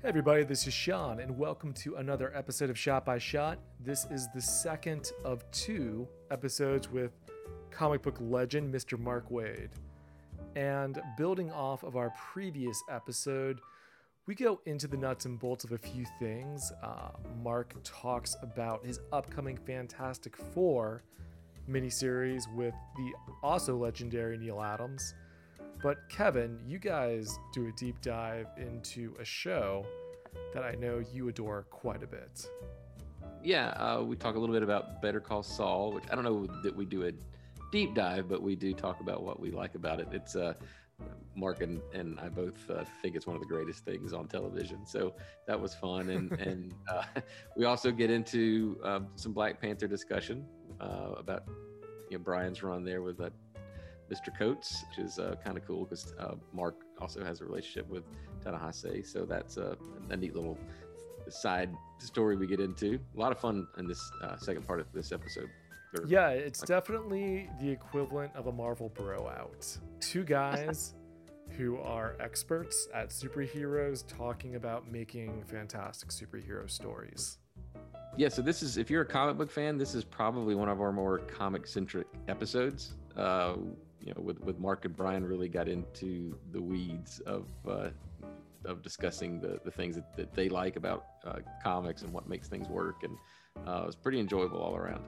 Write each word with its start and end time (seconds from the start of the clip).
Hey 0.00 0.10
everybody, 0.10 0.44
this 0.44 0.64
is 0.64 0.72
Sean, 0.72 1.18
and 1.18 1.36
welcome 1.36 1.72
to 1.72 1.96
another 1.96 2.30
episode 2.32 2.70
of 2.70 2.78
Shot 2.78 3.04
by 3.04 3.18
Shot. 3.18 3.58
This 3.80 4.06
is 4.12 4.28
the 4.32 4.40
second 4.40 5.10
of 5.24 5.42
two 5.50 6.06
episodes 6.30 6.88
with 6.88 7.10
comic 7.72 8.02
book 8.02 8.16
legend 8.20 8.72
Mr. 8.72 8.96
Mark 8.96 9.28
Waid. 9.28 9.70
And 10.54 11.02
building 11.16 11.50
off 11.50 11.82
of 11.82 11.96
our 11.96 12.14
previous 12.32 12.80
episode, 12.88 13.60
we 14.26 14.36
go 14.36 14.60
into 14.66 14.86
the 14.86 14.96
nuts 14.96 15.24
and 15.24 15.36
bolts 15.36 15.64
of 15.64 15.72
a 15.72 15.78
few 15.78 16.06
things. 16.20 16.70
Uh, 16.80 17.08
Mark 17.42 17.74
talks 17.82 18.36
about 18.40 18.86
his 18.86 19.00
upcoming 19.12 19.56
Fantastic 19.56 20.36
Four 20.36 21.02
miniseries 21.68 22.44
with 22.54 22.74
the 22.94 23.12
also 23.42 23.76
legendary 23.76 24.38
Neal 24.38 24.62
Adams. 24.62 25.14
But 25.82 26.08
Kevin, 26.08 26.58
you 26.66 26.78
guys 26.78 27.38
do 27.52 27.68
a 27.68 27.72
deep 27.72 28.00
dive 28.00 28.48
into 28.56 29.14
a 29.20 29.24
show 29.24 29.86
that 30.52 30.64
I 30.64 30.72
know 30.72 31.02
you 31.12 31.28
adore 31.28 31.62
quite 31.70 32.02
a 32.02 32.06
bit. 32.06 32.48
Yeah, 33.42 33.68
uh, 33.70 34.02
we 34.02 34.16
talk 34.16 34.34
a 34.34 34.38
little 34.38 34.54
bit 34.54 34.64
about 34.64 35.00
Better 35.00 35.20
Call 35.20 35.42
Saul, 35.42 35.92
which 35.92 36.04
I 36.10 36.16
don't 36.16 36.24
know 36.24 36.46
that 36.62 36.74
we 36.74 36.84
do 36.84 37.06
a 37.06 37.12
deep 37.70 37.94
dive, 37.94 38.28
but 38.28 38.42
we 38.42 38.56
do 38.56 38.72
talk 38.74 39.00
about 39.00 39.22
what 39.22 39.38
we 39.38 39.52
like 39.52 39.76
about 39.76 40.00
it. 40.00 40.08
It's 40.10 40.34
uh, 40.34 40.54
Mark 41.36 41.62
and, 41.62 41.80
and 41.94 42.18
I 42.18 42.28
both 42.28 42.68
uh, 42.68 42.84
think 43.00 43.14
it's 43.14 43.28
one 43.28 43.36
of 43.36 43.42
the 43.42 43.48
greatest 43.48 43.84
things 43.84 44.12
on 44.12 44.26
television. 44.26 44.84
So 44.84 45.14
that 45.46 45.60
was 45.60 45.74
fun. 45.74 46.10
And, 46.10 46.32
and 46.40 46.74
uh, 46.92 47.04
we 47.56 47.66
also 47.66 47.92
get 47.92 48.10
into 48.10 48.80
uh, 48.82 49.00
some 49.14 49.32
Black 49.32 49.60
Panther 49.60 49.86
discussion 49.86 50.44
uh, 50.80 51.12
about 51.16 51.44
you 52.10 52.18
know, 52.18 52.24
Brian's 52.24 52.62
run 52.62 52.84
there 52.84 53.02
with 53.02 53.18
that 53.18 53.32
Mr. 54.10 54.36
Coates, 54.36 54.84
which 54.88 55.04
is 55.04 55.18
uh, 55.18 55.34
kind 55.44 55.56
of 55.56 55.66
cool 55.66 55.84
because 55.84 56.14
uh, 56.18 56.34
Mark 56.52 56.76
also 57.00 57.22
has 57.24 57.40
a 57.40 57.44
relationship 57.44 57.88
with 57.88 58.04
Ta-Nehisi. 58.42 59.06
So 59.06 59.24
that's 59.24 59.56
a, 59.56 59.76
a, 60.10 60.16
neat 60.16 60.34
little 60.34 60.58
side 61.28 61.70
story 61.98 62.36
we 62.36 62.46
get 62.46 62.60
into. 62.60 62.98
A 63.16 63.20
lot 63.20 63.32
of 63.32 63.38
fun 63.38 63.66
in 63.78 63.86
this 63.86 64.10
uh, 64.22 64.36
second 64.36 64.66
part 64.66 64.80
of 64.80 64.86
this 64.92 65.12
episode. 65.12 65.50
yeah, 66.06 66.30
it's 66.30 66.60
definitely 66.62 67.50
the 67.60 67.68
equivalent 67.68 68.34
of 68.34 68.46
a 68.46 68.52
Marvel 68.52 68.88
bro 68.90 69.28
out. 69.28 69.66
Two 70.00 70.24
guys 70.24 70.94
who 71.56 71.78
are 71.78 72.16
experts 72.20 72.88
at 72.94 73.10
superheroes 73.10 74.04
talking 74.06 74.54
about 74.54 74.90
making 74.90 75.42
fantastic 75.46 76.10
superhero 76.10 76.68
stories. 76.70 77.38
Yeah, 78.16 78.28
so 78.28 78.42
this 78.42 78.62
is 78.62 78.76
if 78.76 78.90
you're 78.90 79.02
a 79.02 79.06
comic 79.06 79.36
book 79.36 79.50
fan, 79.50 79.78
this 79.78 79.94
is 79.94 80.04
probably 80.04 80.54
one 80.54 80.68
of 80.68 80.80
our 80.80 80.92
more 80.92 81.18
comic 81.18 81.66
centric 81.66 82.06
episodes. 82.26 82.96
Uh, 83.16 83.54
you 84.00 84.12
know, 84.14 84.20
with, 84.20 84.40
with 84.40 84.58
Mark 84.58 84.84
and 84.84 84.96
Brian 84.96 85.24
really 85.24 85.48
got 85.48 85.68
into 85.68 86.38
the 86.52 86.60
weeds 86.60 87.20
of 87.20 87.48
uh, 87.68 87.90
of 88.64 88.82
discussing 88.82 89.40
the, 89.40 89.60
the 89.64 89.70
things 89.70 89.96
that, 89.96 90.16
that 90.16 90.34
they 90.34 90.48
like 90.48 90.76
about 90.76 91.06
uh, 91.24 91.38
comics 91.62 92.02
and 92.02 92.12
what 92.12 92.28
makes 92.28 92.48
things 92.48 92.68
work. 92.68 93.02
And 93.02 93.16
uh, 93.66 93.82
it 93.82 93.86
was 93.86 93.96
pretty 93.96 94.20
enjoyable 94.20 94.58
all 94.58 94.76
around. 94.76 95.02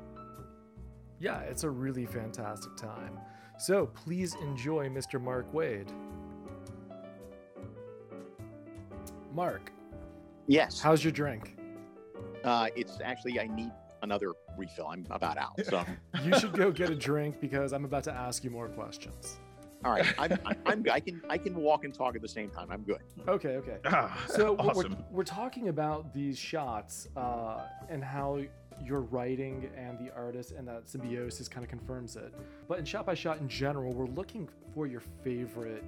Yeah, 1.19 1.41
it's 1.41 1.65
a 1.65 1.71
really 1.71 2.07
fantastic 2.07 2.77
time. 2.77 3.19
So 3.59 3.87
please 3.87 4.35
enjoy 4.41 4.89
Mr. 4.89 5.21
Mark 5.21 5.53
Waid. 5.53 5.89
Mark. 9.35 9.73
Yes. 10.47 10.81
How's 10.81 11.05
your 11.05 11.13
drink? 11.13 11.59
Uh, 12.43 12.69
it's 12.75 12.99
actually, 13.05 13.39
I 13.39 13.47
need 13.49 13.73
another 14.03 14.33
refill. 14.57 14.89
I'm 14.89 15.07
about 15.11 15.39
out. 15.39 15.61
So 15.65 15.85
you 16.25 16.39
should 16.39 16.53
go 16.53 16.71
get 16.71 16.91
a 16.91 16.95
drink 16.95 17.41
because 17.41 17.73
I'm 17.73 17.85
about 17.85 18.05
to 18.05 18.13
ask 18.13 18.45
you 18.45 18.51
more 18.51 18.69
questions. 18.69 19.39
All 19.83 19.93
right, 19.93 20.07
I'm, 20.19 20.39
I'm, 20.67 20.85
i 20.93 21.01
can 21.01 21.23
I 21.31 21.39
can 21.39 21.55
walk 21.55 21.85
and 21.85 21.95
talk 21.95 22.15
at 22.15 22.21
the 22.21 22.29
same 22.29 22.51
time. 22.51 22.69
I'm 22.71 22.83
good. 22.83 23.01
Okay, 23.27 23.57
okay. 23.57 23.79
Ah, 23.87 24.23
so 24.29 24.55
awesome. 24.57 24.93
we're, 25.11 25.19
we're 25.19 25.25
talking 25.25 25.69
about 25.69 26.13
these 26.13 26.39
shots 26.39 27.09
uh, 27.17 27.63
and 27.89 28.05
how 28.05 28.43
your 28.85 29.01
writing 29.01 29.71
and 29.77 29.99
the 29.99 30.13
artist 30.15 30.53
and 30.53 30.69
that 30.69 30.89
symbiosis 30.89 31.49
kind 31.49 31.65
of 31.65 31.71
confirms 31.71 32.17
it. 32.17 32.35
But 32.69 32.79
in 32.79 32.85
shot 32.85 33.07
by 33.07 33.15
shot 33.15 33.41
in 33.41 33.49
general, 33.49 33.93
we're 33.93 34.07
looking 34.07 34.49
for 34.75 34.87
your 34.87 35.03
favorite 35.25 35.85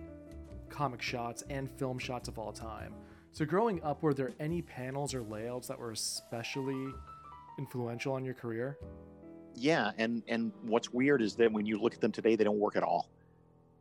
comic 0.69 1.03
shots 1.03 1.45
and 1.51 1.71
film 1.71 1.99
shots 1.99 2.29
of 2.29 2.39
all 2.39 2.53
time. 2.53 2.95
So 3.33 3.45
growing 3.45 3.83
up, 3.83 4.03
were 4.03 4.15
there 4.15 4.33
any 4.41 4.63
panels 4.63 5.15
or 5.15 5.23
layouts 5.23 5.69
that 5.69 5.79
were 5.79 5.93
especially 5.93 6.89
influential 7.59 8.15
on 8.15 8.25
your 8.25 8.35
career? 8.35 8.79
Yeah, 9.55 9.93
and 9.99 10.23
and 10.29 10.53
what's 10.63 10.93
weird 10.93 11.23
is 11.23 11.35
that 11.37 11.53
when 11.53 11.67
you 11.67 11.79
look 11.81 11.95
at 11.95 12.01
them 12.01 12.13
today, 12.13 12.37
they 12.37 12.45
don't 12.45 12.59
work 12.59 12.77
at 12.77 12.83
all. 12.83 13.11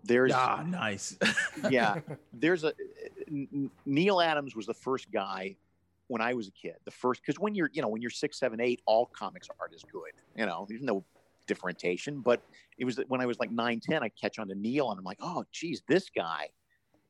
There's 0.03 0.31
ah 0.33 0.63
nice. 0.67 1.17
yeah, 1.69 1.99
there's 2.33 2.63
a 2.63 2.73
Neal 3.85 4.21
Adams 4.21 4.55
was 4.55 4.65
the 4.65 4.73
first 4.73 5.11
guy 5.11 5.55
when 6.07 6.21
I 6.21 6.33
was 6.33 6.47
a 6.47 6.51
kid. 6.51 6.75
The 6.85 6.91
first 6.91 7.21
because 7.21 7.39
when 7.39 7.55
you're 7.55 7.69
you 7.73 7.81
know 7.81 7.87
when 7.87 8.01
you're 8.01 8.11
six, 8.11 8.39
seven, 8.39 8.59
eight, 8.59 8.81
all 8.85 9.05
comics 9.05 9.47
art 9.59 9.73
is 9.73 9.83
good. 9.91 10.11
You 10.35 10.45
know, 10.45 10.65
there's 10.67 10.81
no 10.81 11.05
differentiation. 11.47 12.21
But 12.21 12.41
it 12.77 12.85
was 12.85 12.99
when 13.07 13.21
I 13.21 13.25
was 13.25 13.39
like 13.39 13.51
nine, 13.51 13.79
ten, 13.79 14.03
I 14.03 14.09
catch 14.09 14.39
on 14.39 14.47
to 14.47 14.55
Neal, 14.55 14.91
and 14.91 14.97
I'm 14.97 15.03
like, 15.03 15.19
oh, 15.21 15.45
geez, 15.51 15.81
this 15.87 16.09
guy 16.09 16.49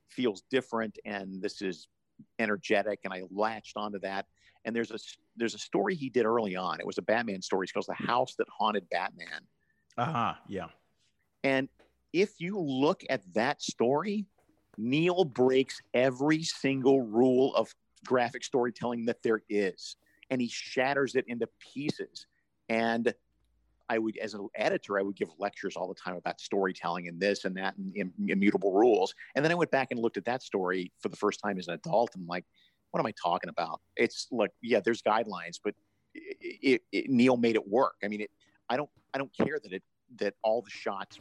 feels 0.10 0.44
different, 0.50 1.00
and 1.06 1.42
this 1.42 1.62
is 1.62 1.88
energetic, 2.40 3.00
and 3.04 3.14
I 3.14 3.24
latched 3.32 3.78
onto 3.78 4.00
that. 4.00 4.26
And 4.66 4.76
there's 4.76 4.92
a 4.92 5.00
there's 5.36 5.56
a 5.56 5.60
story 5.60 5.96
he 5.96 6.10
did 6.10 6.26
early 6.26 6.56
on. 6.56 6.80
It 6.80 6.86
was 6.86 6.98
a 6.98 7.02
Batman 7.02 7.42
story. 7.42 7.66
It's 7.66 7.72
called 7.72 7.86
The 7.88 8.06
House 8.06 8.36
That 8.36 8.48
Haunted 8.50 8.90
Batman. 8.90 9.42
Uh 9.98 10.06
huh. 10.06 10.34
Yeah. 10.48 10.68
And 11.44 11.68
if 12.14 12.40
you 12.40 12.60
look 12.60 13.02
at 13.10 13.22
that 13.34 13.62
story, 13.62 14.26
Neal 14.78 15.26
breaks 15.26 15.82
every 15.94 16.44
single 16.44 17.02
rule 17.02 17.56
of 17.56 17.74
graphic 18.06 18.44
storytelling 18.44 19.06
that 19.06 19.24
there 19.24 19.42
is, 19.50 19.96
and 20.30 20.42
he 20.42 20.48
shatters 20.48 21.16
it 21.16 21.26
into 21.28 21.48
pieces. 21.74 22.28
And 22.70 23.14
I 23.90 23.98
would, 23.98 24.18
as 24.18 24.34
an 24.34 24.48
editor, 24.56 24.98
I 24.98 25.02
would 25.02 25.16
give 25.18 25.30
lectures 25.38 25.76
all 25.76 25.88
the 25.88 25.96
time 25.96 26.16
about 26.16 26.40
storytelling 26.40 27.10
and 27.10 27.20
this 27.20 27.44
and 27.44 27.58
that 27.58 27.76
and 27.78 28.14
immutable 28.28 28.72
rules. 28.72 29.14
And 29.36 29.44
then 29.44 29.52
I 29.52 29.56
went 29.56 29.72
back 29.72 29.90
and 29.92 30.00
looked 30.00 30.18
at 30.18 30.26
that 30.26 30.42
story 30.44 30.94
for 31.02 31.10
the 31.10 31.18
first 31.18 31.42
time 31.44 31.58
as 31.58 31.68
an 31.68 31.74
adult, 31.74 32.16
and 32.16 32.26
like, 32.28 32.46
what 32.92 33.00
am 33.00 33.06
I 33.06 33.14
talking 33.22 33.50
about? 33.50 33.82
It's 33.96 34.28
like, 34.32 34.52
yeah, 34.62 34.82
there's 34.84 35.02
guidelines, 35.02 35.60
but 35.64 35.74
it, 36.14 36.82
it, 36.92 37.10
Neal 37.10 37.38
made 37.38 37.56
it 37.56 37.68
work. 37.68 37.96
I 38.04 38.08
mean, 38.08 38.22
it, 38.22 38.32
I 38.70 38.78
don't, 38.78 38.90
I 39.14 39.18
don't 39.18 39.32
care 39.36 39.60
that 39.62 39.74
it, 39.74 39.84
that 40.18 40.36
all 40.44 40.62
the 40.62 40.70
shots 40.70 41.20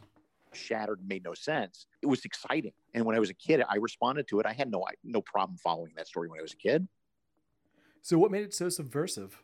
shattered 0.53 0.99
and 0.99 1.07
made 1.07 1.23
no 1.23 1.33
sense. 1.33 1.87
It 2.01 2.07
was 2.07 2.25
exciting. 2.25 2.73
And 2.93 3.05
when 3.05 3.15
I 3.15 3.19
was 3.19 3.29
a 3.29 3.33
kid, 3.33 3.63
I 3.67 3.77
responded 3.77 4.27
to 4.29 4.39
it. 4.41 4.45
I 4.45 4.53
had 4.53 4.69
no, 4.69 4.85
no 5.03 5.21
problem 5.21 5.57
following 5.57 5.93
that 5.95 6.07
story 6.07 6.27
when 6.27 6.39
I 6.39 6.41
was 6.41 6.53
a 6.53 6.57
kid. 6.57 6.87
So 8.01 8.17
what 8.17 8.31
made 8.31 8.43
it 8.43 8.53
so 8.53 8.67
subversive? 8.67 9.41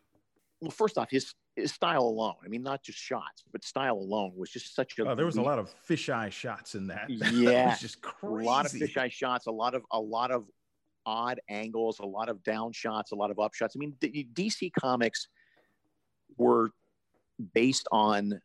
Well, 0.60 0.70
first 0.70 0.98
off, 0.98 1.10
his, 1.10 1.34
his 1.56 1.72
style 1.72 2.02
alone. 2.02 2.34
I 2.44 2.48
mean, 2.48 2.62
not 2.62 2.82
just 2.82 2.98
shots, 2.98 3.44
but 3.52 3.64
style 3.64 3.96
alone 3.96 4.32
was 4.36 4.50
just 4.50 4.74
such 4.74 4.98
a. 4.98 5.08
Oh, 5.08 5.14
there 5.14 5.26
was 5.26 5.36
a 5.36 5.42
lot 5.42 5.58
of 5.58 5.72
fisheye 5.88 6.32
shots 6.32 6.74
in 6.74 6.88
that. 6.88 7.08
Yeah, 7.32 7.76
just 7.76 8.02
crazy. 8.02 8.44
A 8.44 8.50
lot 8.50 8.66
of 8.66 8.72
fisheye 8.72 9.10
shots. 9.10 9.46
A 9.46 9.50
lot 9.50 9.74
of 9.74 9.84
a 9.92 10.00
lot 10.00 10.30
of 10.30 10.44
odd 11.08 11.40
angles, 11.48 12.00
a 12.00 12.06
lot 12.06 12.28
of 12.28 12.44
down 12.44 12.70
shots, 12.70 13.12
a 13.12 13.14
lot 13.14 13.30
of 13.30 13.38
up 13.38 13.54
shots. 13.54 13.74
I 13.74 13.78
mean, 13.78 13.94
DC 14.02 14.70
Comics 14.78 15.28
were 16.36 16.70
based 17.54 17.88
on 17.90 18.42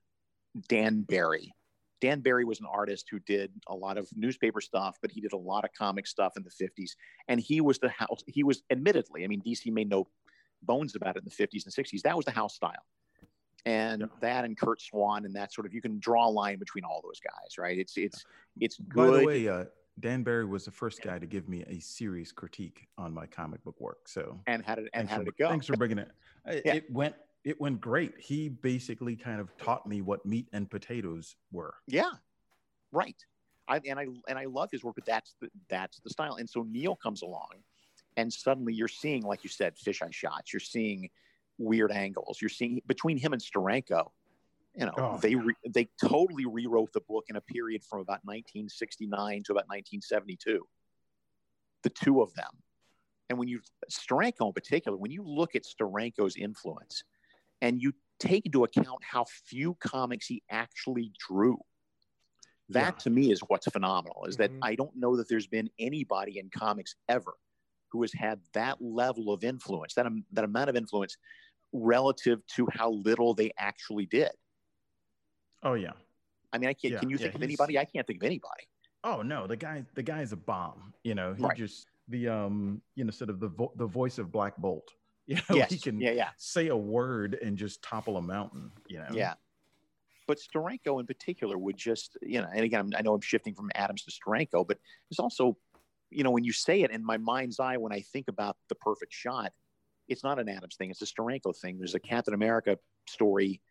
Dan 0.69 1.01
Barry. 1.01 1.53
Dan 1.99 2.21
Barry 2.21 2.45
was 2.45 2.61
an 2.61 2.65
artist 2.65 3.07
who 3.11 3.19
did 3.19 3.51
a 3.67 3.75
lot 3.75 3.97
of 3.97 4.07
newspaper 4.15 4.61
stuff, 4.61 4.97
but 5.01 5.11
he 5.11 5.19
did 5.19 5.33
a 5.33 5.37
lot 5.37 5.65
of 5.65 5.71
comic 5.77 6.07
stuff 6.07 6.33
in 6.37 6.43
the 6.43 6.49
50s. 6.49 6.91
And 7.27 7.37
he 7.39 7.59
was 7.59 7.79
the 7.79 7.89
house, 7.89 8.23
he 8.27 8.43
was 8.43 8.63
admittedly, 8.69 9.25
I 9.25 9.27
mean, 9.27 9.41
DC 9.41 9.71
made 9.71 9.89
no 9.89 10.07
bones 10.61 10.95
about 10.95 11.17
it 11.17 11.23
in 11.23 11.25
the 11.25 11.31
50s 11.31 11.65
and 11.65 11.73
60s. 11.73 12.01
That 12.03 12.15
was 12.15 12.25
the 12.25 12.31
house 12.31 12.55
style. 12.55 12.85
And 13.65 14.01
yeah. 14.01 14.07
that 14.21 14.45
and 14.45 14.57
Curt 14.57 14.81
Swan 14.81 15.25
and 15.25 15.35
that 15.35 15.53
sort 15.53 15.67
of, 15.67 15.73
you 15.73 15.81
can 15.81 15.99
draw 15.99 16.27
a 16.27 16.31
line 16.31 16.59
between 16.59 16.85
all 16.85 17.01
those 17.03 17.19
guys, 17.19 17.57
right? 17.57 17.77
It's, 17.77 17.97
it's, 17.97 18.25
it's 18.59 18.77
good. 18.77 19.11
By 19.11 19.19
the 19.19 19.25
way, 19.25 19.47
uh, 19.47 19.65
Dan 19.99 20.23
Barry 20.23 20.45
was 20.45 20.65
the 20.65 20.71
first 20.71 21.01
guy 21.01 21.19
to 21.19 21.25
give 21.25 21.47
me 21.47 21.63
a 21.67 21.79
serious 21.79 22.31
critique 22.31 22.87
on 22.97 23.13
my 23.13 23.25
comic 23.27 23.63
book 23.63 23.79
work. 23.79 24.07
So 24.07 24.39
and 24.47 24.63
how 24.65 24.75
did 24.75 24.89
and 24.93 25.09
how 25.09 25.19
did 25.19 25.27
it 25.27 25.37
go? 25.37 25.49
Thanks 25.49 25.67
for 25.67 25.77
bringing 25.77 25.99
it. 25.99 26.11
It, 26.45 26.63
yeah. 26.65 26.73
it 26.75 26.91
went 26.91 27.15
it 27.43 27.59
went 27.59 27.79
great. 27.79 28.13
He 28.19 28.49
basically 28.49 29.15
kind 29.15 29.39
of 29.39 29.55
taught 29.57 29.85
me 29.87 30.01
what 30.01 30.25
meat 30.25 30.47
and 30.53 30.69
potatoes 30.69 31.35
were. 31.51 31.75
Yeah, 31.87 32.11
right. 32.91 33.17
I 33.67 33.79
and 33.87 33.99
I 33.99 34.07
and 34.27 34.39
I 34.39 34.45
love 34.45 34.69
his 34.71 34.83
work, 34.83 34.95
but 34.95 35.05
that's 35.05 35.35
the 35.41 35.49
that's 35.69 35.99
the 35.99 36.09
style. 36.09 36.35
And 36.35 36.49
so 36.49 36.63
Neal 36.63 36.95
comes 36.95 37.21
along, 37.21 37.51
and 38.17 38.31
suddenly 38.31 38.73
you're 38.73 38.87
seeing, 38.87 39.23
like 39.23 39.43
you 39.43 39.49
said, 39.49 39.75
fisheye 39.75 40.13
shots. 40.13 40.51
You're 40.51 40.59
seeing 40.59 41.09
weird 41.57 41.91
angles. 41.91 42.39
You're 42.41 42.49
seeing 42.49 42.81
between 42.87 43.17
him 43.17 43.33
and 43.33 43.41
Steranko 43.41 44.09
you 44.75 44.85
know 44.85 44.93
oh, 44.97 45.17
they 45.21 45.35
re- 45.35 45.55
they 45.69 45.87
totally 46.03 46.45
rewrote 46.45 46.91
the 46.93 47.01
book 47.01 47.25
in 47.29 47.35
a 47.35 47.41
period 47.41 47.83
from 47.83 47.99
about 47.99 48.19
1969 48.23 49.43
to 49.43 49.51
about 49.51 49.67
1972 49.67 50.65
the 51.83 51.89
two 51.89 52.21
of 52.21 52.33
them 52.35 52.49
and 53.29 53.37
when 53.37 53.47
you 53.47 53.59
Steranko 53.91 54.47
in 54.47 54.53
particular 54.53 54.97
when 54.97 55.11
you 55.11 55.23
look 55.23 55.55
at 55.55 55.63
Steranko's 55.63 56.35
influence 56.35 57.03
and 57.61 57.81
you 57.81 57.93
take 58.19 58.45
into 58.45 58.63
account 58.63 58.99
how 59.03 59.25
few 59.45 59.75
comics 59.75 60.27
he 60.27 60.43
actually 60.49 61.11
drew 61.27 61.57
that 62.69 62.95
yeah. 62.95 63.03
to 63.03 63.09
me 63.09 63.31
is 63.31 63.41
what's 63.47 63.67
phenomenal 63.67 64.25
is 64.27 64.37
mm-hmm. 64.37 64.59
that 64.59 64.65
I 64.65 64.75
don't 64.75 64.95
know 64.95 65.17
that 65.17 65.29
there's 65.29 65.47
been 65.47 65.69
anybody 65.79 66.39
in 66.39 66.49
comics 66.49 66.95
ever 67.09 67.33
who 67.93 68.01
has 68.01 68.11
had 68.11 68.39
that 68.53 68.77
level 68.81 69.31
of 69.31 69.43
influence, 69.43 69.93
that, 69.93 70.07
um, 70.07 70.25
that 70.31 70.43
amount 70.43 70.69
of 70.69 70.75
influence 70.75 71.15
relative 71.71 72.45
to 72.47 72.67
how 72.73 72.91
little 72.91 73.33
they 73.33 73.51
actually 73.57 74.07
did. 74.07 74.31
Oh 75.63 75.73
yeah. 75.73 75.91
I 76.51 76.57
mean, 76.57 76.69
I 76.69 76.73
can't. 76.73 76.93
Yeah, 76.93 76.99
can 76.99 77.09
you 77.09 77.17
yeah, 77.17 77.23
think 77.23 77.35
of 77.35 77.43
anybody? 77.43 77.79
I 77.79 77.85
can't 77.85 78.05
think 78.05 78.21
of 78.21 78.25
anybody. 78.25 78.67
Oh 79.03 79.21
no, 79.21 79.47
the 79.47 79.55
guy 79.55 79.83
the 79.95 80.03
guy's 80.03 80.31
a 80.31 80.37
bomb. 80.37 80.93
You 81.03 81.15
know, 81.15 81.33
he 81.33 81.43
Right. 81.43 81.57
just 81.57 81.87
the 82.09 82.27
um 82.27 82.81
you 82.95 83.03
know 83.03 83.11
sort 83.11 83.29
of 83.29 83.39
the 83.39 83.47
vo- 83.47 83.73
the 83.75 83.85
voice 83.85 84.17
of 84.17 84.31
Black 84.31 84.57
Bolt. 84.57 84.89
You 85.25 85.35
know, 85.35 85.55
yes. 85.55 85.71
he 85.71 85.79
can 85.79 86.01
yeah, 86.01 86.11
yeah, 86.11 86.29
say 86.35 86.67
a 86.67 86.75
word 86.75 87.39
and 87.41 87.57
just 87.57 87.81
topple 87.81 88.17
a 88.17 88.21
mountain. 88.21 88.71
You 88.89 88.97
know. 88.97 89.07
yeah. 89.13 89.35
But 90.27 90.37
Steranko 90.37 90.99
in 90.99 91.05
particular 91.05 91.57
would 91.57 91.77
just, 91.77 92.17
you 92.21 92.41
know, 92.41 92.49
and 92.53 92.65
again, 92.65 92.81
I'm, 92.81 92.91
I 92.97 93.01
know 93.03 93.13
I'm 93.13 93.21
shifting 93.21 93.55
from 93.55 93.71
Adams 93.73 94.03
to 94.03 94.11
Steranko, 94.11 94.67
but 94.67 94.79
there's 95.09 95.19
also, 95.19 95.55
you 96.09 96.25
know, 96.25 96.31
when 96.31 96.43
you 96.43 96.51
say 96.51 96.81
it 96.81 96.91
in 96.91 97.05
my 97.05 97.15
mind's 97.15 97.61
eye, 97.61 97.77
when 97.77 97.93
I 97.93 98.01
think 98.01 98.27
about 98.27 98.57
the 98.67 98.75
perfect 98.75 99.13
shot, 99.13 99.53
it's 100.09 100.25
not 100.25 100.39
an 100.39 100.49
Adams 100.49 100.75
thing; 100.75 100.91
it's 100.91 101.01
a 101.01 101.05
Steranko 101.05 101.55
thing. 101.55 101.77
There's 101.77 101.95
a 101.95 102.01
Captain 102.01 102.33
America 102.33 102.77
story 103.07 103.61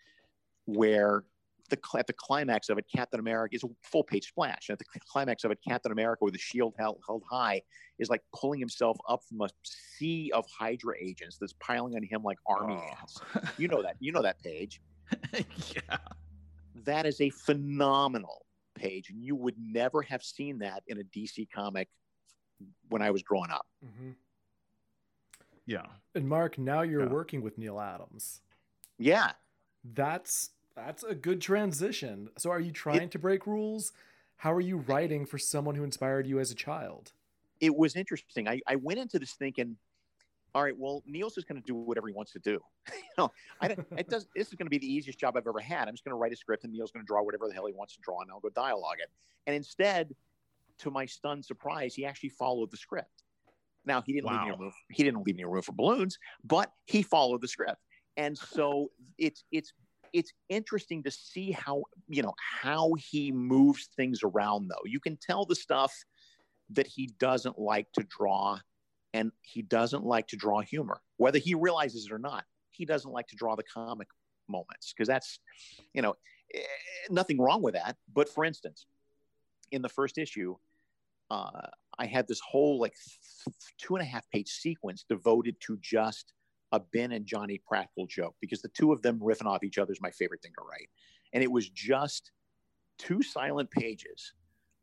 where 0.65 1.25
the 1.73 1.99
at 1.99 2.07
the 2.07 2.13
climax 2.13 2.69
of 2.69 2.79
it, 2.79 2.85
Captain 2.95 3.19
America 3.19 3.57
is 3.57 3.65
a 3.65 3.69
full 3.83 4.05
page 4.05 4.29
splash. 4.29 4.71
At 4.71 4.79
the 4.79 4.85
climax 5.09 5.43
of 5.43 5.51
it, 5.51 5.59
Captain 5.67 5.91
America 5.91 6.25
with 6.25 6.35
the 6.35 6.39
shield 6.41 6.75
held, 6.79 7.01
held 7.07 7.23
high 7.29 7.63
is 7.99 8.09
like 8.09 8.23
pulling 8.35 8.61
himself 8.61 8.97
up 9.09 9.23
from 9.29 9.41
a 9.41 9.49
sea 9.65 10.31
of 10.33 10.45
Hydra 10.59 10.95
agents 11.01 11.37
that's 11.39 11.55
piling 11.55 11.97
on 11.97 12.03
him 12.05 12.23
like 12.23 12.39
army 12.47 12.75
Oh. 12.79 12.95
ants. 13.01 13.19
You 13.59 13.67
know 13.69 13.83
that. 13.83 13.97
You 13.99 14.13
know 14.13 14.23
that 14.23 14.41
page. 14.43 14.81
yeah. 15.35 15.97
That 16.85 17.07
is 17.07 17.21
a 17.21 17.31
phenomenal 17.31 18.47
page, 18.75 19.11
and 19.11 19.23
you 19.23 19.35
would 19.37 19.57
never 19.59 20.01
have 20.03 20.23
seen 20.23 20.59
that 20.61 20.83
in 20.87 20.99
a 21.01 21.03
DC 21.05 21.49
comic 21.55 21.89
when 22.89 23.03
I 23.03 23.11
was 23.11 23.23
growing 23.23 23.51
up. 23.51 23.67
Mm-hmm. 23.85 24.11
Yeah. 25.67 25.87
And 26.15 26.29
Mark, 26.29 26.59
now 26.59 26.83
you're 26.83 27.03
Yeah. 27.05 27.09
working 27.09 27.43
with 27.43 27.59
Neal 27.59 27.81
Adams. 27.81 28.41
Yeah, 28.99 29.33
That's 29.85 30.51
that's 30.75 31.03
a 31.03 31.15
good 31.15 31.41
transition. 31.41 32.31
So 32.39 32.51
are 32.51 32.61
you 32.61 32.73
trying 32.73 33.09
to 33.11 33.19
break 33.19 33.47
rules? 33.47 33.93
How 34.37 34.53
are 34.53 34.61
you 34.61 34.79
writing 34.79 35.27
for 35.27 35.39
someone 35.39 35.75
who 35.75 35.85
inspired 35.85 36.27
you 36.27 36.41
as 36.41 36.51
a 36.51 36.55
child? 36.55 37.13
it 37.63 37.75
was 37.75 37.95
interesting. 37.95 38.49
I, 38.49 38.61
I 38.67 38.75
went 38.75 38.99
into 38.99 39.21
this 39.21 39.33
thinking, 39.35 39.77
all 40.53 40.65
right, 40.65 40.77
well, 40.77 41.03
Neal's 41.07 41.37
just 41.37 41.47
going 41.47 41.63
to 41.63 41.65
do 41.65 41.77
whatever 41.77 42.09
he 42.09 42.13
wants 42.13 42.33
to 42.33 42.41
do. 42.41 42.61
you 42.93 43.01
know, 43.17 43.31
I 43.61 43.77
it 43.97 44.09
does. 44.09 44.27
This 44.35 44.49
is 44.49 44.55
going 44.55 44.67
to 44.67 44.71
be 44.71 44.79
the 44.79 44.93
easiest 44.93 45.19
job 45.19 45.37
I've 45.37 45.47
ever 45.47 45.61
had. 45.61 45.87
I'm 45.87 45.95
just 45.95 46.05
going 46.05 46.11
to 46.11 46.19
write 46.19 46.33
a 46.33 46.37
script, 46.37 46.65
and 46.65 46.73
Neal's 46.73 46.91
going 46.91 47.05
to 47.05 47.07
draw 47.07 47.23
whatever 47.23 47.47
the 47.47 47.55
hell 47.55 47.67
he 47.67 47.73
wants 47.73 47.95
to 47.95 48.01
draw, 48.01 48.21
and 48.21 48.31
I'll 48.31 48.41
go 48.41 48.51
dialogue 48.51 48.97
it. 48.99 49.09
And 49.47 49.55
instead, 49.55 50.13
to 50.79 50.91
my 50.91 51.07
stunned 51.07 51.45
surprise, 51.45 51.95
he 51.95 52.05
actually 52.05 52.31
followed 52.31 52.73
the 52.73 52.77
script. 52.77 53.23
Now 53.87 54.03
he 54.03 54.13
didn't 54.13 54.31
leave 54.31 54.41
any 54.41 54.51
room. 54.51 54.73
He 54.91 55.05
didn't 55.05 55.25
leave 55.25 55.37
any 55.37 55.45
room 55.45 55.63
for 55.63 55.73
balloons, 55.73 56.19
but 56.45 56.73
he 56.87 57.03
followed 57.03 57.43
the 57.43 57.49
script. 57.49 57.81
And 58.17 58.37
so 58.37 58.91
it's 59.19 59.45
it's 59.53 59.73
it's 60.13 60.33
interesting 60.49 61.03
to 61.05 61.11
see 61.11 61.53
how 61.53 61.85
you 62.09 62.23
know 62.23 62.35
how 62.39 62.95
he 62.95 63.33
moves 63.33 63.89
things 63.97 64.21
around. 64.23 64.69
Though 64.69 64.85
you 64.85 65.01
can 65.01 65.17
tell 65.17 65.45
the 65.45 65.55
stuff 65.55 65.93
that 66.71 66.87
he 66.87 67.11
doesn't 67.19 67.59
like 67.59 67.91
to 67.93 68.05
draw 68.05 68.59
and 69.15 69.31
he 69.43 69.63
doesn't 69.63 70.05
like 70.05 70.27
to 70.29 70.37
draw 70.37 70.61
humor 70.61 71.01
whether 71.17 71.39
he 71.39 71.55
realizes 71.55 72.07
it 72.07 72.13
or 72.13 72.19
not 72.19 72.45
he 72.71 72.85
doesn't 72.85 73.13
like 73.13 73.27
to 73.29 73.37
draw 73.37 73.55
the 73.55 73.63
comic 73.63 74.09
moments 74.49 74.93
because 74.93 75.09
that's 75.09 75.39
you 75.93 76.03
know 76.03 76.15
eh, 76.55 76.61
nothing 77.11 77.39
wrong 77.39 77.63
with 77.63 77.75
that 77.75 77.97
but 78.13 78.29
for 78.29 78.45
instance 78.45 78.87
in 79.71 79.83
the 79.83 79.89
first 79.89 80.19
issue 80.19 80.57
uh, 81.31 81.67
i 81.99 82.07
had 82.07 82.27
this 82.27 82.41
whole 82.41 82.79
like 82.79 82.95
two 83.79 83.95
and 83.97 84.03
a 84.03 84.07
half 84.07 84.29
page 84.31 84.49
sequence 84.49 85.05
devoted 85.09 85.57
to 85.61 85.79
just 85.81 86.33
a 86.73 86.81
ben 86.81 87.13
and 87.13 87.27
johnny 87.27 87.61
practical 87.67 88.07
joke 88.07 88.35
because 88.41 88.63
the 88.63 88.69
two 88.69 88.93
of 88.93 89.03
them 89.03 89.19
riffing 89.21 89.47
off 89.47 89.63
each 89.63 89.79
other 89.79 89.93
is 89.93 90.01
my 90.01 90.11
favorite 90.11 90.43
thing 90.43 90.53
to 90.59 90.65
write 90.65 90.89
and 91.33 91.43
it 91.43 91.51
was 91.51 91.69
just 91.69 92.33
two 92.99 93.23
silent 93.23 93.71
pages 93.71 94.33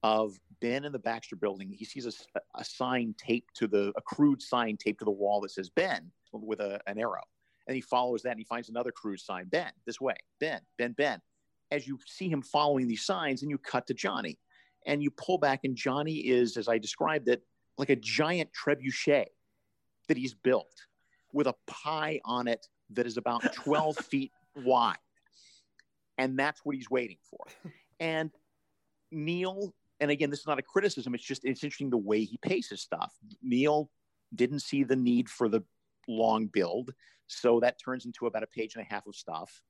of 0.03 0.39
Ben 0.61 0.85
in 0.85 0.91
the 0.91 0.99
Baxter 0.99 1.35
building. 1.35 1.71
He 1.71 1.85
sees 1.85 2.05
a, 2.05 2.39
a 2.55 2.63
sign 2.63 3.15
taped 3.17 3.55
to 3.55 3.67
the, 3.67 3.91
a 3.97 4.01
crude 4.01 4.41
sign 4.41 4.77
taped 4.77 4.99
to 4.99 5.05
the 5.05 5.11
wall 5.11 5.41
that 5.41 5.51
says 5.51 5.69
Ben 5.69 6.11
with 6.31 6.59
a, 6.59 6.79
an 6.87 6.97
arrow. 6.97 7.23
And 7.67 7.75
he 7.75 7.81
follows 7.81 8.23
that 8.23 8.31
and 8.31 8.39
he 8.39 8.45
finds 8.45 8.69
another 8.69 8.91
crude 8.91 9.19
sign, 9.19 9.45
Ben, 9.45 9.71
this 9.85 10.01
way, 10.01 10.15
Ben, 10.39 10.61
Ben, 10.77 10.93
Ben. 10.93 11.21
As 11.71 11.87
you 11.87 11.99
see 12.07 12.29
him 12.29 12.41
following 12.41 12.87
these 12.87 13.05
signs, 13.05 13.43
and 13.43 13.51
you 13.51 13.57
cut 13.59 13.85
to 13.87 13.93
Johnny. 13.93 14.39
And 14.87 15.03
you 15.03 15.11
pull 15.11 15.37
back, 15.37 15.65
and 15.65 15.75
Johnny 15.75 16.15
is, 16.15 16.57
as 16.57 16.67
I 16.67 16.77
described 16.77 17.27
it, 17.27 17.43
like 17.77 17.89
a 17.89 17.95
giant 17.95 18.49
trebuchet 18.53 19.25
that 20.07 20.17
he's 20.17 20.33
built 20.33 20.73
with 21.33 21.47
a 21.47 21.55
pie 21.67 22.19
on 22.25 22.47
it 22.47 22.65
that 22.91 23.05
is 23.05 23.17
about 23.17 23.43
12 23.53 23.97
feet 24.11 24.31
wide. 24.55 24.97
And 26.17 26.37
that's 26.37 26.61
what 26.63 26.75
he's 26.75 26.89
waiting 26.89 27.17
for. 27.29 27.71
And 27.99 28.31
Neal, 29.11 29.73
and 29.99 30.11
again, 30.11 30.29
this 30.29 30.39
is 30.39 30.47
not 30.47 30.59
a 30.59 30.63
criticism, 30.63 31.15
it's 31.15 31.23
just 31.23 31.45
it's 31.45 31.63
interesting 31.63 31.89
the 31.89 31.97
way 31.97 32.23
he 32.23 32.37
paces 32.37 32.81
stuff. 32.81 33.13
Neal 33.41 33.89
didn't 34.35 34.59
see 34.59 34.83
the 34.83 34.95
need 34.95 35.29
for 35.29 35.49
the 35.49 35.61
long 36.07 36.47
build, 36.47 36.93
so 37.27 37.59
that 37.61 37.79
turns 37.83 38.05
into 38.05 38.25
about 38.27 38.43
a 38.43 38.47
page 38.47 38.75
and 38.75 38.85
a 38.85 38.93
half 38.93 39.07
of 39.07 39.15
stuff, 39.15 39.61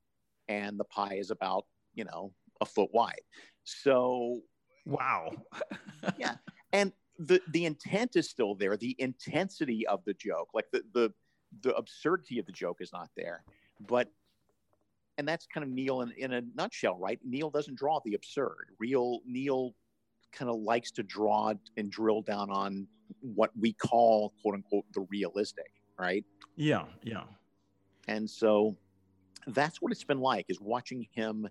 and 0.48 0.80
the 0.80 0.86
pie 0.86 1.16
is 1.16 1.32
about, 1.32 1.66
you 1.94 2.04
know, 2.04 2.34
a 2.62 2.66
foot 2.66 2.90
wide. 2.94 3.22
So 3.64 4.42
Wow. 4.86 5.32
Yeah. 6.18 6.36
and 6.74 6.94
the 7.18 7.42
the 7.50 7.66
intent 7.66 8.16
is 8.16 8.30
still 8.30 8.56
there 8.56 8.78
the 8.78 8.96
intensity 9.00 9.86
of 9.86 10.04
the 10.06 10.14
joke 10.14 10.48
like 10.54 10.66
the 10.72 10.82
the 10.94 11.14
the 11.62 11.76
absurdity 11.76 12.40
of 12.40 12.46
the 12.46 12.52
joke 12.52 12.78
is 12.80 12.92
not 12.94 13.10
there 13.16 13.44
but 13.88 14.10
and 15.18 15.28
that's 15.28 15.46
kind 15.48 15.64
of 15.64 15.70
neal 15.70 16.02
in, 16.02 16.12
in 16.18 16.34
a 16.34 16.42
nutshell 16.56 16.98
right 16.98 17.20
neal 17.24 17.50
doesn't 17.50 17.76
draw 17.78 18.00
the 18.06 18.14
absurd 18.14 18.68
real 18.80 19.20
neal 19.26 19.74
kind 20.32 20.50
of 20.50 20.60
likes 20.60 20.92
to 20.92 21.04
draw 21.04 21.54
and 21.78 21.92
drill 21.92 22.22
down 22.22 22.50
on 22.52 22.88
what 23.22 23.50
we 23.60 23.74
call 23.74 24.34
quote 24.42 24.56
unquote 24.56 24.86
the 24.94 25.02
realistic 25.10 25.72
right 25.98 26.24
Yeah. 26.56 26.86
Yeah. 27.04 27.24
and 28.08 28.30
so 28.30 28.78
that's 29.48 29.82
what 29.82 29.92
it's 29.92 30.04
been 30.04 30.20
like 30.20 30.46
is 30.50 30.62
watching 30.62 31.08
him 31.12 31.48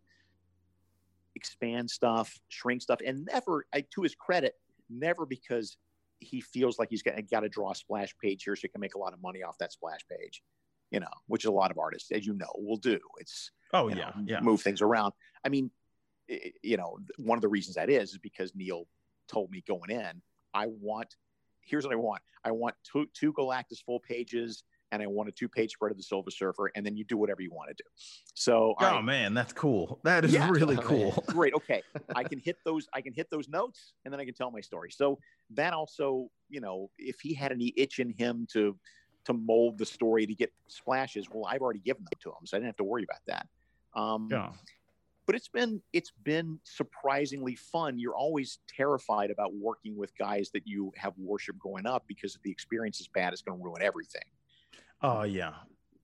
expand 1.35 1.89
stuff, 1.91 2.39
shrink 2.49 2.83
stuff, 2.83 2.99
and 3.05 3.25
never, 3.33 3.65
I, 3.73 3.85
to 3.95 4.03
his 4.03 4.15
credit, 4.15 4.55
never 4.91 5.25
because 5.25 5.77
he 6.21 6.41
feels 6.41 6.79
like 6.79 6.89
he's 6.91 7.03
got, 7.03 7.17
to 7.41 7.49
draw 7.49 7.71
a 7.71 7.75
splash 7.75 8.15
page 8.23 8.43
here 8.45 8.57
so 8.57 8.63
he 8.63 8.69
can 8.69 8.81
make 8.81 8.95
a 8.95 8.99
lot 8.99 9.13
of 9.13 9.23
money 9.23 9.43
off 9.43 9.59
that 9.59 9.73
splash 9.73 10.01
page, 10.11 10.43
you 10.91 11.01
know, 11.01 11.07
which 11.27 11.45
a 11.45 11.51
lot 11.51 11.71
of 11.71 11.79
artists, 11.79 12.11
as 12.11 12.27
you 12.27 12.35
know, 12.35 12.53
will 12.57 12.77
do. 12.77 12.99
It's 13.19 13.51
Oh 13.73 13.89
yeah. 13.89 13.95
know, 13.97 14.13
Yeah. 14.27 14.41
move 14.41 14.61
things 14.63 14.83
around. 14.83 15.13
I 15.45 15.49
mean, 15.49 15.71
i- 16.31 16.53
you 16.63 16.77
know, 16.77 16.99
one 17.19 17.39
of 17.39 17.43
the 17.43 17.49
reasons 17.49 17.77
that 17.77 17.91
is 17.91 18.13
is 18.13 18.19
because 18.19 18.55
Neal 18.55 18.87
told 19.29 19.51
me 19.51 19.63
going 19.67 19.91
in, 19.91 20.23
I 20.55 20.67
want. 20.67 21.17
Here's 21.61 21.85
what 21.85 21.93
I 21.93 21.97
want. 21.97 22.23
I 22.45 22.51
want 22.51 22.75
two, 22.83 23.07
two 23.13 23.33
Galactus 23.35 23.85
full 23.85 24.01
pages, 24.01 24.65
and 24.93 25.03
I 25.03 25.07
want 25.07 25.29
a 25.29 25.33
two 25.33 25.49
page 25.49 25.73
spread 25.73 25.91
of 25.91 25.97
the 25.97 26.03
Silver 26.03 26.31
Surfer, 26.31 26.71
and 26.75 26.85
then 26.85 26.97
you 26.97 27.05
do 27.05 27.17
whatever 27.17 27.43
you 27.43 27.51
want 27.51 27.69
to 27.71 27.75
do. 27.75 27.89
So, 28.35 28.75
Oh 28.79 28.85
right, 28.97 29.05
man, 29.05 29.35
that's 29.35 29.53
cool. 29.53 30.01
That 30.05 30.25
is 30.25 30.33
Yeah. 30.33 30.51
really 30.51 30.77
man. 30.77 30.85
cool. 30.87 31.13
great. 31.29 31.55
Okay, 31.55 31.83
I 32.15 32.25
can 32.25 32.39
hit 32.39 32.57
those. 32.65 32.89
I 32.95 33.01
can 33.01 33.13
hit 33.13 33.29
those 33.31 33.49
notes, 33.49 33.95
and 34.05 34.13
then 34.13 34.21
I 34.21 34.25
can 34.25 34.35
tell 34.35 34.51
my 34.51 34.61
story. 34.61 34.91
So 34.91 35.19
that 35.51 35.73
also, 35.73 36.31
you 36.49 36.61
know, 36.61 36.91
if 36.99 37.21
he 37.21 37.35
had 37.35 37.53
any 37.53 37.73
itch 37.77 37.99
in 37.99 38.11
him 38.11 38.47
to 38.53 38.79
to 39.27 39.33
mold 39.35 39.79
the 39.79 39.87
story 39.87 40.27
to 40.27 40.35
get 40.35 40.53
splashes, 40.69 41.29
well, 41.31 41.45
I've 41.47 41.61
already 41.61 41.81
given 41.81 42.05
them 42.05 42.19
to 42.21 42.31
him, 42.31 42.47
so 42.47 42.57
I 42.57 42.61
didn't 42.61 42.69
have 42.69 42.77
to 42.77 42.85
worry 42.85 43.05
about 43.05 43.21
that. 43.27 43.47
Um, 43.99 44.29
Yeah. 44.31 44.53
but 45.27 45.35
it's 45.35 45.49
been 45.49 45.83
it's 45.93 46.11
been 46.23 46.61
surprisingly 46.65 47.55
fun. 47.55 47.99
You're 47.99 48.17
always 48.17 48.61
terrified 48.69 49.31
about 49.31 49.55
working 49.55 49.97
with 49.97 50.17
guys 50.17 50.51
that 50.55 50.67
you 50.67 50.93
have 50.97 51.13
worship 51.19 51.59
growing 51.59 51.87
up 51.87 52.05
because 52.09 52.35
if 52.35 52.43
the 52.43 52.51
experience 52.51 53.01
is 53.01 53.09
bad, 53.09 53.33
it's 53.35 53.43
going 53.43 53.59
to 53.59 53.63
ruin 53.63 53.83
everything. 53.83 54.23
Oh 55.03 55.23
yeah. 55.23 55.53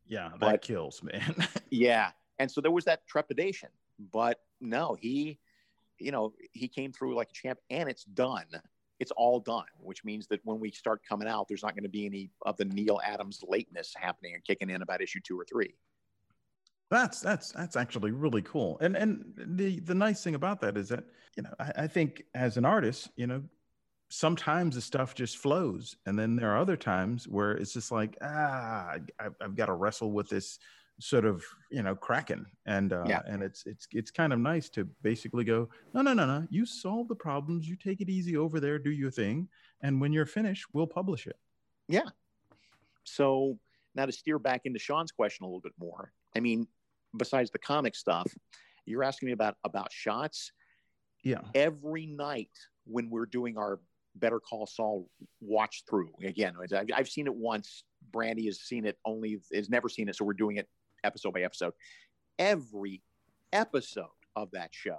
Yeah. 0.07 0.31
That 0.31 0.41
But- 0.41 0.63
kills, 0.63 1.03
man. 1.03 1.35
Yeah, 1.71 2.11
and 2.39 2.49
so 2.51 2.61
there 2.61 2.71
was 2.71 2.85
that 2.85 3.05
trepidation, 3.09 3.69
but 4.13 4.39
no, 4.61 4.95
he, 5.01 5.41
you 5.99 6.13
know, 6.13 6.33
he 6.53 6.69
came 6.69 6.93
through 6.93 7.17
like 7.17 7.31
a 7.31 7.33
champ, 7.33 7.59
and 7.69 7.89
it's 7.89 8.05
done. 8.05 8.47
It's 9.01 9.11
all 9.11 9.41
done, 9.41 9.65
which 9.81 10.05
means 10.05 10.29
that 10.29 10.41
when 10.45 10.61
we 10.61 10.71
start 10.71 11.03
coming 11.09 11.27
out, 11.27 11.49
there's 11.49 11.65
not 11.65 11.75
going 11.75 11.83
to 11.83 11.89
be 11.89 12.07
any 12.07 12.31
of 12.47 12.57
the 12.57 12.65
Neal 12.65 13.01
Adams 13.05 13.41
lateness 13.47 13.93
happening 13.97 14.35
and 14.35 14.45
kicking 14.45 14.71
in 14.71 14.83
about 14.83 15.03
issue 15.03 15.19
two 15.25 15.39
or 15.39 15.45
three. 15.45 15.75
That's 16.91 17.21
that's 17.21 17.51
that's 17.51 17.75
actually 17.77 18.13
really 18.13 18.43
cool. 18.43 18.79
And 18.81 18.97
and 18.97 19.25
the 19.37 19.81
the 19.81 19.95
nice 19.97 20.23
thing 20.23 20.37
about 20.37 20.61
that 20.61 20.77
is 20.77 20.91
that 20.91 21.05
you 21.37 21.43
know 21.43 21.51
I, 21.59 21.73
I 21.77 21.87
think 21.89 22.23
as 22.35 22.57
an 22.57 22.65
artist, 22.65 23.11
you 23.17 23.27
know, 23.27 23.43
sometimes 24.15 24.77
the 24.77 24.81
stuff 24.81 25.15
just 25.15 25.39
flows, 25.39 25.97
and 26.07 26.17
then 26.17 26.37
there 26.37 26.53
are 26.53 26.59
other 26.59 26.77
times 26.77 27.27
where 27.27 27.53
it's 27.53 27.73
just 27.73 27.91
like 27.91 28.17
ah, 28.23 28.95
I've, 29.19 29.35
I've 29.41 29.57
got 29.57 29.67
to 29.67 29.75
wrestle 29.75 30.13
with 30.13 30.29
this 30.29 30.59
sort 31.01 31.25
of 31.25 31.43
you 31.71 31.83
know 31.83 31.97
kraken, 31.97 32.47
and 32.67 32.93
uh, 32.93 33.05
Yeah. 33.09 33.23
and 33.27 33.43
it's 33.43 33.67
it's 33.67 33.89
it's 33.91 34.13
kind 34.13 34.33
of 34.33 34.39
nice 34.39 34.69
to 34.71 34.85
basically 35.03 35.43
go 35.43 35.69
no 35.93 36.03
no 36.03 36.15
no 36.15 36.27
no, 36.27 36.47
you 36.49 36.65
solve 36.65 37.09
the 37.09 37.17
problems, 37.17 37.69
you 37.69 37.75
take 37.77 38.01
it 38.01 38.09
easy 38.09 38.37
over 38.37 38.61
there, 38.61 38.79
do 38.79 38.91
your 38.93 39.11
thing, 39.11 39.49
and 39.83 40.01
when 40.01 40.13
you're 40.13 40.27
finished, 40.27 40.67
we'll 40.73 40.87
publish 40.87 41.27
it. 41.27 41.37
Yeah. 41.89 42.09
So 43.03 43.59
now 43.97 44.07
to 44.07 44.13
steer 44.13 44.39
back 44.39 44.63
into 44.65 44.79
Sean's 44.79 45.11
question 45.11 45.45
a 45.45 45.47
little 45.49 45.61
bit 45.61 45.75
more. 45.79 46.13
I 46.37 46.41
mean, 46.41 46.69
besides 47.17 47.51
the 47.51 47.59
comic 47.59 47.97
stuff, 47.97 48.33
you're 48.87 49.03
asking 49.03 49.27
me 49.27 49.33
about 49.33 49.57
about 49.65 49.91
shots. 49.91 50.53
Yeah. 51.25 51.41
Every 51.55 52.07
night 52.07 52.51
when 52.85 53.11
we're 53.11 53.27
doing 53.27 53.59
our 53.59 53.81
Better 54.17 54.41
Call 54.41 54.67
Saul 54.67 55.09
watch 55.41 55.85
through 55.89 56.13
again, 56.23 56.55
I've, 56.73 56.89
I've 56.95 57.09
seen 57.09 57.27
it 57.27 57.35
once. 57.35 57.85
Brandy 58.13 58.47
has 58.47 58.61
seen 58.61 58.85
it 58.87 58.99
only 59.05 59.41
has 59.53 59.69
never 59.71 59.89
seen 59.89 60.09
it, 60.09 60.17
so 60.17 60.25
we're 60.25 60.35
doing 60.35 60.57
it 60.57 60.69
episode 61.03 61.35
by 61.35 61.41
episode. 61.41 61.73
Every 62.39 63.03
episode 63.53 64.07
of 64.37 64.51
that 64.53 64.71
show, 64.73 64.99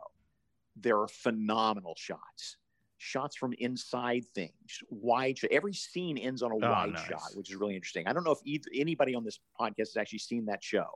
there 0.75 1.00
are 1.00 1.07
phenomenal 1.07 1.95
shots 1.98 2.57
shots 2.98 3.36
from 3.36 3.53
inside 3.60 4.25
things, 4.34 4.81
wide. 4.89 5.38
Every 5.51 5.74
scene 5.74 6.17
ends 6.17 6.41
on 6.41 6.51
a 6.51 6.55
oh, 6.55 6.72
wide 6.72 6.93
nice. 6.93 7.05
shot, 7.05 7.29
which 7.36 7.50
is 7.50 7.55
really 7.55 7.75
interesting. 7.75 8.07
I 8.07 8.13
don't 8.13 8.24
know 8.24 8.31
if 8.31 8.39
either, 8.45 8.69
anybody 8.74 9.15
on 9.15 9.24
this 9.24 9.39
podcast 9.60 9.77
has 9.77 9.98
actually 9.98 10.19
seen 10.19 10.45
that 10.45 10.63
show. 10.63 10.88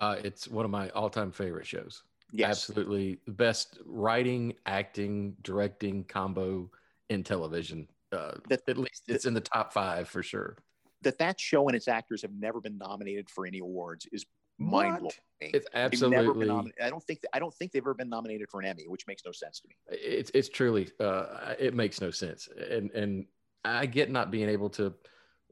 Uh, 0.00 0.16
it's 0.22 0.46
one 0.46 0.64
of 0.64 0.70
my 0.70 0.88
all-time 0.90 1.32
favorite 1.32 1.66
shows. 1.66 2.04
Yes. 2.32 2.50
Absolutely, 2.50 3.18
the 3.24 3.32
best 3.32 3.78
writing, 3.86 4.54
acting, 4.66 5.34
directing 5.42 6.04
combo 6.04 6.70
in 7.08 7.22
television. 7.22 7.88
Uh, 8.12 8.32
that, 8.48 8.62
at 8.68 8.78
least 8.78 9.04
it's 9.06 9.24
that, 9.24 9.28
in 9.28 9.34
the 9.34 9.40
top 9.40 9.72
five 9.72 10.08
for 10.08 10.22
sure. 10.22 10.56
That 11.02 11.18
that 11.18 11.38
show 11.38 11.68
and 11.68 11.76
its 11.76 11.88
actors 11.88 12.22
have 12.22 12.32
never 12.32 12.60
been 12.60 12.78
nominated 12.78 13.28
for 13.30 13.46
any 13.46 13.58
awards 13.58 14.06
is 14.12 14.24
mind 14.58 14.98
blowing. 14.98 15.12
It's 15.40 15.66
absolutely. 15.74 16.50
I 16.80 16.90
don't 16.90 17.02
think 17.04 17.20
I 17.32 17.38
don't 17.38 17.54
think 17.54 17.72
they've 17.72 17.82
ever 17.82 17.94
been 17.94 18.08
nominated 18.08 18.48
for 18.50 18.60
an 18.60 18.66
Emmy, 18.66 18.88
which 18.88 19.06
makes 19.06 19.22
no 19.24 19.32
sense 19.32 19.60
to 19.60 19.68
me. 19.68 19.74
It's 19.88 20.30
it's 20.34 20.48
truly 20.48 20.88
uh, 20.98 21.54
it 21.58 21.74
makes 21.74 22.00
no 22.00 22.10
sense, 22.10 22.48
and 22.70 22.90
and 22.90 23.26
I 23.64 23.86
get 23.86 24.10
not 24.10 24.30
being 24.30 24.48
able 24.48 24.70
to 24.70 24.94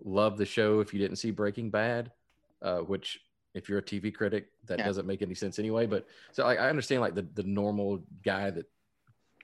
love 0.05 0.37
the 0.39 0.47
show 0.47 0.81
if 0.81 0.93
you 0.93 1.01
didn't 1.01 1.17
see 1.17 1.31
Breaking 1.31 1.71
Bad, 1.71 2.11
uh, 2.63 2.79
which 2.79 3.21
if 3.55 3.69
you're 3.69 3.79
a 3.79 3.83
TV 3.83 4.13
critic 4.13 4.49
that 4.67 4.79
yeah. 4.79 4.85
doesn't 4.85 5.07
make 5.07 5.23
any 5.23 5.35
sense 5.35 5.59
anyway. 5.59 5.87
But 5.87 6.07
so 6.33 6.45
like, 6.45 6.59
I 6.59 6.69
understand 6.69 7.01
like 7.01 7.15
the 7.15 7.27
the 7.35 7.45
normal 7.45 8.03
guy 8.25 8.51
that 8.51 8.67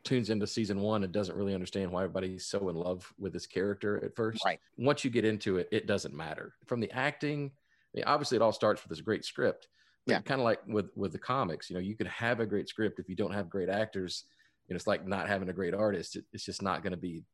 tunes 0.04 0.30
into 0.30 0.46
season 0.46 0.80
one 0.80 1.04
and 1.04 1.12
doesn't 1.12 1.36
really 1.36 1.54
understand 1.54 1.90
why 1.90 2.02
everybody's 2.02 2.46
so 2.46 2.68
in 2.68 2.76
love 2.76 3.12
with 3.18 3.32
this 3.32 3.46
character 3.46 4.04
at 4.04 4.16
first. 4.16 4.44
Right. 4.44 4.58
Once 4.76 5.04
you 5.04 5.10
get 5.10 5.24
into 5.24 5.58
it, 5.58 5.68
it 5.70 5.86
doesn't 5.86 6.14
matter. 6.14 6.54
From 6.66 6.80
the 6.80 6.90
acting 6.90 7.52
mean, 7.94 8.04
obviously 8.06 8.36
it 8.36 8.42
all 8.42 8.52
starts 8.52 8.82
with 8.82 8.90
this 8.90 9.00
great 9.00 9.24
script. 9.24 9.68
Yeah. 10.06 10.20
Kind 10.20 10.40
of 10.40 10.44
like 10.44 10.60
with 10.66 10.90
with 10.96 11.12
the 11.12 11.18
comics, 11.18 11.70
you 11.70 11.74
know, 11.74 11.80
you 11.80 11.94
could 11.94 12.08
have 12.08 12.40
a 12.40 12.46
great 12.46 12.68
script 12.68 12.98
if 12.98 13.08
you 13.08 13.14
don't 13.14 13.32
have 13.32 13.48
great 13.48 13.68
actors. 13.68 14.24
You 14.66 14.74
know, 14.74 14.76
it's 14.76 14.86
like 14.86 15.06
not 15.06 15.28
having 15.28 15.48
a 15.48 15.52
great 15.52 15.74
artist. 15.74 16.16
It, 16.16 16.24
it's 16.32 16.44
just 16.44 16.62
not 16.62 16.82
going 16.82 16.92
to 16.92 16.96
be 16.96 17.24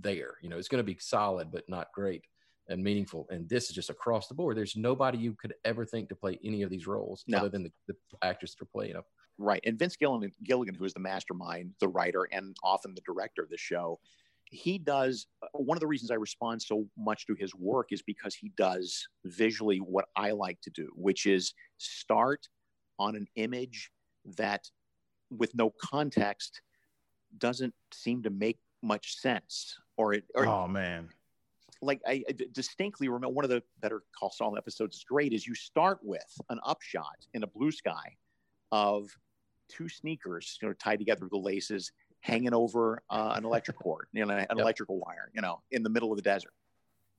there. 0.00 0.34
You 0.40 0.48
know, 0.48 0.56
it's 0.56 0.68
going 0.68 0.82
to 0.82 0.90
be 0.90 0.96
solid 0.98 1.50
but 1.52 1.68
not 1.68 1.92
great 1.92 2.24
and 2.68 2.82
meaningful. 2.82 3.26
And 3.30 3.46
this 3.46 3.68
is 3.68 3.74
just 3.74 3.90
across 3.90 4.26
the 4.26 4.34
board. 4.34 4.56
There's 4.56 4.74
nobody 4.74 5.18
you 5.18 5.34
could 5.34 5.54
ever 5.66 5.84
think 5.84 6.08
to 6.08 6.16
play 6.16 6.38
any 6.42 6.62
of 6.62 6.70
these 6.70 6.86
roles 6.86 7.24
no. 7.26 7.38
other 7.38 7.50
than 7.50 7.64
the, 7.64 7.72
the 7.88 7.94
actors 8.22 8.54
that 8.54 8.62
are 8.62 8.68
playing 8.72 8.94
them. 8.94 9.02
Right. 9.36 9.60
And 9.66 9.78
Vince 9.78 9.96
Gilligan, 9.96 10.32
Gilligan, 10.44 10.74
who 10.74 10.84
is 10.84 10.92
the 10.92 11.00
mastermind, 11.00 11.72
the 11.80 11.88
writer, 11.88 12.28
and 12.30 12.56
often 12.62 12.94
the 12.94 13.00
director 13.00 13.42
of 13.42 13.50
the 13.50 13.58
show, 13.58 13.98
he 14.44 14.78
does 14.78 15.26
uh, 15.42 15.48
one 15.52 15.76
of 15.76 15.80
the 15.80 15.86
reasons 15.86 16.12
I 16.12 16.14
respond 16.14 16.62
so 16.62 16.86
much 16.96 17.26
to 17.26 17.34
his 17.34 17.54
work 17.54 17.88
is 17.90 18.02
because 18.02 18.34
he 18.36 18.52
does 18.56 19.08
visually 19.24 19.78
what 19.78 20.06
I 20.14 20.30
like 20.30 20.60
to 20.62 20.70
do, 20.70 20.92
which 20.94 21.26
is 21.26 21.52
start 21.78 22.48
on 22.98 23.16
an 23.16 23.26
image 23.34 23.90
that, 24.36 24.70
with 25.30 25.52
no 25.54 25.72
context, 25.82 26.60
doesn't 27.36 27.74
seem 27.92 28.22
to 28.22 28.30
make 28.30 28.58
much 28.82 29.16
sense. 29.16 29.76
Or 29.96 30.14
it. 30.14 30.24
Or, 30.34 30.46
oh 30.46 30.68
man. 30.68 31.08
Like 31.82 32.00
I, 32.06 32.22
I 32.28 32.34
distinctly 32.52 33.08
remember 33.08 33.34
one 33.34 33.44
of 33.44 33.50
the 33.50 33.62
Better 33.80 34.04
Call 34.16 34.30
Saul 34.30 34.56
episodes 34.56 34.96
is 34.98 35.04
great. 35.04 35.32
Is 35.32 35.44
you 35.46 35.56
start 35.56 35.98
with 36.02 36.40
an 36.48 36.60
upshot 36.64 37.26
in 37.34 37.42
a 37.42 37.46
blue 37.48 37.72
sky 37.72 38.16
of 38.70 39.08
two 39.68 39.88
sneakers, 39.88 40.58
you 40.60 40.68
know, 40.68 40.74
tied 40.74 40.98
together 40.98 41.22
with 41.22 41.30
the 41.30 41.38
laces, 41.38 41.92
hanging 42.20 42.54
over 42.54 43.02
uh, 43.10 43.34
an 43.36 43.44
electric 43.44 43.78
cord, 43.78 44.06
you 44.12 44.24
know, 44.24 44.34
an 44.34 44.40
yep. 44.40 44.58
electrical 44.58 44.98
wire, 44.98 45.30
you 45.34 45.42
know, 45.42 45.60
in 45.70 45.82
the 45.82 45.90
middle 45.90 46.10
of 46.10 46.16
the 46.16 46.22
desert. 46.22 46.52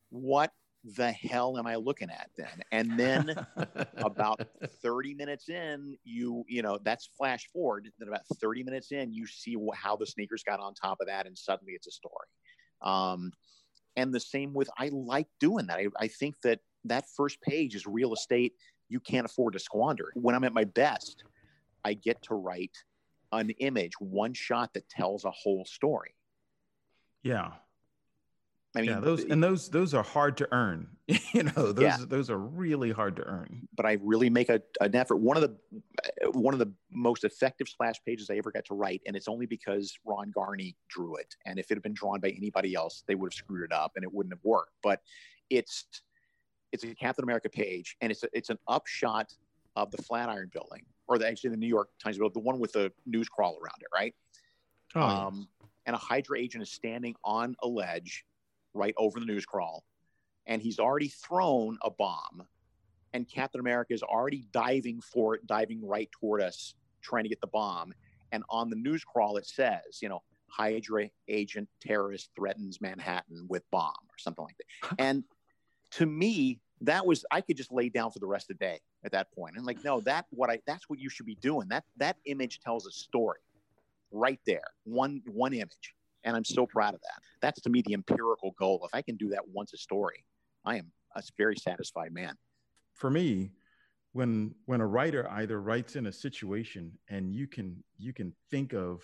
What 0.10 0.52
the 0.96 1.12
hell 1.12 1.58
am 1.58 1.66
I 1.66 1.76
looking 1.76 2.10
at 2.10 2.30
then? 2.38 2.62
And 2.72 3.00
then 3.00 3.36
about 3.98 4.42
30 4.82 5.14
minutes 5.16 5.50
in, 5.50 5.98
you, 6.04 6.44
you 6.48 6.62
know, 6.62 6.80
that's 6.84 7.10
flash 7.18 7.48
forward. 7.52 7.90
Then 8.00 8.08
about 8.08 8.26
30 8.40 8.64
minutes 8.64 8.92
in, 8.92 9.12
you 9.12 9.26
see 9.28 9.58
how 9.76 9.96
the 9.96 10.06
sneakers 10.06 10.44
got 10.44 10.60
on 10.60 10.74
top 10.74 10.98
of 11.02 11.08
that, 11.08 11.28
and 11.28 11.38
suddenly 11.38 11.74
it's 11.74 11.88
a 11.88 11.92
story. 11.92 12.28
Um, 12.82 13.32
and 13.96 14.14
the 14.14 14.20
same 14.20 14.54
with, 14.54 14.70
I 14.78 14.90
like 14.92 15.28
doing 15.40 15.68
that. 15.68 15.78
I, 15.78 15.88
I 16.00 16.08
think 16.08 16.36
that 16.42 16.60
that 16.84 17.06
first 17.16 17.42
page 17.42 17.74
is 17.74 17.88
real 17.88 18.14
estate 18.14 18.54
you 18.90 19.00
can't 19.00 19.26
afford 19.26 19.54
to 19.54 19.60
squander. 19.60 20.12
When 20.14 20.36
I'm 20.36 20.44
at 20.44 20.54
my 20.54 20.64
best, 20.64 21.24
I 21.86 21.94
get 21.94 22.22
to 22.24 22.36
write 22.36 22.76
an 23.32 23.52
image, 23.52 23.94
one 24.00 24.34
shot 24.34 24.74
that 24.74 24.90
tells 24.90 25.24
a 25.24 25.32
whole 25.32 25.66
story. 25.66 26.16
Yeah. 27.24 27.52
I 28.76 28.82
mean, 28.82 28.90
yeah, 28.90 29.00
those 29.00 29.24
and 29.24 29.42
those 29.42 29.70
those 29.70 29.94
are 29.94 30.04
hard 30.04 30.36
to 30.38 30.50
earn. 30.52 30.88
you 31.08 31.44
know, 31.44 31.72
those 31.72 31.84
yeah. 31.84 31.98
those 32.02 32.30
are 32.30 32.38
really 32.38 32.92
hard 32.92 33.16
to 33.16 33.24
earn. 33.24 33.70
But 33.74 33.86
I 33.86 33.98
really 34.02 34.30
make 34.30 34.50
a, 34.50 34.62
an 34.82 34.96
effort. 34.96 35.18
One 35.18 35.38
of 35.38 35.44
the 35.44 36.32
one 36.32 36.54
of 36.54 36.60
the 36.60 36.74
most 36.92 37.24
effective 37.24 37.70
splash 37.70 37.96
pages 38.06 38.30
I 38.30 38.36
ever 38.36 38.52
got 38.52 38.66
to 38.66 38.74
write, 38.74 39.02
and 39.08 39.16
it's 39.16 39.30
only 39.30 39.46
because 39.46 39.98
Ron 40.04 40.34
Garney 40.36 40.76
drew 40.90 41.16
it. 41.16 41.36
And 41.46 41.58
if 41.58 41.72
it 41.72 41.76
had 41.76 41.84
been 41.84 41.94
drawn 41.94 42.20
by 42.20 42.32
anybody 42.32 42.74
else, 42.74 43.04
they 43.08 43.16
would 43.16 43.32
have 43.32 43.38
screwed 43.38 43.64
it 43.64 43.72
up, 43.72 43.94
and 43.96 44.04
it 44.04 44.14
wouldn't 44.14 44.34
have 44.34 44.44
worked. 44.44 44.74
But 44.84 45.00
it's 45.50 45.86
it's 46.74 46.84
a 46.84 46.94
Captain 46.96 47.24
America 47.24 47.48
page, 47.48 47.96
and 48.02 48.12
it's 48.12 48.24
a, 48.24 48.28
it's 48.34 48.50
an 48.50 48.60
upshot 48.68 49.32
of 49.78 49.92
the 49.92 50.02
Flatiron 50.02 50.50
Building, 50.54 50.84
or 51.08 51.18
the, 51.18 51.28
actually 51.28 51.52
the 51.52 51.58
New 51.58 51.68
York 51.68 51.90
Times 52.02 52.18
Building, 52.18 52.34
the 52.34 52.40
one 52.46 52.60
with 52.60 52.74
the 52.74 52.92
news 53.06 53.30
crawl 53.30 53.58
around 53.62 53.82
it, 53.82 53.88
right? 53.94 54.14
Oh, 54.96 55.02
um, 55.02 55.48
and 55.86 55.96
a 55.96 56.00
Hydra 56.00 56.40
agent 56.40 56.64
is 56.64 56.72
standing 56.72 57.16
on 57.24 57.56
a 57.62 57.68
ledge 57.68 58.26
right 58.74 58.94
over 58.98 59.20
the 59.20 59.26
news 59.26 59.46
crawl, 59.46 59.84
and 60.46 60.62
he's 60.62 60.80
already 60.80 61.10
thrown 61.10 61.78
a 61.84 61.92
bomb, 61.92 62.44
and 63.14 63.30
Captain 63.30 63.60
America 63.60 63.94
is 63.94 64.04
already 64.04 64.46
diving 64.52 65.02
for 65.02 65.36
it, 65.36 65.46
diving 65.48 65.86
right 65.86 66.10
toward 66.12 66.42
us, 66.42 66.76
trying 67.02 67.24
to 67.24 67.30
get 67.30 67.42
the 67.42 67.48
bomb. 67.48 67.94
And 68.32 68.44
on 68.50 68.70
the 68.70 68.76
news 68.76 69.04
crawl, 69.04 69.38
it 69.38 69.46
says, 69.46 70.02
you 70.02 70.10
know, 70.10 70.22
Hydra 70.48 71.10
agent 71.28 71.70
terrorist 71.82 72.30
threatens 72.36 72.82
Manhattan 72.82 73.46
with 73.50 73.64
bomb 73.72 73.94
or 74.10 74.18
something 74.18 74.44
like 74.44 74.56
that. 74.58 74.96
and 75.00 75.24
to 75.92 76.06
me, 76.06 76.60
that 76.82 77.06
was 77.06 77.26
I 77.32 77.42
could 77.42 77.58
just 77.58 77.72
lay 77.72 77.90
down 77.90 78.12
for 78.12 78.20
the 78.20 78.28
rest 78.28 78.50
of 78.50 78.58
the 78.58 78.66
day 78.66 78.80
at 79.06 79.12
that 79.12 79.32
point. 79.32 79.56
And 79.56 79.66
like, 79.66 79.84
no, 79.84 80.02
that 80.02 80.26
what 80.32 80.50
I 80.50 80.60
that's 80.66 80.90
what 80.90 81.00
you 81.00 81.10
should 81.10 81.28
be 81.28 81.36
doing. 81.36 81.68
That 81.70 81.86
that 81.98 82.18
image 82.26 82.60
tells 82.60 82.86
a 82.88 82.92
story 82.92 83.40
right 84.12 84.40
there. 84.46 84.66
One 84.84 85.22
one 85.28 85.54
image. 85.54 85.94
And 86.24 86.36
I'm 86.36 86.44
so 86.44 86.66
proud 86.66 86.96
of 86.96 87.02
that. 87.02 87.22
That's 87.40 87.62
to 87.62 87.70
me 87.70 87.84
the 87.86 87.94
empirical 87.94 88.56
goal. 88.58 88.82
If 88.84 88.96
I 88.96 89.04
can 89.04 89.16
do 89.16 89.30
that 89.30 89.48
once 89.48 89.74
a 89.74 89.78
story, 89.78 90.26
I 90.66 90.78
am 90.78 90.92
a 91.16 91.22
very 91.38 91.56
satisfied 91.56 92.12
man. 92.12 92.34
For 92.96 93.12
me, 93.12 93.52
when 94.14 94.56
when 94.66 94.82
a 94.82 94.88
writer 94.88 95.30
either 95.30 95.62
writes 95.62 95.96
in 95.96 96.08
a 96.08 96.12
situation 96.12 96.92
and 97.10 97.32
you 97.32 97.48
can 97.48 97.84
you 97.98 98.12
can 98.12 98.34
think 98.50 98.74
of 98.74 99.04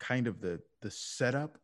kind 0.00 0.26
of 0.26 0.40
the 0.40 0.58
the 0.80 0.90
setup 0.90 1.58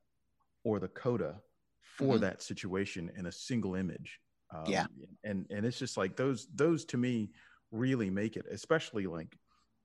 or 0.64 0.78
the 0.78 0.88
coda 0.88 1.40
for 1.80 2.14
mm-hmm. 2.14 2.22
that 2.22 2.42
situation 2.42 3.10
in 3.16 3.26
a 3.26 3.32
single 3.32 3.74
image 3.74 4.20
um, 4.54 4.64
yeah. 4.66 4.86
And 5.24 5.46
and 5.50 5.66
it's 5.66 5.78
just 5.78 5.96
like 5.96 6.16
those 6.16 6.48
those 6.54 6.84
to 6.86 6.96
me 6.96 7.30
really 7.70 8.10
make 8.10 8.36
it, 8.36 8.46
especially 8.50 9.06
like 9.06 9.36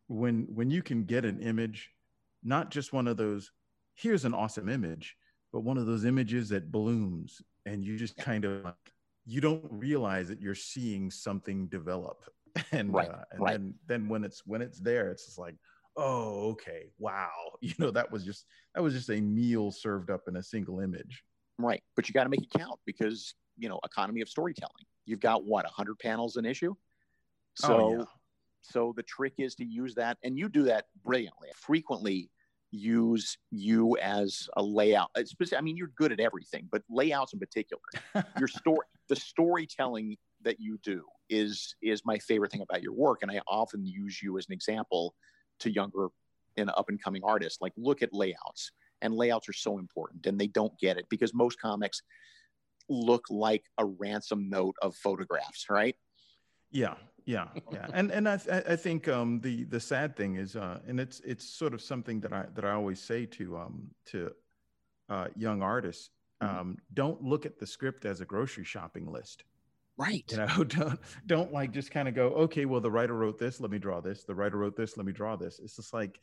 when 0.07 0.47
when 0.53 0.69
you 0.69 0.81
can 0.81 1.03
get 1.03 1.25
an 1.25 1.39
image, 1.39 1.89
not 2.43 2.71
just 2.71 2.93
one 2.93 3.07
of 3.07 3.17
those, 3.17 3.51
here's 3.95 4.25
an 4.25 4.33
awesome 4.33 4.69
image, 4.69 5.15
but 5.51 5.61
one 5.61 5.77
of 5.77 5.85
those 5.85 6.05
images 6.05 6.49
that 6.49 6.71
blooms 6.71 7.41
and 7.65 7.83
you 7.83 7.97
just 7.97 8.17
kind 8.17 8.45
of 8.45 8.63
like 8.63 8.75
you 9.25 9.39
don't 9.39 9.65
realize 9.69 10.27
that 10.27 10.41
you're 10.41 10.55
seeing 10.55 11.09
something 11.09 11.67
develop. 11.67 12.23
And 12.71 12.93
right, 12.93 13.09
uh, 13.09 13.23
and 13.31 13.41
right. 13.41 13.51
then 13.53 13.73
then 13.87 14.07
when 14.07 14.23
it's 14.23 14.45
when 14.45 14.61
it's 14.61 14.79
there, 14.79 15.09
it's 15.09 15.25
just 15.25 15.39
like, 15.39 15.55
oh, 15.97 16.51
okay, 16.51 16.91
wow. 16.99 17.31
You 17.61 17.73
know, 17.79 17.89
that 17.89 18.11
was 18.11 18.23
just 18.23 18.45
that 18.75 18.83
was 18.83 18.93
just 18.93 19.09
a 19.09 19.19
meal 19.19 19.71
served 19.71 20.11
up 20.11 20.21
in 20.27 20.35
a 20.35 20.43
single 20.43 20.79
image. 20.79 21.23
Right. 21.57 21.81
But 21.95 22.07
you 22.07 22.13
got 22.13 22.25
to 22.25 22.29
make 22.29 22.43
it 22.43 22.51
count 22.55 22.79
because 22.85 23.33
you 23.57 23.69
know 23.69 23.79
economy 23.83 24.21
of 24.21 24.29
storytelling. 24.29 24.85
You've 25.05 25.19
got 25.19 25.43
what 25.43 25.65
100 25.65 25.99
panels 25.99 26.37
an 26.37 26.45
issue? 26.45 26.73
Oh, 26.73 27.67
so 27.67 27.75
oh, 27.75 27.97
yeah. 27.99 28.05
so 28.61 28.93
the 28.95 29.03
trick 29.03 29.33
is 29.37 29.55
to 29.55 29.65
use 29.65 29.95
that 29.95 30.17
and 30.23 30.37
you 30.37 30.49
do 30.49 30.63
that 30.63 30.85
brilliantly. 31.03 31.49
Frequently 31.55 32.29
use 32.71 33.37
you 33.51 33.95
as 33.97 34.49
a 34.57 34.63
layout. 34.63 35.09
I 35.15 35.61
mean 35.61 35.77
you're 35.77 35.91
good 35.95 36.11
at 36.11 36.19
everything 36.19 36.67
but 36.71 36.81
layouts 36.89 37.33
in 37.33 37.39
particular. 37.39 37.81
Your 38.39 38.47
story 38.47 38.87
the 39.09 39.15
storytelling 39.15 40.17
that 40.41 40.59
you 40.59 40.79
do 40.83 41.03
is 41.29 41.75
is 41.81 42.01
my 42.05 42.17
favorite 42.17 42.51
thing 42.51 42.61
about 42.61 42.83
your 42.83 42.93
work 42.93 43.19
and 43.21 43.31
i 43.31 43.39
often 43.47 43.85
use 43.85 44.21
you 44.21 44.37
as 44.37 44.45
an 44.47 44.53
example 44.53 45.15
to 45.59 45.71
younger 45.71 46.09
and 46.57 46.69
up 46.71 46.89
and 46.89 47.01
coming 47.01 47.23
artists. 47.23 47.61
Like 47.61 47.73
look 47.77 48.01
at 48.01 48.13
layouts 48.13 48.71
and 49.01 49.13
layouts 49.13 49.49
are 49.49 49.53
so 49.53 49.77
important 49.77 50.25
and 50.25 50.39
they 50.39 50.47
don't 50.47 50.77
get 50.79 50.97
it 50.97 51.05
because 51.09 51.33
most 51.33 51.59
comics 51.59 52.01
look 52.89 53.25
like 53.29 53.63
a 53.77 53.85
ransom 53.85 54.49
note 54.49 54.75
of 54.81 54.95
photographs, 54.95 55.69
right? 55.69 55.95
Yeah, 56.71 56.95
yeah, 57.25 57.47
yeah. 57.71 57.87
And 57.93 58.11
and 58.11 58.27
I 58.27 58.37
th- 58.37 58.63
I 58.67 58.75
think 58.75 59.07
um, 59.07 59.39
the 59.41 59.63
the 59.65 59.79
sad 59.79 60.15
thing 60.15 60.35
is, 60.35 60.55
uh, 60.55 60.79
and 60.87 60.99
it's 60.99 61.19
it's 61.21 61.47
sort 61.47 61.73
of 61.73 61.81
something 61.81 62.19
that 62.21 62.33
I 62.33 62.45
that 62.55 62.65
I 62.65 62.71
always 62.71 62.99
say 63.01 63.25
to 63.27 63.57
um 63.57 63.91
to 64.07 64.31
uh, 65.09 65.27
young 65.35 65.61
artists, 65.61 66.09
Mhm. 66.41 66.49
um, 66.59 66.77
don't 66.93 67.21
look 67.23 67.45
at 67.45 67.59
the 67.59 67.67
script 67.67 68.05
as 68.05 68.21
a 68.21 68.25
grocery 68.25 68.63
shopping 68.63 69.05
list. 69.11 69.43
Right. 69.97 70.25
You 70.31 70.37
know, 70.37 70.63
don't 70.63 70.99
don't 71.27 71.53
like 71.53 71.71
just 71.71 71.91
kind 71.91 72.07
of 72.07 72.15
go, 72.15 72.29
okay, 72.29 72.65
well 72.65 72.81
the 72.81 72.91
writer 72.91 73.13
wrote 73.15 73.37
this, 73.37 73.59
let 73.59 73.69
me 73.71 73.77
draw 73.79 74.01
this. 74.01 74.23
The 74.23 74.35
writer 74.35 74.57
wrote 74.57 74.75
this, 74.75 74.97
let 74.97 75.05
me 75.05 75.13
draw 75.13 75.35
this. 75.35 75.59
It's 75.59 75.75
just 75.75 75.93
like 75.93 76.19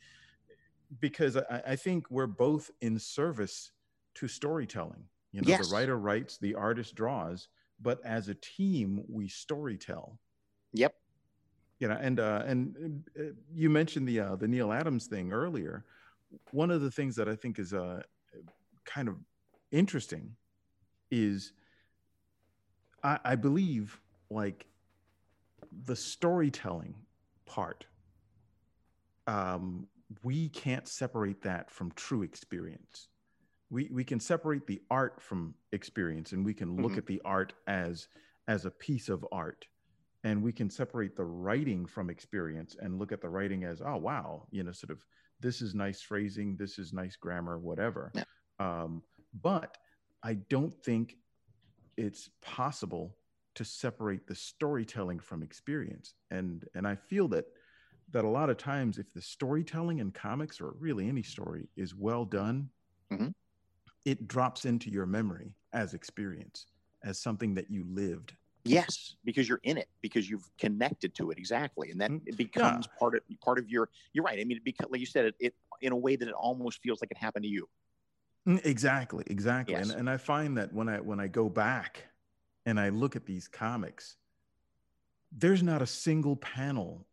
because 0.99 1.37
I, 1.37 1.61
I 1.67 1.75
think 1.77 2.11
we're 2.11 2.27
both 2.27 2.69
in 2.81 2.99
service 2.99 3.71
to 4.15 4.27
storytelling. 4.27 5.05
You 5.31 5.41
know, 5.41 5.47
Yes. 5.47 5.69
the 5.69 5.75
writer 5.75 5.97
writes, 5.97 6.37
the 6.37 6.55
artist 6.55 6.95
draws, 6.95 7.47
but 7.81 8.03
as 8.05 8.27
a 8.27 8.35
team, 8.35 9.03
we 9.07 9.27
storytell 9.27 10.17
Yep. 10.73 10.95
you 11.79 11.87
know 11.87 11.97
and 11.99 12.19
uh 12.19 12.43
and 12.45 13.03
uh, 13.19 13.23
you 13.53 13.69
mentioned 13.69 14.07
the 14.07 14.19
uh 14.19 14.35
the 14.37 14.47
neal 14.47 14.71
adams 14.71 15.07
thing 15.07 15.33
earlier 15.33 15.83
one 16.51 16.71
of 16.71 16.79
the 16.79 16.91
things 16.91 17.13
that 17.15 17.27
i 17.27 17.35
think 17.35 17.59
is 17.59 17.73
uh 17.73 18.01
kind 18.85 19.09
of 19.09 19.15
interesting 19.71 20.35
is 21.09 21.51
i 23.03 23.19
i 23.25 23.35
believe 23.35 23.99
like 24.29 24.65
the 25.85 25.95
storytelling 25.95 26.95
part 27.45 27.85
um 29.27 29.87
we 30.23 30.47
can't 30.49 30.87
separate 30.87 31.41
that 31.41 31.69
from 31.69 31.91
true 31.95 32.21
experience 32.23 33.09
we 33.71 33.89
we 33.91 34.03
can 34.03 34.19
separate 34.19 34.67
the 34.67 34.81
art 34.91 35.19
from 35.21 35.55
experience 35.71 36.33
and 36.33 36.45
we 36.45 36.53
can 36.53 36.75
look 36.75 36.91
Mhm. 36.93 36.97
at 36.99 37.07
the 37.07 37.21
art 37.25 37.53
as 37.65 38.07
as 38.47 38.65
a 38.65 38.71
piece 38.71 39.07
of 39.09 39.25
art 39.31 39.65
and 40.23 40.43
we 40.43 40.51
can 40.51 40.69
separate 40.69 41.15
the 41.15 41.23
writing 41.25 41.85
from 41.85 42.09
experience 42.09 42.75
and 42.79 42.99
look 42.99 43.11
at 43.11 43.21
the 43.21 43.29
writing 43.29 43.63
as 43.63 43.81
oh 43.81 43.95
wow 43.97 44.45
you 44.51 44.61
know 44.63 44.71
sort 44.73 44.91
of 44.91 45.03
this 45.39 45.61
is 45.61 45.73
nice 45.73 46.01
phrasing 46.01 46.57
this 46.57 46.77
is 46.77 46.91
nice 46.93 47.15
grammar 47.15 47.57
whatever 47.57 48.11
Yeah. 48.13 48.25
um, 48.59 49.03
but 49.33 49.77
i 50.21 50.33
don't 50.35 50.73
think 50.83 51.17
it's 51.97 52.29
possible 52.41 53.17
to 53.55 53.63
separate 53.65 54.27
the 54.27 54.35
storytelling 54.35 55.19
from 55.19 55.43
experience 55.43 56.13
and 56.29 56.67
and 56.75 56.85
i 56.87 56.95
feel 56.95 57.27
that 57.29 57.45
that 58.09 58.25
a 58.25 58.29
lot 58.29 58.49
of 58.49 58.57
times 58.57 58.97
if 58.97 59.13
the 59.13 59.21
storytelling 59.21 59.99
in 59.99 60.11
comics 60.11 60.59
or 60.59 60.71
really 60.73 61.07
any 61.07 61.23
story 61.23 61.69
is 61.77 61.95
well 61.95 62.25
done 62.25 62.69
Mhm. 63.11 63.33
It 64.05 64.27
drops 64.27 64.65
into 64.65 64.89
your 64.89 65.05
memory 65.05 65.53
as 65.73 65.93
experience 65.93 66.65
as 67.03 67.19
something 67.19 67.53
that 67.55 67.69
you 67.69 67.85
lived 67.87 68.35
Yes, 68.63 69.15
because 69.23 69.49
you're 69.49 69.59
in 69.63 69.77
it, 69.77 69.89
because 70.01 70.29
you've 70.29 70.47
connected 70.59 71.15
to 71.15 71.31
it 71.31 71.37
exactly, 71.39 71.89
and 71.89 71.99
then 71.99 72.11
Mm, 72.11 72.27
it 72.27 72.37
becomes 72.37 72.87
part 72.99 73.15
of 73.15 73.21
part 73.43 73.57
of 73.57 73.67
your. 73.67 73.89
You're 74.13 74.23
right. 74.23 74.39
I 74.39 74.43
mean, 74.43 74.57
it 74.57 74.63
becomes 74.63 74.91
like 74.91 74.99
you 74.99 75.07
said, 75.07 75.25
it, 75.25 75.35
it 75.39 75.55
in 75.81 75.91
a 75.91 75.97
way 75.97 76.15
that 76.15 76.27
it 76.27 76.33
almost 76.35 76.79
feels 76.81 77.01
like 77.01 77.09
it 77.09 77.17
happened 77.17 77.43
to 77.43 77.49
you. 77.49 77.67
Mm, 78.47 78.63
Exactly, 78.63 79.23
exactly. 79.27 79.73
Yes. 79.73 79.89
And 79.89 79.99
and 80.01 80.09
I 80.09 80.17
find 80.17 80.57
that 80.57 80.71
when 80.73 80.89
I 80.89 80.99
when 80.99 81.19
I 81.19 81.27
go 81.27 81.49
back 81.49 82.03
and 82.65 82.79
I 82.79 82.89
look 82.89 83.15
at 83.15 83.25
these 83.25 83.47
comics, 83.47 84.15
there's 85.31 85.63
not 85.63 85.81
a 85.81 85.87
single 85.87 86.35
panel 86.35 87.07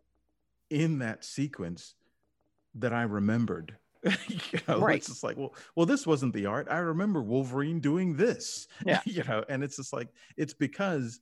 in 0.71 0.99
that 0.99 1.25
sequence 1.25 1.95
that 2.75 2.93
I 2.93 3.03
remembered. 3.03 3.77
you 4.29 4.61
know, 4.69 4.79
Right. 4.81 4.97
it's 4.97 5.09
just 5.09 5.25
like, 5.25 5.37
well, 5.37 5.55
well, 5.75 5.87
this 5.87 6.07
wasn't 6.07 6.33
the 6.35 6.47
art. 6.47 6.69
I 6.71 6.79
remember 6.79 7.23
Wolverine 7.23 7.81
doing 7.81 8.17
this. 8.17 8.69
Yeah. 8.87 9.01
you 9.07 9.25
know, 9.25 9.45
and 9.49 9.63
it's 9.65 9.77
just 9.77 9.93
like 9.93 10.09
it's 10.37 10.55
because 10.55 11.21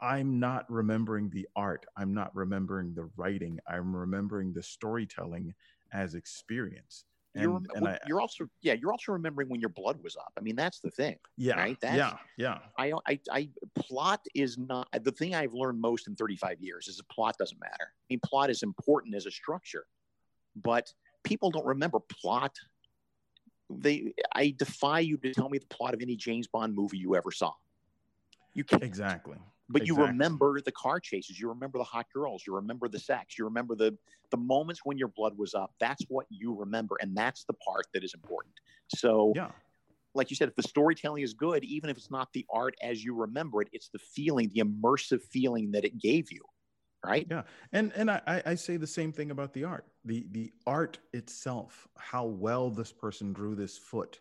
I'm 0.00 0.38
not 0.38 0.70
remembering 0.70 1.30
the 1.30 1.48
art. 1.56 1.86
I'm 1.96 2.12
not 2.12 2.34
remembering 2.36 2.94
the 2.94 3.08
writing. 3.16 3.58
I'm 3.66 3.96
remembering 3.96 4.52
the 4.52 4.62
storytelling 4.62 5.54
as 5.92 6.14
experience. 6.14 7.04
And, 7.34 7.42
You're, 7.42 7.56
and 7.74 7.82
well, 7.82 7.92
I, 7.92 7.98
you're 8.06 8.20
also 8.20 8.48
yeah, 8.62 8.72
you're 8.74 8.92
also 8.92 9.12
remembering 9.12 9.50
when 9.50 9.60
your 9.60 9.68
blood 9.68 10.02
was 10.02 10.16
up. 10.16 10.32
I 10.38 10.40
mean, 10.40 10.56
that's 10.56 10.80
the 10.80 10.90
thing. 10.90 11.16
yeah, 11.36 11.54
right? 11.54 11.78
That's- 11.80 11.98
yeah, 11.98 12.16
yeah. 12.38 12.58
I, 12.78 12.92
I, 13.06 13.20
I, 13.30 13.48
plot 13.74 14.24
is 14.34 14.56
not 14.56 14.88
the 15.02 15.12
thing 15.12 15.34
I've 15.34 15.52
learned 15.52 15.78
most 15.78 16.08
in 16.08 16.16
35 16.16 16.60
years 16.60 16.88
is 16.88 16.98
a 16.98 17.04
plot 17.12 17.36
doesn't 17.38 17.60
matter. 17.60 17.74
I 17.80 18.04
mean, 18.08 18.20
plot 18.24 18.48
is 18.48 18.62
important 18.62 19.14
as 19.14 19.26
a 19.26 19.30
structure, 19.30 19.86
but 20.62 20.90
people 21.26 21.50
don't 21.50 21.66
remember 21.66 21.98
plot. 22.00 22.56
They, 23.68 24.14
I 24.32 24.54
defy 24.56 25.00
you 25.00 25.16
to 25.18 25.34
tell 25.34 25.48
me 25.48 25.58
the 25.58 25.66
plot 25.66 25.92
of 25.92 26.00
any 26.00 26.16
James 26.16 26.46
Bond 26.46 26.74
movie 26.74 26.98
you 26.98 27.16
ever 27.16 27.32
saw. 27.32 27.52
You 28.54 28.64
can't, 28.64 28.82
Exactly. 28.82 29.36
but 29.68 29.86
you 29.86 29.96
remember 29.96 30.60
the 30.60 30.72
car 30.72 31.00
chases. 31.00 31.38
You 31.38 31.48
remember 31.48 31.78
the 31.78 31.84
hot 31.84 32.06
girls. 32.14 32.44
You 32.46 32.54
remember 32.54 32.88
the 32.88 32.98
sex. 32.98 33.36
You 33.38 33.44
remember 33.44 33.74
the 33.74 33.98
the 34.30 34.36
moments 34.36 34.80
when 34.84 34.98
your 34.98 35.08
blood 35.08 35.36
was 35.36 35.54
up. 35.54 35.72
That's 35.78 36.02
what 36.08 36.26
you 36.30 36.54
remember, 36.54 36.96
and 37.00 37.16
that's 37.16 37.44
the 37.44 37.52
part 37.54 37.86
that 37.92 38.02
is 38.02 38.14
important. 38.14 38.54
So, 38.88 39.32
Yeah. 39.36 39.50
like 40.14 40.30
you 40.30 40.36
said, 40.36 40.48
if 40.48 40.56
the 40.56 40.62
storytelling 40.62 41.22
is 41.22 41.34
good, 41.34 41.62
even 41.64 41.90
if 41.90 41.96
it's 41.96 42.10
not 42.10 42.32
the 42.32 42.46
art 42.50 42.74
as 42.82 43.04
you 43.04 43.14
remember 43.14 43.62
it, 43.62 43.68
it's 43.72 43.88
the 43.88 43.98
feeling, 43.98 44.50
the 44.54 44.62
immersive 44.62 45.22
feeling 45.22 45.72
that 45.72 45.84
it 45.84 45.98
gave 45.98 46.32
you, 46.32 46.42
right? 47.04 47.26
Yeah. 47.30 47.42
And 47.72 47.92
and 47.94 48.10
I, 48.10 48.42
I- 48.44 48.54
say 48.54 48.76
the 48.76 48.86
same 48.86 49.12
thing 49.12 49.30
about 49.30 49.52
the 49.52 49.64
art. 49.64 49.86
The 50.04 50.26
the 50.30 50.52
art 50.66 50.98
itself, 51.12 51.88
how 51.98 52.24
well 52.24 52.70
this 52.70 52.92
person 52.92 53.32
drew 53.32 53.54
this 53.54 53.76
foot, 53.78 54.20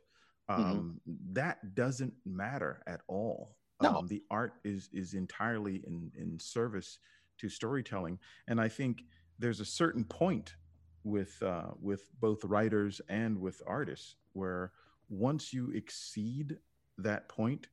um, 0.49 0.99
that 1.31 1.75
doesn't 1.75 2.13
matter 2.25 2.81
at 2.87 3.01
all. 3.07 3.55
No. 3.81 3.95
Um, 3.97 4.07
the 4.07 4.23
art 4.31 4.53
is 4.63 4.89
is 4.93 5.13
entirely 5.13 5.83
in 5.87 6.11
in 6.17 6.39
service 6.39 6.99
to 7.39 7.49
storytelling. 7.49 8.19
And 8.47 8.61
I 8.61 8.69
think 8.69 9.03
there's 9.39 9.59
a 9.59 9.65
certain 9.65 10.05
point 10.05 10.55
with 11.03 11.41
uh, 11.43 11.71
with 11.81 12.09
both 12.19 12.43
writers 12.43 13.01
and 13.09 13.39
with 13.39 13.61
artists 13.67 14.15
where 14.33 14.71
once 15.09 15.53
you 15.53 15.71
exceed 15.71 16.57
that 16.97 17.27
point, 17.29 17.67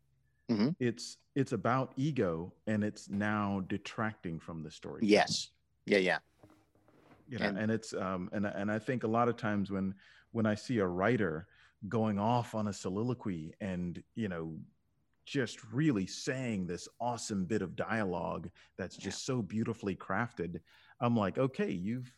Mhm. 0.56 0.76
it's 0.80 1.18
it's 1.34 1.52
about 1.52 1.92
ego 1.96 2.52
and 2.66 2.84
it's 2.84 3.08
now 3.08 3.60
detracting 3.68 4.38
from 4.38 4.62
the 4.62 4.70
story. 4.70 5.00
Yes. 5.04 5.50
Yeah, 5.86 5.98
yeah. 5.98 6.18
you 7.28 7.38
know, 7.38 7.46
And- 7.46 7.58
and, 7.58 7.72
it's 7.72 7.94
um 7.94 8.28
and 8.32 8.44
and 8.46 8.70
I 8.70 8.78
think 8.78 9.04
a 9.04 9.08
lot 9.08 9.28
of 9.28 9.36
times 9.36 9.70
when 9.70 9.94
when 10.32 10.46
I 10.46 10.54
see 10.54 10.78
a 10.78 10.86
writer 10.86 11.48
going 11.88 12.18
off 12.18 12.54
on 12.54 12.68
a 12.68 12.72
soliloquy 12.72 13.54
and 13.60 14.02
you 14.14 14.28
know 14.28 14.56
just 15.24 15.62
really 15.72 16.06
saying 16.06 16.66
this 16.66 16.88
awesome 17.00 17.44
bit 17.44 17.62
of 17.62 17.74
dialogue 17.76 18.50
that's 18.76 18.98
Yeah. 18.98 19.04
just 19.04 19.24
so 19.24 19.40
beautifully 19.40 19.94
crafted 19.94 20.60
i'm 21.00 21.16
like 21.16 21.38
okay 21.38 21.70
you've 21.70 22.12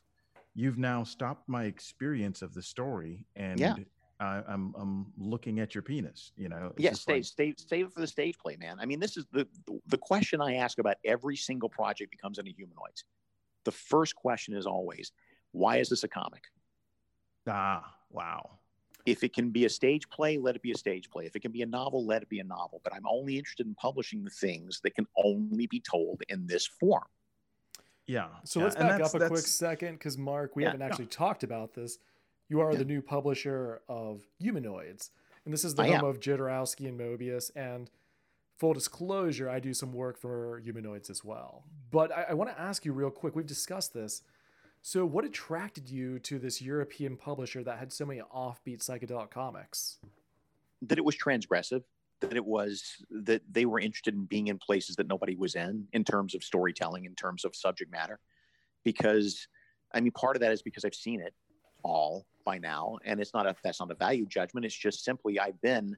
you've 0.55 0.79
now 0.79 1.05
stopped 1.05 1.47
my 1.49 1.65
experience 1.65 2.41
of 2.41 2.55
the 2.55 2.63
story 2.63 3.27
and 3.37 3.61
Yeah. 3.61 3.75
I, 4.21 4.43
i'm 4.49 4.75
i'm 4.79 5.07
looking 5.19 5.59
at 5.61 5.75
your 5.75 5.83
penis 5.83 6.33
you 6.37 6.49
know 6.49 6.73
It's 6.77 6.83
Yes, 6.83 6.93
just 6.93 7.03
stay, 7.03 7.15
like- 7.15 7.25
stay, 7.25 7.55
save 7.57 7.87
it 7.87 7.93
for 7.93 8.01
the 8.01 8.07
stage 8.07 8.37
play, 8.39 8.57
man. 8.57 8.77
I 8.81 8.87
mean, 8.87 9.01
this 9.01 9.17
is 9.17 9.27
the 9.33 9.47
the 9.87 9.99
question 9.99 10.41
I 10.41 10.55
ask 10.55 10.79
about 10.79 10.97
every 11.05 11.37
single 11.37 11.69
project 11.69 12.13
that 12.13 12.21
comes 12.21 12.39
into 12.39 12.53
humanoids. 12.53 13.05
The 13.65 13.73
first 13.73 14.15
question 14.15 14.55
is 14.55 14.67
always, 14.67 15.13
why 15.53 15.79
is 15.79 15.89
this 15.89 16.05
a 16.05 16.09
comic? 16.09 16.45
ah 17.49 17.95
wow 18.11 18.59
If 19.07 19.23
it 19.25 19.35
can 19.35 19.51
be 19.51 19.65
a 19.67 19.69
stage 19.69 20.09
play, 20.09 20.39
let 20.39 20.57
it 20.57 20.63
be 20.63 20.73
a 20.73 20.79
stage 20.79 21.11
play. 21.11 21.27
If 21.27 21.35
it 21.37 21.41
can 21.41 21.53
be 21.53 21.63
a 21.63 21.67
novel, 21.67 22.07
let 22.07 22.23
it 22.23 22.29
be 22.29 22.41
a 22.41 22.45
novel. 22.45 22.81
But 22.85 22.95
I'm 22.95 23.07
only 23.07 23.37
interested 23.39 23.67
in 23.67 23.75
publishing 23.75 24.25
the 24.25 24.31
things 24.31 24.81
that 24.83 24.95
can 24.95 25.07
only 25.17 25.67
be 25.67 25.81
told 25.81 26.23
in 26.29 26.47
this 26.47 26.67
form. 26.67 27.09
yeah 28.07 28.29
So 28.45 28.61
yeah, 28.61 28.65
let's 28.67 28.77
back 28.77 29.01
up 29.01 29.15
a 29.15 29.29
quick 29.29 29.47
second 29.47 29.93
because 29.99 30.17
Mark, 30.17 30.57
we 30.57 30.63
Yeah, 30.63 30.69
haven't 30.69 30.81
yeah. 30.81 30.87
actually 30.87 31.07
talked 31.07 31.43
about 31.43 31.75
this. 31.75 31.99
You 32.49 32.61
are 32.61 32.73
Yeah. 32.73 32.79
the 32.79 32.85
new 32.85 33.01
publisher 33.03 33.83
of 33.89 34.27
Humanoids, 34.39 35.11
and 35.45 35.53
this 35.53 35.65
is 35.65 35.75
the 35.75 35.83
I 35.83 35.87
home 35.87 35.97
am. 35.97 36.05
of 36.05 36.21
Jodorowsky 36.21 36.87
and 36.89 36.99
Moebius. 36.99 37.51
And 37.57 37.91
full 38.57 38.75
disclosure, 38.75 39.49
I 39.49 39.61
do 39.61 39.73
some 39.75 39.93
work 39.93 40.19
for 40.19 40.59
Humanoids 40.61 41.11
as 41.11 41.25
well. 41.25 41.65
But 41.91 42.13
I, 42.13 42.23
I 42.31 42.35
want 42.35 42.51
to 42.51 42.61
ask 42.61 42.85
you 42.85 42.93
real 42.93 43.11
quick. 43.11 43.35
We've 43.35 43.47
discussed 43.47 43.93
this. 43.95 44.23
So, 44.83 45.07
what 45.07 45.25
attracted 45.25 45.89
you 45.89 46.19
to 46.21 46.39
this 46.39 46.61
European 46.61 47.17
publisher 47.17 47.65
that 47.65 47.79
had 47.79 47.93
so 47.93 48.05
many 48.05 48.21
offbeat 48.21 48.81
psychedelic 48.81 49.31
comics? 49.31 49.99
that 50.83 50.99
it 50.99 51.05
was 51.05 51.17
transgressive 51.17 51.83
that 52.21 52.35
it 52.37 52.45
was 52.45 53.03
that 53.11 53.41
they 53.51 53.65
were 53.65 53.81
interested 53.81 54.13
in 54.13 54.27
being 54.27 54.49
in 54.49 54.59
places 54.59 54.97
that 54.97 55.07
nobody 55.07 55.35
was 55.35 55.55
in 55.55 55.87
in 55.95 56.05
terms 56.05 56.35
of 56.35 56.45
storytelling 56.45 57.07
in 57.07 57.15
terms 57.15 57.43
of 57.47 57.57
subject 57.57 57.91
matter 57.91 58.21
because 58.83 59.49
i 59.95 60.01
mean 60.01 60.13
part 60.13 60.37
of 60.37 60.41
that 60.41 60.53
is 60.53 60.61
because 60.61 60.85
i've 60.85 60.95
seen 60.95 61.23
it 61.23 61.33
all 61.85 62.27
by 62.45 62.59
now 62.59 62.99
and 63.05 63.21
it's 63.21 63.33
not 63.33 63.47
a 63.47 63.55
that's 63.63 63.81
not 63.81 63.91
a 63.91 63.95
value 63.95 64.27
judgment 64.27 64.67
it's 64.67 64.75
just 64.75 65.05
simply 65.05 65.39
i've 65.39 65.61
been 65.61 65.97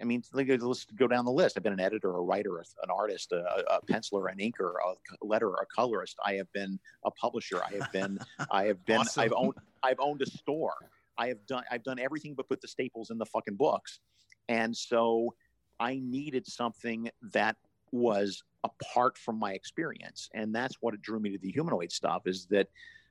i 0.00 0.04
mean 0.04 0.22
let's 0.32 0.84
go 0.96 1.06
down 1.06 1.24
the 1.24 1.30
list 1.30 1.56
i've 1.56 1.62
been 1.62 1.72
an 1.72 1.80
editor 1.80 2.16
a 2.16 2.20
writer 2.20 2.58
an 2.58 2.90
artist 2.90 3.32
a, 3.32 3.44
a 3.70 3.80
penciler 3.86 4.30
an 4.30 4.38
inker 4.38 4.72
a 4.84 5.24
letterer 5.24 5.54
a 5.62 5.66
colorist 5.74 6.16
i 6.24 6.34
have 6.34 6.50
been 6.52 6.78
a 7.04 7.10
publisher 7.10 7.62
i 7.62 7.72
have 7.72 7.92
been 7.92 8.18
i 8.50 8.64
have 8.64 8.84
been 8.86 9.00
Awesome. 9.00 9.22
i've 9.22 9.32
owned 9.36 9.54
i've 9.82 10.00
owned 10.00 10.22
a 10.22 10.26
store 10.26 10.74
I 11.18 11.28
have 11.28 11.44
done 11.46 11.64
I've 11.70 11.82
done 11.82 11.98
everything 11.98 12.34
but 12.34 12.48
put 12.48 12.60
the 12.60 12.68
staples 12.68 13.10
in 13.10 13.18
the 13.18 13.26
fucking 13.26 13.56
books. 13.56 14.00
And 14.48 14.76
so 14.76 15.34
I 15.80 16.00
needed 16.02 16.46
something 16.46 17.10
that 17.32 17.56
was 17.92 18.42
apart 18.64 19.16
from 19.18 19.38
my 19.38 19.52
experience, 19.52 20.28
and 20.34 20.54
that's 20.54 20.76
what 20.80 20.94
it 20.94 21.02
drew 21.02 21.20
me 21.20 21.30
to 21.30 21.38
the 21.38 21.50
humanoid 21.50 21.92
stuff. 21.92 22.22
Is 22.26 22.46
that 22.50 22.68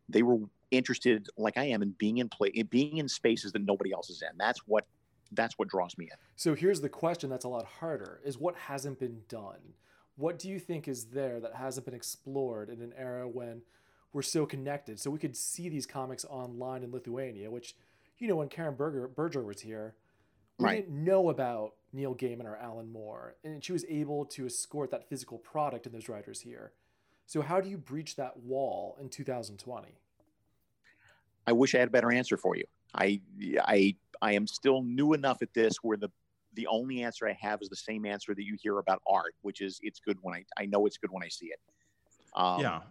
they 0.09 0.23
were 0.23 0.39
interested, 0.75 1.27
like 1.37 1.57
I 1.57 1.65
am, 1.65 1.81
in 1.81 1.91
being 1.91 2.17
in 2.19 2.29
play, 2.29 2.51
being 2.69 2.97
in 2.97 3.07
spaces 3.07 3.51
that 3.53 3.63
nobody 3.63 3.91
else 3.93 4.09
is 4.09 4.21
in. 4.21 4.37
That's 4.37 4.59
what 4.67 4.85
that's 5.31 5.57
what 5.57 5.67
draws 5.67 5.97
me 5.97 6.05
in. 6.05 6.17
So 6.35 6.53
here's 6.53 6.81
the 6.81 6.89
question 6.89 7.29
that's 7.29 7.45
a 7.45 7.49
lot 7.49 7.65
harder: 7.65 8.21
is 8.23 8.37
what 8.37 8.55
hasn't 8.55 8.99
been 8.99 9.21
done. 9.27 9.73
What 10.17 10.39
do 10.39 10.49
you 10.49 10.59
think 10.59 10.87
is 10.87 11.05
there 11.07 11.39
that 11.41 11.55
hasn't 11.55 11.85
been 11.85 11.95
explored 11.95 12.69
in 12.69 12.81
an 12.81 12.93
era 12.95 13.27
when 13.27 13.63
we're 14.13 14.21
so 14.21 14.45
connected? 14.45 14.99
So 14.99 15.11
we 15.11 15.19
could 15.19 15.35
see 15.35 15.67
these 15.67 15.85
comics 15.85 16.23
online 16.25 16.83
in 16.83 16.91
Lithuania, 16.91 17.51
which, 17.51 17.75
you 18.17 18.27
know, 18.29 18.37
when 18.37 18.47
Karen 18.47 18.75
Berger, 18.75 19.09
Berger 19.09 19.43
was 19.43 19.59
here, 19.59 19.95
we 20.57 20.65
Right. 20.65 20.85
didn't 20.85 21.03
know 21.03 21.27
about 21.27 21.73
Neil 21.91 22.15
Gaiman 22.15 22.45
or 22.45 22.55
Alan 22.55 22.89
Moore, 22.89 23.35
and 23.43 23.61
she 23.61 23.73
was 23.73 23.83
able 23.89 24.25
to 24.27 24.45
escort 24.45 24.89
that 24.91 25.09
physical 25.09 25.37
product 25.37 25.85
in 25.85 25.91
those 25.91 26.07
writers 26.07 26.39
here. 26.39 26.71
So 27.25 27.41
how 27.41 27.59
do 27.59 27.69
you 27.69 27.77
breach 27.77 28.15
that 28.15 28.37
wall 28.37 28.95
in 29.01 29.09
2020? 29.09 29.99
I 31.47 31.51
wish 31.53 31.75
I 31.75 31.79
had 31.79 31.89
a 31.89 31.91
better 31.91 32.11
answer 32.11 32.37
for 32.37 32.55
you. 32.55 32.65
I 32.93 33.21
I 33.61 33.95
I 34.21 34.33
am 34.33 34.47
still 34.47 34.81
new 34.83 35.13
enough 35.13 35.41
at 35.41 35.53
this 35.53 35.77
where 35.81 35.97
the 35.97 36.09
the 36.53 36.67
only 36.67 37.03
answer 37.03 37.27
I 37.27 37.37
have 37.41 37.61
is 37.61 37.69
the 37.69 37.75
same 37.75 38.05
answer 38.05 38.33
that 38.33 38.43
you 38.43 38.57
hear 38.61 38.79
about 38.79 39.01
art, 39.07 39.35
which 39.41 39.61
is 39.61 39.79
it's 39.81 39.99
good 39.99 40.17
when 40.21 40.35
I 40.35 40.45
I 40.57 40.65
know 40.65 40.85
it's 40.85 40.97
good 40.97 41.11
when 41.11 41.23
I 41.23 41.29
see 41.29 41.47
it. 41.47 41.59
Um, 42.35 42.61
yeah, 42.61 42.81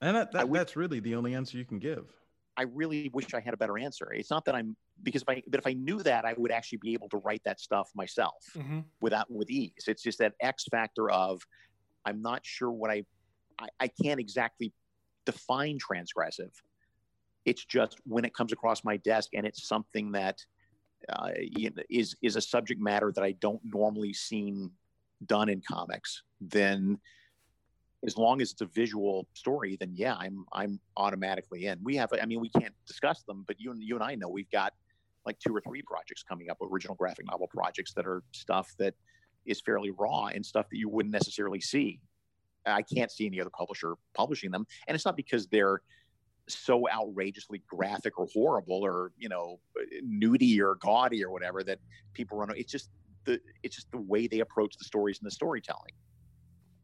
and 0.00 0.16
that, 0.16 0.32
that 0.32 0.48
would- 0.48 0.58
that's 0.58 0.76
really 0.76 1.00
the 1.00 1.14
only 1.14 1.34
answer 1.34 1.58
you 1.58 1.64
can 1.64 1.78
give. 1.78 2.06
I 2.56 2.62
really 2.62 3.08
wish 3.12 3.34
I 3.34 3.40
had 3.40 3.54
a 3.54 3.56
better 3.56 3.78
answer. 3.78 4.12
It's 4.12 4.30
not 4.30 4.44
that 4.46 4.54
I'm 4.54 4.76
because 5.02 5.22
if 5.22 5.28
I 5.28 5.42
but 5.46 5.60
if 5.60 5.66
I 5.66 5.74
knew 5.74 6.02
that 6.02 6.24
I 6.24 6.34
would 6.36 6.50
actually 6.50 6.78
be 6.78 6.92
able 6.92 7.08
to 7.10 7.18
write 7.18 7.42
that 7.44 7.60
stuff 7.60 7.90
myself 7.94 8.34
Mm-hmm. 8.56 8.80
without 9.00 9.30
with 9.30 9.48
ease. 9.50 9.84
It's 9.86 10.02
just 10.02 10.18
that 10.18 10.34
X 10.40 10.64
factor 10.70 11.08
of 11.10 11.40
I'm 12.04 12.20
not 12.20 12.44
sure 12.44 12.70
what 12.70 12.90
I 12.90 13.04
I, 13.58 13.68
I 13.80 13.88
can't 13.88 14.18
exactly 14.18 14.72
define 15.24 15.78
transgressive. 15.78 16.50
It's 17.48 17.64
just 17.64 17.98
when 18.04 18.24
it 18.24 18.34
comes 18.34 18.52
across 18.52 18.84
my 18.84 18.98
desk 18.98 19.30
and 19.34 19.46
it's 19.46 19.66
something 19.66 20.12
that 20.12 20.44
uh, 21.08 21.30
is 21.88 22.14
is 22.22 22.36
a 22.36 22.40
subject 22.40 22.80
matter 22.80 23.12
that 23.14 23.24
I 23.24 23.32
don't 23.32 23.60
normally 23.64 24.12
seen 24.12 24.70
done 25.26 25.48
in 25.48 25.60
comics, 25.60 26.22
then 26.40 26.98
as 28.06 28.16
long 28.16 28.40
as 28.40 28.52
it's 28.52 28.60
a 28.60 28.66
visual 28.66 29.26
story, 29.32 29.76
then 29.80 29.92
yeah, 29.94 30.14
I'm 30.14 30.44
I'm 30.52 30.78
automatically 30.96 31.66
in. 31.66 31.78
We 31.82 31.96
have, 31.96 32.10
I 32.20 32.26
mean, 32.26 32.40
we 32.40 32.50
can't 32.50 32.74
discuss 32.86 33.22
them, 33.22 33.44
but 33.46 33.58
you 33.58 33.70
and 33.72 33.82
you 33.82 33.94
and 33.94 34.04
I 34.04 34.14
know 34.14 34.28
we've 34.28 34.50
got 34.50 34.74
like 35.26 35.38
two 35.38 35.54
or 35.54 35.60
three 35.60 35.82
projects 35.82 36.22
coming 36.22 36.50
up, 36.50 36.58
original 36.60 36.94
graphic 36.94 37.26
novel 37.26 37.48
projects 37.48 37.92
that 37.94 38.06
are 38.06 38.22
stuff 38.32 38.74
that 38.78 38.94
is 39.46 39.60
fairly 39.60 39.90
raw 39.90 40.26
and 40.26 40.44
stuff 40.44 40.68
that 40.70 40.76
you 40.76 40.88
wouldn't 40.88 41.12
necessarily 41.12 41.60
see. 41.60 42.00
I 42.66 42.82
can't 42.82 43.10
see 43.10 43.26
any 43.26 43.40
other 43.40 43.50
publisher 43.50 43.94
publishing 44.14 44.50
them, 44.50 44.66
and 44.86 44.94
it's 44.94 45.04
not 45.04 45.16
because 45.16 45.46
they're 45.46 45.80
so 46.48 46.88
outrageously 46.90 47.62
graphic 47.68 48.18
or 48.18 48.26
horrible 48.32 48.84
or 48.84 49.12
you 49.18 49.28
know 49.28 49.60
nudie 50.04 50.58
or 50.60 50.76
gaudy 50.76 51.24
or 51.24 51.30
whatever 51.30 51.62
that 51.64 51.78
people 52.14 52.38
run. 52.38 52.50
It's 52.56 52.72
just 52.72 52.90
the 53.24 53.40
it's 53.62 53.76
just 53.76 53.90
the 53.90 54.00
way 54.00 54.26
they 54.26 54.40
approach 54.40 54.76
the 54.76 54.84
stories 54.84 55.18
and 55.20 55.26
the 55.26 55.30
storytelling. 55.30 55.92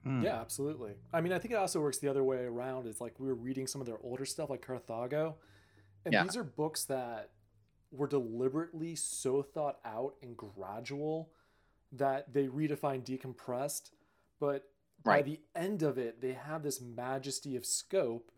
Hmm. 0.04 0.22
Yeah, 0.22 0.40
absolutely. 0.40 0.92
I 1.12 1.20
mean, 1.22 1.32
I 1.32 1.38
think 1.38 1.52
it 1.52 1.56
also 1.56 1.80
works 1.80 1.98
the 1.98 2.08
other 2.08 2.22
way 2.22 2.44
around. 2.44 2.86
It's 2.86 3.00
like 3.00 3.18
we 3.18 3.26
were 3.26 3.34
reading 3.34 3.66
some 3.66 3.80
of 3.80 3.86
their 3.86 3.98
older 4.02 4.26
stuff, 4.26 4.50
like 4.50 4.64
Carthago, 4.66 5.36
and 6.04 6.12
Yeah. 6.12 6.22
these 6.22 6.36
are 6.36 6.44
books 6.44 6.84
that 6.84 7.30
were 7.90 8.06
deliberately 8.06 8.96
so 8.96 9.42
thought 9.42 9.78
out 9.84 10.16
and 10.20 10.36
gradual 10.36 11.30
that 11.92 12.34
they 12.34 12.48
redefine 12.48 13.02
decompressed, 13.04 13.92
but 14.40 14.68
by 15.04 15.22
the 15.22 15.38
end 15.54 15.82
of 15.82 15.96
it, 15.98 16.20
they 16.20 16.32
have 16.32 16.62
this 16.62 16.80
majesty 16.80 17.56
of 17.56 17.64
scope 17.64 18.30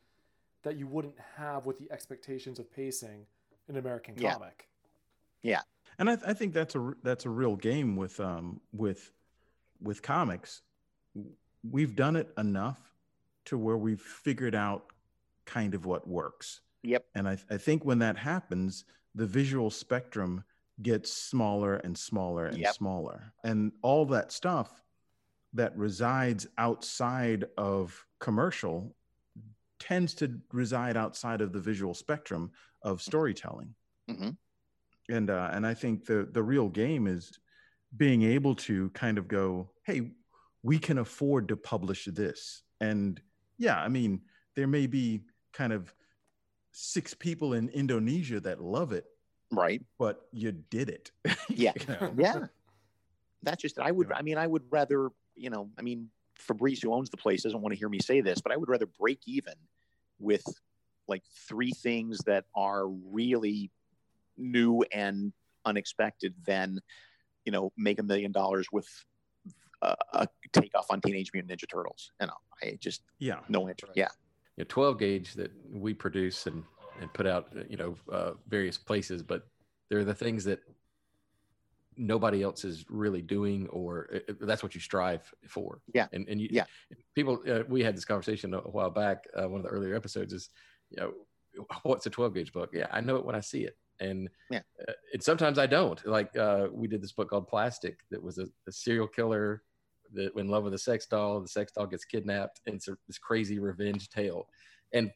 that 0.62 0.76
you 0.76 0.86
wouldn't 0.86 1.14
have 1.36 1.66
with 1.66 1.78
the 1.78 1.90
expectations 1.90 2.58
of 2.58 2.70
pacing 2.72 3.26
in 3.68 3.76
American 3.76 4.14
Yeah. 4.18 4.32
comic. 4.34 4.68
Yeah, 5.42 5.60
and 5.98 6.10
I, 6.10 6.14
I 6.26 6.32
think 6.32 6.52
that's 6.54 6.74
a 6.74 6.80
r- 6.80 6.96
that's 7.02 7.24
a 7.26 7.30
real 7.30 7.56
game 7.56 7.94
with 7.96 8.18
um 8.20 8.60
with 8.72 9.12
with 9.80 10.02
comics 10.02 10.62
we've 11.70 11.94
done 11.94 12.16
it 12.16 12.32
enough 12.38 12.92
to 13.44 13.58
where 13.58 13.76
we've 13.76 14.00
figured 14.00 14.54
out 14.54 14.86
kind 15.44 15.74
of 15.74 15.84
what 15.84 16.06
works 16.08 16.60
Yep. 16.82 17.04
and 17.14 17.28
I, 17.28 17.36
I 17.50 17.56
think 17.58 17.84
when 17.84 17.98
that 18.00 18.16
happens 18.16 18.84
the 19.14 19.26
visual 19.26 19.70
spectrum 19.70 20.42
gets 20.82 21.12
smaller 21.12 21.76
and 21.76 21.96
smaller 21.96 22.46
and 22.46 22.58
Yep. 22.58 22.74
smaller 22.74 23.32
and 23.44 23.72
all 23.82 24.04
that 24.06 24.32
stuff 24.32 24.82
that 25.52 25.76
resides 25.76 26.46
outside 26.58 27.44
of 27.58 28.04
commercial 28.18 28.94
tends 29.78 30.14
to 30.14 30.40
reside 30.52 30.96
outside 30.96 31.40
of 31.40 31.52
the 31.52 31.60
visual 31.60 31.94
spectrum 31.94 32.50
of 32.82 33.02
storytelling 33.02 33.74
Mhm. 34.08 34.36
and 35.08 35.30
uh, 35.30 35.50
and 35.52 35.66
I 35.66 35.74
think 35.74 36.04
the 36.06 36.28
the 36.30 36.42
real 36.42 36.68
game 36.68 37.06
is 37.06 37.38
being 37.96 38.22
able 38.22 38.54
to 38.54 38.90
kind 38.90 39.16
of 39.18 39.28
go, 39.28 39.70
hey, 39.84 40.12
we 40.62 40.78
can 40.78 40.98
afford 40.98 41.48
to 41.48 41.56
publish 41.56 42.04
this, 42.06 42.62
and 42.80 43.20
yeah, 43.58 43.80
I 43.82 43.88
mean 43.88 44.22
there 44.54 44.66
may 44.66 44.86
be 44.86 45.22
kind 45.52 45.72
of 45.72 45.94
six 46.72 47.14
people 47.14 47.54
in 47.54 47.68
Indonesia 47.70 48.40
that 48.40 48.60
love 48.60 48.92
it, 48.92 49.04
Right. 49.50 49.82
but 49.98 50.28
you 50.32 50.52
did 50.52 50.88
it. 50.90 51.10
Yeah. 51.48 51.72
You 51.78 51.86
know? 51.86 52.14
Yeah. 52.18 52.46
That's 53.42 53.62
just 53.62 53.78
I 53.78 53.90
would. 53.92 54.10
I 54.12 54.22
mean 54.22 54.36
I 54.38 54.46
would 54.46 54.64
rather, 54.70 55.10
you 55.34 55.50
know, 55.50 55.70
I 55.78 55.82
mean 55.82 56.10
Fabrice 56.38 56.82
who 56.82 56.92
owns 56.92 57.10
the 57.10 57.16
place 57.16 57.42
doesn't 57.42 57.60
want 57.60 57.72
to 57.72 57.78
hear 57.78 57.88
me 57.88 57.98
say 57.98 58.20
this, 58.20 58.40
but 58.40 58.52
I 58.52 58.56
would 58.56 58.68
rather 58.68 58.86
break 58.86 59.20
even 59.26 59.54
with 60.18 60.44
like 61.08 61.22
three 61.48 61.70
things 61.70 62.18
that 62.26 62.44
are 62.54 62.88
really 62.88 63.70
new 64.36 64.84
and 64.92 65.32
unexpected 65.64 66.34
than, 66.44 66.80
you 67.44 67.52
know, 67.52 67.72
make 67.76 67.98
a 67.98 68.02
million 68.02 68.32
dollars 68.32 68.66
with 68.72 68.88
a, 69.82 69.96
a 70.12 70.28
takeoff 70.52 70.86
on 70.90 71.00
Teenage 71.00 71.30
Mutant 71.32 71.52
Ninja 71.52 71.68
Turtles. 71.68 72.12
And 72.20 72.30
I 72.62 72.78
just 72.80 73.02
yeah. 73.18 73.40
no 73.48 73.68
interest. 73.68 73.92
Yeah. 73.96 74.08
you 74.56 74.64
know, 74.64 74.66
12 74.68 74.98
gauge 74.98 75.34
that 75.34 75.52
we 75.72 75.94
produce 75.94 76.46
and 76.46 76.64
and 77.00 77.12
put 77.12 77.26
out 77.26 77.48
uh, 77.56 77.62
you 77.68 77.76
know 77.76 77.94
uh, 78.10 78.32
various 78.48 78.78
places 78.78 79.22
but 79.22 79.46
they're 79.88 80.04
the 80.04 80.14
things 80.14 80.44
that 80.44 80.60
nobody 81.96 82.42
else 82.42 82.64
is 82.64 82.84
really 82.88 83.22
doing 83.22 83.66
or 83.68 84.08
uh, 84.14 84.32
uh, 84.32 84.34
that's 84.40 84.62
what 84.62 84.74
you 84.74 84.80
strive 84.80 85.32
for 85.48 85.80
Yeah. 85.94 86.08
and 86.12 86.28
and 86.28 86.40
you, 86.40 86.48
Yeah. 86.50 86.64
people 87.14 87.42
uh, 87.48 87.62
we 87.68 87.82
had 87.82 87.96
this 87.96 88.04
conversation 88.04 88.54
a 88.54 88.58
while 88.58 88.90
back 88.90 89.24
uh, 89.34 89.48
one 89.48 89.60
of 89.60 89.64
the 89.64 89.70
earlier 89.70 89.94
episodes 89.94 90.32
is 90.32 90.50
you 90.90 90.98
know 91.00 91.12
what's 91.82 92.06
a 92.06 92.10
12 92.10 92.34
gauge 92.34 92.52
book 92.52 92.70
yeah 92.72 92.86
i 92.92 93.00
know 93.00 93.16
it 93.16 93.24
when 93.24 93.34
i 93.34 93.40
see 93.40 93.64
it 93.64 93.76
and 94.00 94.28
Yeah. 94.50 94.60
uh, 94.86 94.92
and 95.12 95.22
sometimes 95.22 95.58
i 95.58 95.66
don't 95.66 96.06
like 96.06 96.36
uh, 96.36 96.68
we 96.70 96.86
did 96.86 97.02
this 97.02 97.12
book 97.12 97.30
called 97.30 97.48
plastic 97.48 98.00
that 98.10 98.22
was 98.22 98.38
a, 98.38 98.46
a 98.68 98.72
serial 98.72 99.08
killer 99.08 99.62
that 100.12 100.36
in 100.36 100.48
love 100.48 100.64
with 100.64 100.74
a 100.74 100.78
sex 100.78 101.06
doll 101.06 101.40
the 101.40 101.48
sex 101.48 101.72
doll 101.72 101.86
gets 101.86 102.04
kidnapped 102.04 102.60
and 102.66 102.76
it's 102.76 102.88
a, 102.88 102.96
this 103.06 103.18
crazy 103.18 103.58
revenge 103.58 104.08
tale 104.10 104.48
and 104.92 105.10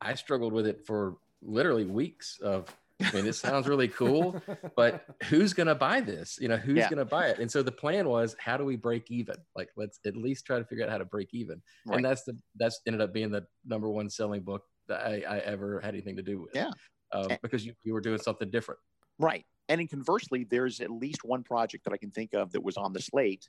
i 0.00 0.14
struggled 0.14 0.52
with 0.52 0.66
it 0.66 0.84
for 0.86 1.16
literally 1.42 1.84
weeks 1.84 2.38
of 2.42 2.66
i 3.00 3.10
mean 3.12 3.24
this 3.24 3.38
sounds 3.38 3.66
really 3.68 3.88
cool 3.88 4.40
but 4.76 5.04
who's 5.24 5.52
going 5.52 5.66
to 5.66 5.74
buy 5.74 6.00
this 6.00 6.38
you 6.40 6.48
know 6.48 6.56
who's 6.56 6.76
Yeah. 6.78 6.88
going 6.88 6.98
to 6.98 7.04
buy 7.04 7.28
it 7.28 7.38
and 7.38 7.50
so 7.50 7.62
the 7.62 7.72
plan 7.72 8.08
was 8.08 8.36
how 8.38 8.56
do 8.56 8.64
we 8.64 8.76
break 8.76 9.10
even 9.10 9.36
like 9.56 9.70
let's 9.76 9.98
at 10.06 10.16
least 10.16 10.46
try 10.46 10.58
to 10.58 10.64
figure 10.64 10.84
out 10.84 10.90
how 10.90 10.98
to 10.98 11.04
break 11.04 11.28
even 11.32 11.62
Right. 11.86 11.96
and 11.96 12.04
that's 12.04 12.24
the 12.24 12.36
that's 12.56 12.80
ended 12.86 13.00
up 13.00 13.12
being 13.12 13.30
the 13.30 13.46
number 13.64 13.88
one 13.88 14.08
selling 14.10 14.42
book 14.42 14.62
that 14.88 15.00
i, 15.06 15.22
I 15.28 15.38
ever 15.38 15.80
had 15.80 15.94
anything 15.94 16.16
to 16.16 16.22
do 16.22 16.42
with 16.42 16.54
Yeah. 16.54 16.70
um, 17.12 17.30
And- 17.30 17.38
because 17.42 17.64
you, 17.66 17.74
you 17.82 17.92
were 17.92 18.00
doing 18.00 18.18
something 18.18 18.50
different 18.50 18.80
Right. 19.18 19.44
And 19.68 19.80
in 19.80 19.86
conversely, 19.86 20.44
there's 20.44 20.80
at 20.80 20.90
least 20.90 21.22
one 21.22 21.44
project 21.44 21.84
that 21.84 21.92
I 21.92 21.96
can 21.98 22.10
think 22.10 22.32
of 22.34 22.50
that 22.52 22.62
was 22.64 22.76
on 22.76 22.92
the 22.92 23.00
slate 23.00 23.46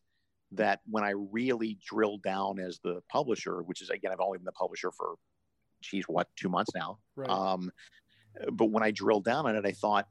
that 0.51 0.81
when 0.85 1.03
I 1.03 1.11
really 1.15 1.79
drilled 1.83 2.21
down 2.21 2.59
as 2.59 2.79
the 2.83 3.01
publisher, 3.09 3.63
which 3.63 3.81
is 3.81 3.89
again, 3.89 4.11
I've 4.11 4.19
only 4.19 4.37
been 4.37 4.45
the 4.45 4.51
publisher 4.51 4.91
for 4.91 5.15
geez, 5.81 6.03
what, 6.07 6.27
two 6.35 6.49
months 6.49 6.71
now. 6.75 6.99
Right. 7.15 7.29
Um, 7.29 7.71
but 8.51 8.65
when 8.65 8.83
I 8.83 8.91
drilled 8.91 9.25
down 9.25 9.45
on 9.45 9.55
it, 9.55 9.65
I 9.65 9.71
thought 9.71 10.07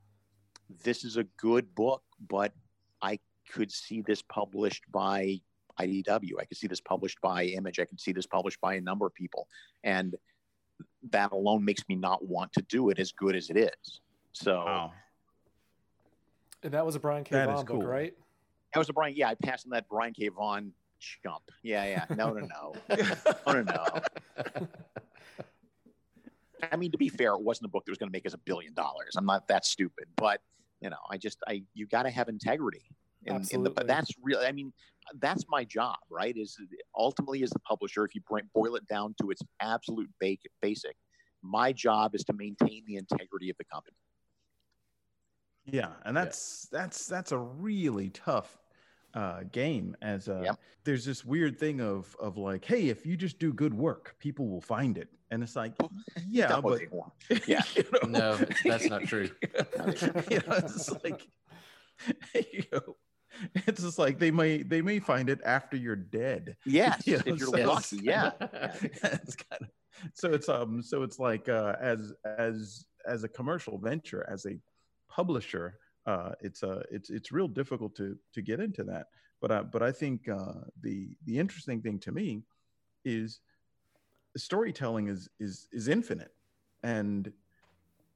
this 0.84 1.04
is 1.04 1.16
a 1.16 1.24
good 1.36 1.74
book, 1.74 2.02
but 2.28 2.52
I 3.00 3.18
could 3.50 3.70
see 3.70 4.02
this 4.02 4.22
published 4.22 4.84
by 4.90 5.40
IDW. 5.80 6.32
I 6.40 6.44
could 6.44 6.56
see 6.56 6.66
this 6.66 6.80
published 6.80 7.20
by 7.20 7.44
Image. 7.44 7.78
I 7.78 7.84
could 7.84 8.00
see 8.00 8.12
this 8.12 8.26
published 8.26 8.60
by 8.60 8.74
a 8.74 8.80
number 8.80 9.06
of 9.06 9.14
people. 9.14 9.48
And 9.84 10.14
that 11.10 11.32
alone 11.32 11.64
makes 11.64 11.82
me 11.88 11.96
not 11.96 12.24
want 12.24 12.52
to 12.54 12.62
do 12.62 12.90
it 12.90 12.98
as 12.98 13.12
good 13.12 13.34
as 13.34 13.50
it 13.50 13.56
is. 13.56 14.00
So 14.32 14.64
Wow. 14.64 14.92
and 16.62 16.72
that 16.72 16.86
was 16.86 16.94
a 16.94 17.00
Brian 17.00 17.24
K. 17.24 17.34
That 17.34 17.48
is 17.48 17.62
Vaughan 17.62 17.80
book, 17.80 17.88
right? 17.88 18.14
That 18.72 18.78
was 18.78 18.88
a 18.88 18.92
Brian. 18.92 19.14
Yeah, 19.16 19.28
I 19.28 19.34
passed 19.34 19.66
on 19.66 19.70
that 19.70 19.88
Brian 19.88 20.14
K. 20.14 20.28
Vaughan 20.28 20.72
chump. 20.98 21.42
Yeah, 21.62 21.84
yeah. 21.84 22.04
No, 22.16 22.32
no, 22.32 22.46
no. 22.46 22.74
no, 23.46 23.52
no, 23.52 23.62
no. 23.62 24.66
I 26.70 26.76
mean, 26.76 26.92
to 26.92 26.98
be 26.98 27.08
fair, 27.08 27.32
it 27.32 27.42
wasn't 27.42 27.66
a 27.66 27.68
book 27.70 27.84
that 27.84 27.90
was 27.90 27.98
going 27.98 28.10
to 28.10 28.12
make 28.12 28.26
us 28.26 28.34
a 28.34 28.38
billion 28.38 28.74
dollars. 28.74 29.14
I'm 29.16 29.26
not 29.26 29.48
that 29.48 29.64
stupid, 29.64 30.06
but 30.16 30.40
you 30.80 30.90
know, 30.90 30.96
I 31.10 31.16
just, 31.16 31.38
I, 31.46 31.62
you 31.74 31.86
got 31.86 32.04
to 32.04 32.10
have 32.10 32.28
integrity. 32.28 32.82
And, 33.26 33.36
and 33.36 33.44
the, 33.44 33.50
Absolutely. 33.50 33.74
but 33.74 33.86
that's 33.86 34.12
really, 34.20 34.46
I 34.46 34.52
mean, 34.52 34.72
that's 35.20 35.44
my 35.48 35.64
job, 35.64 35.96
right? 36.10 36.36
Is 36.36 36.58
ultimately 36.96 37.42
as 37.42 37.50
the 37.50 37.60
publisher, 37.60 38.04
if 38.04 38.14
you 38.14 38.20
bring, 38.28 38.48
boil 38.52 38.74
it 38.74 38.86
down 38.88 39.14
to 39.20 39.30
its 39.30 39.42
absolute 39.60 40.10
ba- 40.20 40.36
basic, 40.60 40.96
my 41.42 41.72
job 41.72 42.14
is 42.14 42.24
to 42.24 42.32
maintain 42.32 42.82
the 42.86 42.96
integrity 42.96 43.48
of 43.50 43.56
the 43.58 43.64
company. 43.64 43.96
Yeah, 45.64 45.90
and 46.04 46.16
that's 46.16 46.66
that's 46.72 47.06
that's 47.06 47.30
a 47.30 47.38
really 47.38 48.10
tough 48.10 48.58
uh, 49.14 49.40
game. 49.52 49.96
As 50.02 50.28
a, 50.28 50.40
Yep. 50.44 50.60
there's 50.84 51.04
this 51.04 51.24
weird 51.24 51.58
thing 51.58 51.80
of 51.80 52.14
of 52.20 52.36
like, 52.36 52.64
hey, 52.64 52.88
if 52.88 53.04
you 53.06 53.16
just 53.16 53.38
do 53.38 53.52
good 53.52 53.74
work, 53.74 54.16
people 54.18 54.48
will 54.48 54.60
find 54.60 54.98
it, 54.98 55.08
and 55.30 55.42
it's 55.42 55.56
like, 55.56 55.74
yeah, 56.28 56.48
Not 56.48 56.62
what 56.64 56.80
but. 56.90 57.42
Yeah. 57.48 57.62
you 57.76 57.84
know, 57.92 58.08
No, 58.08 58.36
that's 58.64 58.88
not 58.88 59.04
true. 59.04 59.30
you 60.30 60.40
know, 60.46 60.56
it's 60.56 60.90
like, 61.04 61.26
you 62.52 62.64
know, 62.72 62.96
it's 63.66 63.82
just 63.82 63.98
like 63.98 64.18
they 64.18 64.30
may 64.30 64.62
they 64.62 64.82
may 64.82 64.98
find 64.98 65.28
it 65.30 65.40
after 65.44 65.76
you're 65.76 65.96
dead. 65.96 66.56
Yes, 66.66 67.06
You 67.06 67.14
know, 67.16 67.22
if 67.26 67.38
you're 67.38 67.48
so 67.48 67.66
lucky, 67.72 67.96
yeah. 68.02 68.32
it's 68.40 69.36
kind 69.36 69.62
of 69.62 69.68
so 70.14 70.32
it's 70.32 70.48
um 70.48 70.82
so 70.82 71.02
it's 71.02 71.18
like 71.18 71.48
uh 71.48 71.74
as 71.80 72.12
as 72.38 72.84
as 73.06 73.24
a 73.24 73.28
commercial 73.28 73.78
venture 73.78 74.26
as 74.30 74.46
a 74.46 74.58
publisher 75.08 75.78
uh 76.06 76.32
it's 76.40 76.62
uh 76.62 76.82
it's 76.90 77.10
it's 77.10 77.32
real 77.32 77.48
difficult 77.48 77.94
to 77.96 78.16
to 78.34 78.42
get 78.42 78.60
into 78.60 78.84
that. 78.84 79.06
But 79.40 79.50
uh, 79.50 79.62
but 79.64 79.82
i 79.82 79.92
think 79.92 80.28
uh 80.28 80.64
the 80.80 81.16
the 81.24 81.38
interesting 81.38 81.80
thing 81.82 81.98
to 82.00 82.12
me 82.12 82.42
is 83.04 83.40
storytelling 84.36 85.08
is 85.08 85.28
is 85.40 85.68
is 85.72 85.88
infinite. 85.88 86.34
And 86.82 87.32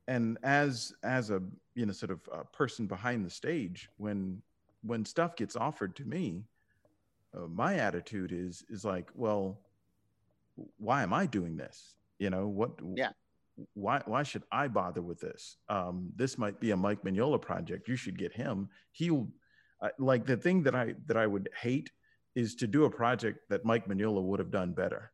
and 0.09 0.39
as 0.43 0.93
as 1.03 1.31
a 1.31 1.43
you 1.75 1.87
know 1.87 1.93
sort 1.93 2.11
of 2.11 2.21
a 2.33 2.45
person 2.45 2.87
behind 2.87 3.25
the 3.25 3.31
stage 3.31 3.89
when 3.97 4.43
when 4.83 5.05
stuff 5.05 5.37
gets 5.37 5.57
offered 5.57 5.97
to 5.97 6.05
me 6.05 6.45
uh, 7.37 7.47
my 7.49 7.77
attitude 7.77 8.33
is 8.33 8.65
is 8.69 8.85
like 8.85 9.11
well 9.15 9.61
why 10.79 11.03
am 11.03 11.13
i 11.13 11.27
doing 11.27 11.57
this? 11.57 11.97
You 12.19 12.31
know 12.31 12.49
what 12.49 12.71
Yeah. 12.95 13.11
Why 13.75 14.03
why 14.07 14.23
should 14.23 14.43
i 14.53 14.69
bother 14.69 15.03
with 15.03 15.21
this? 15.21 15.57
Um 15.69 16.13
this 16.15 16.39
might 16.39 16.61
be 16.61 16.71
a 16.71 16.77
mike 16.77 17.03
mignola 17.03 17.41
project. 17.41 17.89
You 17.89 17.97
should 17.97 18.19
get 18.19 18.33
him. 18.33 18.69
He'll 18.93 19.29
uh, 19.81 19.89
like 19.99 20.27
the 20.27 20.37
thing 20.37 20.63
that 20.63 20.75
i 20.75 20.95
that 21.07 21.17
i 21.17 21.27
would 21.27 21.49
hate 21.61 21.91
is 22.35 22.55
to 22.57 22.67
do 22.67 22.85
a 22.85 22.91
project 22.91 23.41
that 23.51 23.65
mike 23.65 23.87
mignola 23.89 24.23
would 24.23 24.39
have 24.39 24.51
done 24.51 24.73
better 24.73 25.13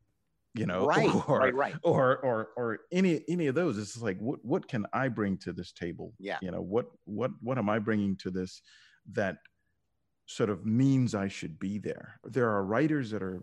you 0.55 0.66
know 0.66 0.87
right, 0.87 1.11
or, 1.28 1.38
right, 1.38 1.55
right. 1.55 1.74
or 1.83 2.18
or 2.18 2.48
or 2.57 2.78
any 2.90 3.22
any 3.28 3.46
of 3.46 3.55
those. 3.55 3.78
It's 3.78 4.00
like 4.00 4.18
what 4.18 4.44
what 4.44 4.68
can 4.68 4.87
i 4.92 5.09
bring 5.09 5.38
to 5.38 5.52
this 5.52 5.72
table? 5.72 6.12
Yeah. 6.18 6.38
you 6.42 6.50
know 6.50 6.61
what 6.61 6.87
what 7.05 7.31
what 7.40 7.59
am 7.59 7.68
i 7.68 7.78
bringing 7.78 8.16
to 8.16 8.31
this 8.31 8.62
that 9.12 9.38
sort 10.26 10.50
of 10.50 10.64
means 10.64 11.14
i 11.14 11.28
should 11.28 11.59
be 11.59 11.78
there? 11.78 12.20
There 12.24 12.50
are 12.50 12.64
writers 12.64 13.11
that 13.11 13.22
are 13.22 13.42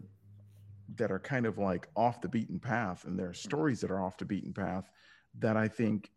that 0.96 1.12
are 1.12 1.20
kind 1.20 1.46
of 1.46 1.58
like 1.58 1.88
off 1.96 2.22
the 2.22 2.28
beaten 2.28 2.60
path 2.60 3.06
and 3.06 3.18
there 3.18 3.30
are 3.30 3.34
stories 3.34 3.82
that 3.82 3.92
are 3.92 4.02
off 4.02 4.18
the 4.18 4.26
beaten 4.26 4.54
path 4.54 4.90
that 5.38 5.56
i 5.58 5.68
think 5.68 6.12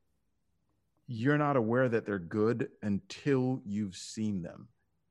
you're 1.07 1.39
not 1.39 1.57
aware 1.57 1.89
that 1.89 2.07
they're 2.07 2.19
good 2.19 2.69
until 2.83 3.61
you've 3.65 3.97
seen 3.97 4.43
them 4.43 4.69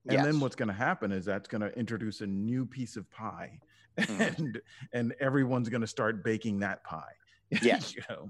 and 0.07 0.25
then 0.25 0.39
what's 0.39 0.55
going 0.55 0.67
to 0.67 0.73
happen 0.73 1.11
is 1.11 1.25
that's 1.25 1.47
going 1.47 1.61
to 1.61 1.77
introduce 1.77 2.21
a 2.21 2.27
new 2.27 2.65
piece 2.65 2.95
of 2.95 3.09
pie 3.11 3.59
Mhm. 3.99 4.37
and 4.37 4.61
and 4.93 5.13
everyone's 5.19 5.67
going 5.69 5.81
to 5.81 5.87
start 5.87 6.23
baking 6.23 6.59
that 6.59 6.83
pie 6.83 7.13
Yes. 7.61 7.93
you 7.95 8.01
know 8.09 8.29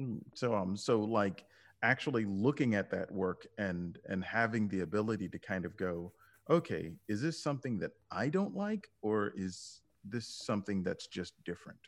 Mm, 0.00 0.20
so 0.34 0.54
um 0.54 0.76
so 0.76 1.00
like 1.00 1.44
actually 1.82 2.24
looking 2.24 2.74
at 2.74 2.90
that 2.90 3.10
work 3.10 3.46
and 3.58 3.98
and 4.08 4.24
having 4.24 4.68
the 4.68 4.80
ability 4.80 5.28
to 5.28 5.38
kind 5.38 5.64
of 5.64 5.76
go 5.76 6.12
okay 6.52 6.92
is 7.08 7.20
this 7.22 7.42
something 7.42 7.78
that 7.78 7.92
i 8.10 8.28
don't 8.28 8.54
like 8.54 8.88
or 9.00 9.32
is 9.36 9.82
this 10.04 10.26
something 10.26 10.82
that's 10.82 11.06
just 11.06 11.34
different? 11.44 11.78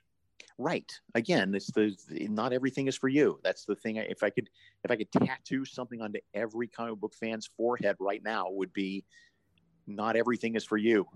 Right. 0.59 0.93
Again 1.15 1.55
it's 1.55 1.71
the 1.73 1.97
not 2.31 2.53
everything 2.53 2.87
is 2.87 2.97
for 2.97 3.09
you. 3.09 3.41
That's 3.43 3.65
the 3.65 3.75
thing 3.75 3.97
if 3.97 4.23
i 4.23 4.31
could 4.31 4.49
if 4.85 4.91
i 4.91 4.97
could 4.97 5.11
tattoo 5.11 5.65
something 5.65 6.01
onto 6.01 6.21
every 6.33 6.69
comic 6.69 7.01
book 7.01 7.15
fan's 7.15 7.49
forehead 7.57 7.97
right 7.99 8.23
now 8.23 8.47
would 8.51 8.73
be 8.73 9.05
not 9.87 10.17
everything 10.17 10.55
is 10.55 10.65
for 10.65 10.77
you. 10.77 11.07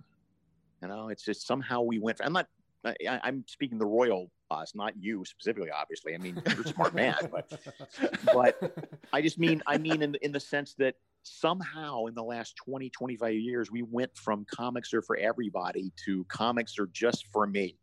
You 0.83 0.89
know 0.89 1.09
it's 1.09 1.25
just 1.25 1.47
somehow 1.47 1.83
we 1.83 1.99
went 1.99 2.21
i'm 2.25 2.33
not 2.33 2.49
I, 2.85 3.21
i'm 3.25 3.45
speaking 3.47 3.79
the 3.79 3.87
royal 3.87 4.31
us 4.51 4.73
not 4.75 4.95
you 4.99 5.25
specifically 5.25 5.71
obviously. 5.71 6.15
I 6.15 6.19
mean 6.19 6.43
you're 6.49 6.63
a 6.63 6.69
smart 6.69 6.95
man 6.95 7.17
but 7.31 7.61
but 8.33 8.61
I 9.13 9.23
just 9.23 9.39
mean, 9.39 9.63
I 9.67 9.79
mean, 9.79 10.03
in, 10.03 10.15
in 10.23 10.33
the 10.33 10.41
sense 10.41 10.75
that 10.75 10.95
somehow 11.29 12.07
in 12.07 12.15
the 12.15 12.23
last 12.23 12.57
20, 12.57 12.91
25 12.91 13.35
years, 13.35 13.71
we 13.71 13.83
went 13.83 14.17
from 14.17 14.45
comics 14.51 14.93
are 14.95 15.03
for 15.03 15.17
everybody 15.17 15.93
to 16.05 16.25
comics 16.25 16.79
are 16.79 16.87
just 16.93 17.27
for 17.33 17.47
me. 17.47 17.77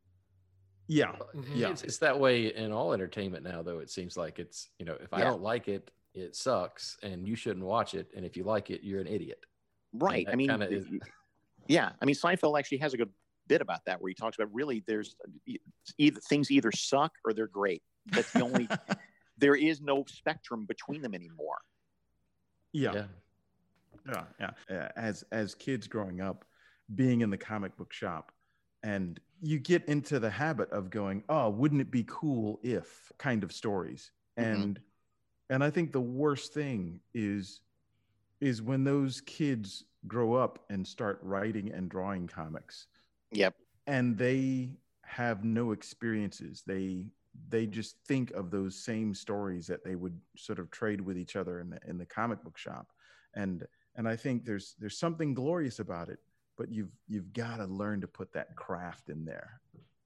yeah 0.87 1.15
Mhm. 1.33 1.55
Yeah. 1.55 1.69
It's, 1.71 1.81
it's 1.83 1.97
that 1.99 2.19
way 2.19 2.53
in 2.53 2.71
all 2.71 2.93
entertainment 2.93 3.43
now, 3.43 3.63
though. 3.63 3.79
It 3.79 3.89
seems 3.89 4.15
like 4.17 4.37
it's, 4.39 4.69
you 4.79 4.85
know, 4.85 4.97
if 5.01 5.11
I 5.13 5.19
Yeah. 5.19 5.25
don't 5.31 5.41
like 5.41 5.67
it, 5.67 5.89
it 6.13 6.35
sucks 6.35 6.97
and 7.03 7.27
you 7.27 7.35
shouldn't 7.35 7.65
watch 7.65 7.93
it. 7.95 8.11
And 8.15 8.23
if 8.25 8.37
you 8.37 8.43
like 8.43 8.69
it, 8.69 8.83
you're 8.83 9.01
an 9.01 9.07
idiot. 9.07 9.43
Right. 9.93 10.27
I 10.31 10.35
mean, 10.35 10.49
is- 10.61 10.85
yeah. 11.67 11.91
I 12.01 12.05
mean, 12.05 12.15
Seinfeld 12.15 12.57
actually 12.59 12.77
has 12.79 12.93
a 12.93 12.97
good 12.97 13.11
bit 13.47 13.61
about 13.61 13.83
that 13.85 13.99
where 14.01 14.09
he 14.09 14.15
talks 14.15 14.37
about 14.37 14.53
really 14.53 14.83
there's 14.87 15.15
either 15.97 16.19
things 16.21 16.51
either 16.51 16.71
suck 16.71 17.13
or 17.25 17.33
they're 17.33 17.47
great. 17.47 17.81
That's 18.07 18.31
the 18.31 18.41
only, 18.41 18.67
there 19.37 19.55
is 19.55 19.81
no 19.81 20.05
spectrum 20.07 20.65
between 20.65 21.01
them 21.01 21.13
anymore. 21.15 21.57
yeah 22.73 22.93
Yeah, 22.93 23.05
yeah. 24.05 24.51
Uh, 24.69 24.89
As 24.95 25.23
as 25.31 25.55
kids 25.55 25.87
growing 25.87 26.21
up, 26.21 26.45
being 26.95 27.21
in 27.21 27.29
the 27.29 27.37
comic 27.37 27.75
book 27.77 27.91
shop, 27.93 28.31
and 28.83 29.19
you 29.41 29.59
get 29.59 29.85
into 29.85 30.19
the 30.19 30.29
habit 30.29 30.69
of 30.71 30.89
going, 30.89 31.23
"Oh, 31.29 31.49
wouldn't 31.49 31.81
it 31.81 31.91
be 31.91 32.03
cool 32.07 32.59
if?" 32.63 33.11
kind 33.17 33.43
of 33.43 33.51
stories, 33.51 34.11
Mhm. 34.37 34.45
and 34.45 34.81
and 35.49 35.63
I 35.63 35.69
think 35.69 35.91
the 35.91 36.01
worst 36.01 36.53
thing 36.53 37.01
is 37.13 37.61
is 38.41 38.61
when 38.61 38.83
those 38.83 39.21
kids 39.21 39.85
grow 40.07 40.33
up 40.33 40.65
and 40.69 40.85
start 40.87 41.19
writing 41.23 41.71
and 41.71 41.89
drawing 41.89 42.27
comics, 42.27 42.87
Yep. 43.31 43.55
and 43.87 44.17
they 44.17 44.77
have 45.03 45.43
no 45.43 45.71
experiences. 45.71 46.63
They 46.63 47.11
they 47.49 47.67
just 47.67 47.97
think 48.05 48.31
of 48.31 48.49
those 48.49 48.75
same 48.81 49.13
stories 49.13 49.67
that 49.67 49.83
they 49.83 49.95
would 49.95 50.19
sort 50.37 50.57
of 50.59 50.71
trade 50.71 51.01
with 51.01 51.17
each 51.17 51.35
other 51.35 51.59
in 51.59 51.69
the 51.69 51.79
in 51.87 51.97
the 51.97 52.05
comic 52.05 52.43
book 52.43 52.57
shop, 52.57 52.91
and 53.33 53.67
and 53.95 54.07
I 54.07 54.15
think 54.15 54.45
there's 54.45 54.75
there's 54.79 54.97
something 54.97 55.33
glorious 55.33 55.79
about 55.79 56.09
it, 56.09 56.19
but 56.57 56.69
you've 56.71 56.91
you've 57.07 57.33
got 57.33 57.57
to 57.57 57.65
learn 57.65 58.01
to 58.01 58.07
put 58.07 58.33
that 58.33 58.55
craft 58.55 59.09
in 59.09 59.25
there. 59.25 59.61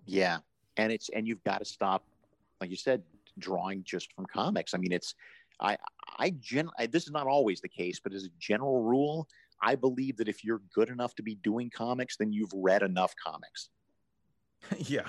Yeah, 0.06 0.40
and 0.78 0.92
it's 0.92 1.10
and 1.10 1.28
you've 1.28 1.44
got 1.44 1.60
to 1.60 1.66
stop, 1.66 2.04
like 2.62 2.70
you 2.70 2.76
said, 2.76 3.04
drawing 3.38 3.84
just 3.84 4.14
from 4.14 4.26
comics. 4.26 4.74
I 4.74 4.78
mean, 4.78 4.92
it's 4.92 5.16
I 5.60 5.78
I 6.18 6.32
gen 6.40 6.70
I, 6.78 6.88
this 6.88 7.04
is 7.04 7.12
not 7.12 7.28
always 7.28 7.62
the 7.62 7.70
case, 7.70 8.00
but 8.00 8.14
as 8.14 8.26
a 8.26 8.30
general 8.40 8.82
rule, 8.82 9.28
I 9.62 9.76
believe 9.76 10.18
that 10.18 10.28
if 10.30 10.44
you're 10.44 10.62
good 10.74 10.90
enough 10.90 11.16
to 11.16 11.24
be 11.24 11.36
doing 11.36 11.70
comics, 11.70 12.18
then 12.18 12.32
you've 12.32 12.54
read 12.54 12.84
enough 12.84 13.14
comics. 13.24 13.70
yeah, 14.78 15.08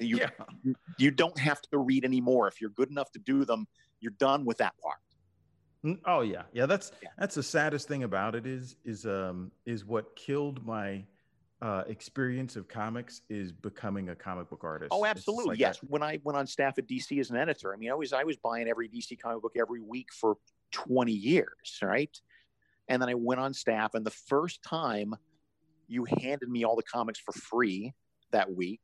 You- 0.00 0.18
yeah, 0.64 0.72
You 0.98 1.10
don't 1.10 1.38
have 1.38 1.60
to 1.72 1.78
read 1.78 2.04
anymore. 2.04 2.48
If 2.48 2.60
you're 2.60 2.70
good 2.70 2.90
enough 2.90 3.10
to 3.12 3.18
do 3.18 3.44
them, 3.44 3.66
you're 4.00 4.12
done 4.18 4.44
with 4.44 4.58
that 4.58 4.74
part. 4.82 4.98
Oh 6.06 6.20
yeah, 6.22 6.42
yeah. 6.52 6.66
That's 6.66 6.92
Yeah. 7.02 7.10
that's 7.18 7.34
the 7.34 7.42
saddest 7.42 7.88
thing 7.88 8.04
about 8.04 8.34
it 8.34 8.46
is 8.46 8.76
is 8.84 9.06
um 9.06 9.50
is 9.66 9.84
what 9.84 10.16
killed 10.16 10.64
my 10.64 11.04
uh, 11.62 11.82
experience 11.86 12.56
of 12.56 12.68
comics 12.68 13.22
is 13.30 13.50
becoming 13.50 14.10
a 14.10 14.14
comic 14.14 14.50
book 14.50 14.64
artist. 14.64 14.90
Oh, 14.92 15.06
absolutely. 15.06 15.50
like 15.50 15.58
yes. 15.58 15.78
When 15.88 16.02
I 16.02 16.20
went 16.22 16.36
on 16.36 16.46
staff 16.46 16.76
at 16.76 16.86
DC 16.86 17.18
as 17.18 17.30
an 17.30 17.36
editor, 17.36 17.72
I 17.72 17.78
mean, 17.78 17.90
I 17.90 17.94
was 17.94 18.12
I 18.12 18.24
was 18.24 18.36
buying 18.36 18.68
every 18.68 18.88
DC 18.88 19.18
comic 19.18 19.40
book 19.40 19.54
every 19.58 19.80
week 19.80 20.08
for 20.12 20.36
20 20.72 21.12
years, 21.12 21.78
right? 21.82 22.14
And 22.88 23.00
then 23.00 23.08
I 23.08 23.14
went 23.14 23.40
on 23.40 23.54
staff, 23.54 23.94
and 23.94 24.04
the 24.04 24.10
first 24.10 24.62
time 24.62 25.14
you 25.88 26.04
handed 26.20 26.48
me 26.50 26.64
all 26.64 26.76
the 26.76 26.82
comics 26.82 27.18
for 27.18 27.32
free 27.32 27.94
that 28.32 28.54
week, 28.54 28.82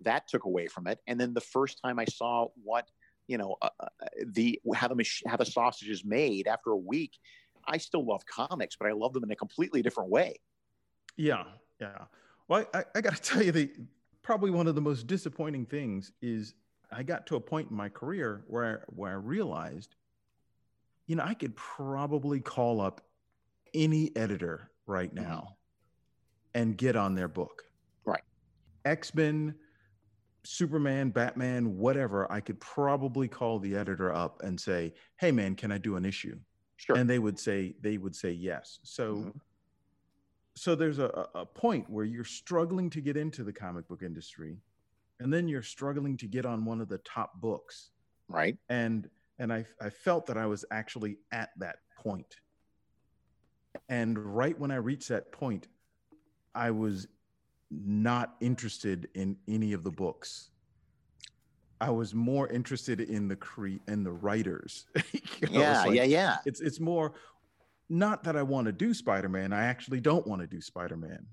that 0.00 0.26
took 0.26 0.44
away 0.44 0.66
from 0.66 0.86
it. 0.88 0.98
And 1.06 1.20
then 1.20 1.32
the 1.32 1.40
first 1.40 1.80
time 1.80 1.98
I 1.98 2.06
saw 2.06 2.48
what 2.64 2.88
you 3.26 3.38
know 3.38 3.56
uh, 3.62 3.68
uh, 3.80 3.88
the 4.26 4.60
how 4.74 4.88
the 4.88 4.94
mach- 4.94 5.22
how 5.26 5.36
the 5.36 5.46
sausage 5.46 5.88
is 5.88 6.04
made 6.04 6.46
after 6.46 6.70
a 6.70 6.76
week, 6.76 7.18
I 7.66 7.78
still 7.78 8.04
love 8.04 8.24
comics, 8.26 8.76
but 8.76 8.88
I 8.88 8.92
love 8.92 9.12
them 9.12 9.24
in 9.24 9.30
a 9.30 9.36
completely 9.36 9.82
different 9.82 10.10
way. 10.10 10.40
Yeah, 11.16 11.44
yeah. 11.80 12.04
Well, 12.48 12.64
I, 12.74 12.84
I 12.94 13.00
got 13.00 13.16
to 13.16 13.22
tell 13.30 13.42
you, 13.42 13.52
the 13.52 13.70
probably 14.22 14.50
one 14.50 14.66
of 14.66 14.74
the 14.74 14.80
most 14.80 15.06
disappointing 15.06 15.66
things 15.66 16.12
is 16.20 16.54
I 16.90 17.02
got 17.02 17.26
to 17.28 17.36
a 17.36 17.40
point 17.40 17.70
in 17.70 17.76
my 17.76 17.88
career 17.88 18.44
where 18.46 18.84
where 18.88 19.10
I 19.10 19.14
realized, 19.14 19.94
you 21.06 21.16
know, 21.16 21.24
I 21.24 21.34
could 21.34 21.56
probably 21.56 22.40
call 22.40 22.80
up 22.80 23.00
any 23.74 24.14
editor 24.16 24.70
right 24.86 25.12
Mhm. 25.12 25.22
now 25.22 25.56
and 26.54 26.76
get 26.76 26.96
on 26.96 27.14
their 27.14 27.28
book. 27.28 27.64
Right. 28.04 28.22
X 28.84 29.14
Men, 29.14 29.54
Superman, 30.46 31.10
Batman, 31.10 31.76
whatever. 31.76 32.30
I 32.30 32.40
could 32.40 32.60
probably 32.60 33.28
call 33.28 33.58
the 33.58 33.74
editor 33.76 34.14
up 34.14 34.42
and 34.42 34.58
say, 34.60 34.94
"Hey, 35.18 35.32
man, 35.32 35.54
can 35.56 35.72
I 35.72 35.78
do 35.78 35.96
an 35.96 36.04
issue?" 36.04 36.38
Sure. 36.78 36.96
and 36.96 37.08
they 37.08 37.18
would 37.18 37.38
say 37.38 37.74
they 37.80 37.96
would 37.96 38.14
say 38.14 38.30
yes 38.32 38.80
so 38.82 39.14
Mhm. 39.14 39.40
so 40.56 40.74
there's 40.74 40.98
a, 40.98 41.26
a 41.34 41.46
point 41.46 41.88
where 41.88 42.04
you're 42.04 42.22
struggling 42.22 42.90
to 42.90 43.00
get 43.00 43.16
into 43.16 43.42
the 43.44 43.52
comic 43.52 43.88
book 43.88 44.02
industry 44.02 44.58
and 45.18 45.32
then 45.32 45.48
you're 45.48 45.62
struggling 45.62 46.18
to 46.18 46.26
get 46.26 46.44
on 46.44 46.66
one 46.66 46.82
of 46.82 46.88
the 46.90 46.98
top 46.98 47.40
books 47.40 47.92
right. 48.28 48.58
and 48.68 49.08
and 49.38 49.50
I, 49.50 49.64
I 49.80 49.88
felt 49.88 50.26
that 50.26 50.36
i 50.36 50.44
was 50.44 50.66
actually 50.70 51.16
at 51.32 51.48
that 51.58 51.76
point 51.96 52.40
and 53.88 54.18
right 54.18 54.58
when 54.58 54.70
i 54.70 54.76
reached 54.76 55.08
that 55.08 55.32
point 55.32 55.68
i 56.54 56.70
was 56.70 57.08
not 57.70 58.36
interested 58.40 59.08
in 59.14 59.36
any 59.48 59.72
of 59.72 59.82
the 59.82 59.90
books 59.90 60.50
i 61.80 61.90
was 61.90 62.14
more 62.14 62.48
interested 62.48 63.00
in 63.00 63.26
the 63.28 63.36
cre 63.36 63.76
in 63.88 64.02
the 64.04 64.12
writers 64.12 64.86
You 65.42 65.48
know, 65.50 65.60
yeah, 65.60 65.82
like- 65.84 65.94
yeah, 65.96 66.04
yeah. 66.04 66.36
it's 66.46 66.60
it's 66.60 66.80
more 66.80 67.12
not 67.88 68.24
that 68.24 68.36
I 68.36 68.42
want 68.42 68.66
to 68.66 68.72
do 68.72 68.92
Spider-Man. 68.92 69.52
I 69.52 69.66
actually 69.66 70.00
don't 70.00 70.26
want 70.26 70.40
to 70.40 70.46
do 70.48 70.60
Spider-Man. 70.60 71.24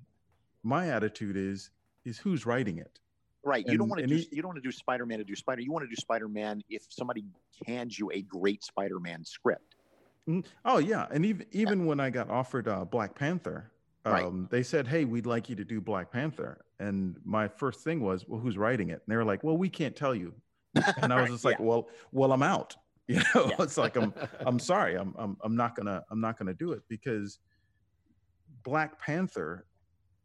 My 0.62 0.90
attitude 0.90 1.36
is 1.36 1.72
is 2.06 2.20
who's 2.20 2.46
writing 2.46 2.78
it. 2.78 3.00
Right. 3.44 3.66
You 3.68 3.76
don't 3.78 3.90
want 3.90 4.02
to 4.02 4.08
do 4.08 4.16
he- 4.18 4.28
you 4.32 4.42
don't 4.44 4.50
want 4.50 4.58
to 4.62 4.68
do 4.70 4.72
Spider-Man 4.72 5.18
to 5.18 5.24
do 5.24 5.36
Spider. 5.36 5.62
You 5.62 5.72
want 5.72 5.84
to 5.86 5.90
do 5.90 5.96
Spider-Man 5.96 6.62
if 6.70 6.84
somebody 6.90 7.24
hands 7.66 7.98
you 7.98 8.12
a 8.14 8.22
great 8.24 8.64
Spider-Man 8.64 9.24
script. 9.26 9.76
Mm, 10.30 10.46
Oh 10.66 10.78
yeah, 10.78 11.08
and 11.10 11.26
even 11.26 11.48
even 11.54 11.86
when 11.88 12.00
I 12.00 12.10
got 12.12 12.30
offered 12.30 12.68
uh, 12.68 12.86
Black 12.86 13.16
Panther, 13.16 13.72
um, 14.06 14.48
they 14.52 14.64
said, 14.64 14.88
"Hey, 14.88 15.06
we'd 15.06 15.26
like 15.26 15.50
you 15.50 15.56
to 15.56 15.66
do 15.66 15.82
Black 15.82 16.12
Panther." 16.12 16.66
And 16.80 17.18
my 17.24 17.48
first 17.48 17.84
thing 17.84 18.02
was, 18.02 18.26
"Well, 18.28 18.40
who's 18.40 18.58
writing 18.58 18.90
it?" 18.90 18.96
And 19.06 19.08
they 19.08 19.16
were 19.16 19.26
like, 19.26 19.44
"Well, 19.44 19.58
we 19.58 19.70
can't 19.70 19.96
tell 19.96 20.16
you." 20.16 20.42
And 21.02 21.14
I 21.14 21.18
was 21.20 21.30
just 21.30 21.46
like, 21.46 21.60
"Well, 21.60 21.90
well, 22.12 22.32
I'm 22.32 22.44
out." 22.44 22.76
You 23.10 23.22
know, 23.36 23.52
Yeah. 23.52 23.58
it's 23.60 23.78
like 23.78 23.98
I'm 23.98 24.14
I'm 24.46 24.60
sorry, 24.60 24.96
I'm 24.96 25.14
I'm 25.18 25.36
I'm 25.44 25.56
not 25.58 25.76
gonna 25.76 26.04
I'm 26.10 26.22
not 26.22 26.38
gonna 26.38 26.54
do 26.54 26.72
it 26.72 26.84
because 26.88 27.40
Black 28.48 29.00
Panther 29.00 29.68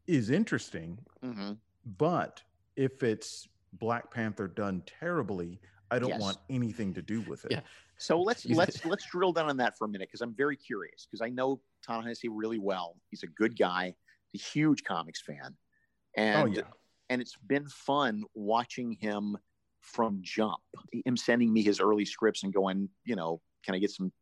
is 0.06 0.30
interesting, 0.30 1.04
hmm 1.22 1.60
but 1.84 2.42
if 2.76 3.02
it's 3.02 3.48
Black 3.72 4.12
Panther 4.12 4.48
done 4.48 4.82
terribly, 4.86 5.60
I 5.90 5.98
don't 5.98 6.14
Yes. 6.14 6.18
want 6.18 6.40
anything 6.50 6.94
to 6.94 7.02
do 7.02 7.22
with 7.22 7.44
it. 7.44 7.54
Yeah. 7.54 7.62
So 7.98 8.20
let's 8.20 8.48
let's 8.48 8.84
let's 8.84 9.04
drill 9.10 9.32
down 9.32 9.48
on 9.48 9.56
that 9.58 9.76
for 9.76 9.86
a 9.86 9.88
minute 9.88 10.08
because 10.08 10.20
I'm 10.20 10.34
very 10.34 10.56
curious 10.56 11.06
because 11.06 11.20
I 11.22 11.30
know 11.30 11.62
Ta-Nehisi 11.86 12.28
really 12.30 12.58
well. 12.58 12.96
He's 13.10 13.22
a 13.22 13.26
good 13.26 13.58
guy, 13.58 13.94
He's 14.30 14.42
a 14.42 14.44
huge 14.44 14.84
comics 14.84 15.22
fan, 15.22 15.54
oh, 15.54 16.20
and 16.20 16.48
oh 16.48 16.52
yeah. 16.52 16.62
and 17.08 17.20
it's 17.20 17.36
been 17.46 17.66
fun 17.68 18.24
watching 18.34 18.92
him 18.92 19.38
from 19.80 20.18
jump. 20.22 20.60
Him 21.04 21.16
sending 21.16 21.52
me 21.52 21.62
his 21.62 21.80
early 21.80 22.04
scripts 22.04 22.42
and 22.42 22.52
going, 22.52 22.88
you 23.04 23.16
know, 23.16 23.40
can 23.64 23.74
I 23.74 23.78
get 23.78 23.90
some 23.90 24.12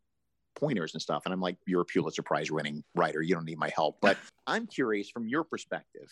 pointers 0.55 0.95
and 0.95 1.03
stuff? 1.03 1.23
And 1.25 1.35
I'm 1.35 1.41
like, 1.41 1.57
you're 1.67 1.83
a 1.83 1.85
Pulitzer 1.85 2.23
Prize 2.23 2.51
winning 2.51 2.85
writer. 2.95 3.21
You 3.21 3.35
don't 3.35 3.45
need 3.45 3.59
my 3.59 3.71
help. 3.75 3.99
But 4.01 4.17
I'm 4.47 4.67
curious 4.67 5.11
from 5.11 5.29
your 5.29 5.45
perspective, 5.45 6.09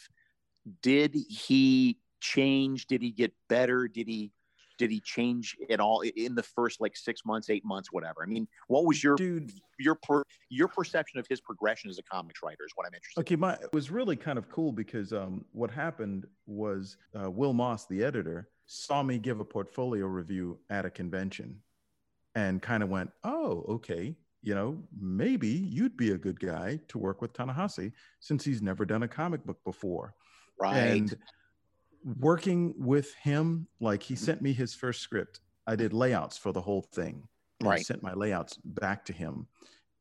did 0.82 1.14
he 1.28 1.98
change? 2.20 2.86
Did 2.86 3.02
he 3.02 3.10
get 3.10 3.32
better? 3.48 3.86
Did 3.86 4.08
he 4.08 4.32
did 4.78 4.90
he 4.90 5.00
change 5.00 5.56
at 5.70 5.80
all 5.80 6.02
in 6.02 6.34
the 6.34 6.42
first 6.42 6.80
like 6.80 6.96
six 6.96 7.24
months, 7.24 7.50
eight 7.50 7.64
months, 7.64 7.90
whatever? 7.92 8.22
I 8.22 8.26
mean, 8.26 8.46
what 8.68 8.84
was 8.84 9.02
your 9.02 9.16
Dude, 9.16 9.52
your 9.78 9.96
per, 9.96 10.22
your 10.48 10.68
perception 10.68 11.18
of 11.18 11.26
his 11.28 11.40
progression 11.40 11.90
as 11.90 11.98
a 11.98 12.02
comics 12.02 12.40
writer 12.42 12.64
is 12.64 12.72
what 12.74 12.86
I'm 12.86 12.94
interested. 12.94 13.20
Okay, 13.20 13.36
my 13.36 13.54
it 13.54 13.72
was 13.72 13.90
really 13.90 14.16
kind 14.16 14.38
of 14.38 14.48
cool 14.48 14.72
because 14.72 15.12
um, 15.12 15.44
what 15.52 15.70
happened 15.70 16.26
was 16.46 16.96
uh, 17.20 17.30
Will 17.30 17.52
Moss, 17.52 17.86
the 17.86 18.02
editor, 18.02 18.48
saw 18.66 19.02
me 19.02 19.18
give 19.18 19.40
a 19.40 19.44
portfolio 19.44 20.06
review 20.06 20.58
at 20.70 20.84
a 20.84 20.90
convention, 20.90 21.60
and 22.34 22.62
kind 22.62 22.82
of 22.82 22.88
went, 22.88 23.10
"Oh, 23.22 23.64
okay, 23.68 24.16
you 24.42 24.54
know, 24.54 24.78
maybe 24.98 25.48
you'd 25.48 25.96
be 25.96 26.12
a 26.12 26.18
good 26.18 26.40
guy 26.40 26.80
to 26.88 26.98
work 26.98 27.22
with 27.22 27.32
Ta-Nehisi 27.32 27.92
since 28.20 28.44
he's 28.44 28.62
never 28.62 28.84
done 28.84 29.02
a 29.02 29.08
comic 29.08 29.44
book 29.44 29.58
before." 29.64 30.14
Right. 30.60 30.76
And 30.76 31.16
working 32.04 32.74
with 32.76 33.14
him, 33.14 33.66
like 33.80 34.02
he 34.02 34.14
Mm-hmm. 34.14 34.24
sent 34.24 34.42
me 34.42 34.52
his 34.52 34.74
first 34.74 35.00
script. 35.00 35.40
I 35.66 35.76
did 35.76 35.92
layouts 35.92 36.36
for 36.38 36.52
the 36.52 36.60
whole 36.60 36.82
thing. 36.82 37.28
Right. 37.60 37.84
Sent 37.84 38.02
my 38.02 38.12
layouts 38.12 38.58
back 38.64 39.04
to 39.06 39.12
him. 39.12 39.46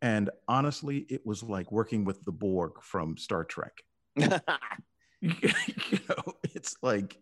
And 0.02 0.30
honestly, 0.48 1.06
it 1.10 1.26
was 1.26 1.44
like 1.44 1.72
working 1.72 2.04
with 2.04 2.24
the 2.24 2.32
Borg 2.32 2.82
from 2.82 3.16
Star 3.18 3.46
Trek. 3.46 3.84
you 5.22 5.40
know, 6.10 6.34
it's 6.54 6.76
like 6.82 7.18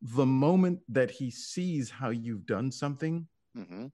the 0.00 0.24
moment 0.26 0.80
that 0.88 1.10
he 1.10 1.30
sees 1.30 1.90
how 1.90 2.08
you've 2.10 2.46
done 2.46 2.70
something, 2.72 3.26
hmm 3.54 3.86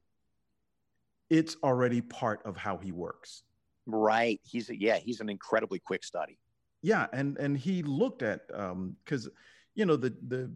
it's 1.30 1.56
already 1.62 2.00
part 2.00 2.40
of 2.46 2.56
how 2.56 2.78
he 2.78 2.90
works. 2.92 3.42
Right. 3.86 4.40
He's 4.44 4.70
a, 4.70 4.80
yeah. 4.80 4.96
He's 4.98 5.20
an 5.20 5.28
incredibly 5.28 5.78
quick 5.78 6.04
study. 6.04 6.38
yeah 6.82 7.06
and 7.12 7.36
and 7.38 7.58
he 7.58 7.82
looked 7.82 8.22
at 8.22 8.42
um 8.54 8.94
because 9.04 9.28
you 9.74 9.86
know 9.86 9.96
the 9.96 10.10
the 10.28 10.50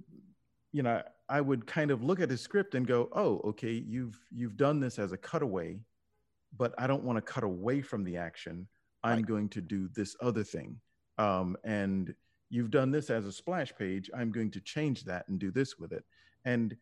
you 0.73 0.83
know 0.83 1.03
i 1.29 1.41
would 1.41 1.67
kind 1.67 1.91
of 1.91 2.03
look 2.03 2.21
at 2.21 2.31
his 2.31 2.41
script 2.41 2.75
and 2.75 2.87
go 2.87 3.09
oh 3.13 3.41
okay 3.45 3.73
you've 3.73 4.19
you've 4.31 4.57
done 4.57 4.81
this 4.81 4.99
as 4.99 5.13
a 5.13 5.17
cutaway 5.17 5.79
but 6.57 6.75
i 6.79 6.87
don't 6.87 7.05
want 7.05 7.17
to 7.17 7.23
cut 7.23 7.45
away 7.45 7.81
from 7.81 8.05
the 8.05 8.17
action 8.17 8.67
i'm 9.05 9.17
Right. 9.19 9.27
going 9.27 9.49
to 9.51 9.61
do 9.61 9.89
this 9.95 10.17
other 10.21 10.45
thing 10.45 10.81
um 11.19 11.57
and 11.65 12.15
you've 12.51 12.71
done 12.71 12.91
this 12.91 13.11
as 13.11 13.27
a 13.27 13.33
splash 13.33 13.73
page 13.77 14.11
i'm 14.17 14.31
going 14.33 14.51
to 14.53 14.61
change 14.61 15.05
that 15.05 15.27
and 15.29 15.39
do 15.39 15.51
this 15.51 15.79
with 15.79 15.93
it 15.93 16.05
and 16.45 16.77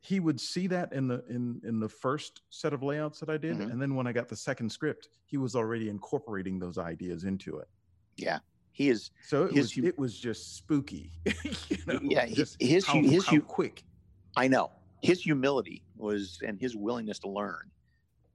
he 0.00 0.20
would 0.20 0.38
see 0.40 0.66
that 0.68 0.92
in 0.92 1.08
the 1.08 1.24
in 1.28 1.60
in 1.64 1.80
the 1.80 1.88
first 1.88 2.42
set 2.50 2.72
of 2.72 2.82
layouts 2.82 3.18
that 3.20 3.30
i 3.30 3.36
did 3.36 3.56
Mhm. 3.56 3.70
and 3.72 3.80
then 3.82 3.94
when 3.94 4.06
i 4.06 4.12
got 4.12 4.28
the 4.28 4.36
second 4.36 4.70
script 4.70 5.08
he 5.24 5.36
was 5.36 5.54
already 5.56 5.88
incorporating 5.88 6.58
those 6.58 6.78
ideas 6.78 7.24
into 7.24 7.58
it 7.58 7.68
Yeah. 8.16 8.38
He 8.76 8.90
is. 8.90 9.10
so 9.26 9.44
it 9.44 9.52
His 9.54 9.74
was 9.74 9.84
it 9.86 9.98
was 9.98 10.18
just 10.18 10.54
spooky. 10.56 11.10
you 11.24 11.78
know, 11.86 11.98
Yeah, 12.02 12.20
hi- 12.26 12.34
just 12.34 12.60
his 12.60 12.84
how, 12.84 13.00
his 13.00 13.24
how 13.24 13.40
quick. 13.40 13.82
I 14.36 14.48
know 14.48 14.70
his 15.02 15.22
humility 15.22 15.82
was 15.96 16.38
and 16.46 16.60
his 16.60 16.76
willingness 16.76 17.18
to 17.20 17.28
learn 17.30 17.70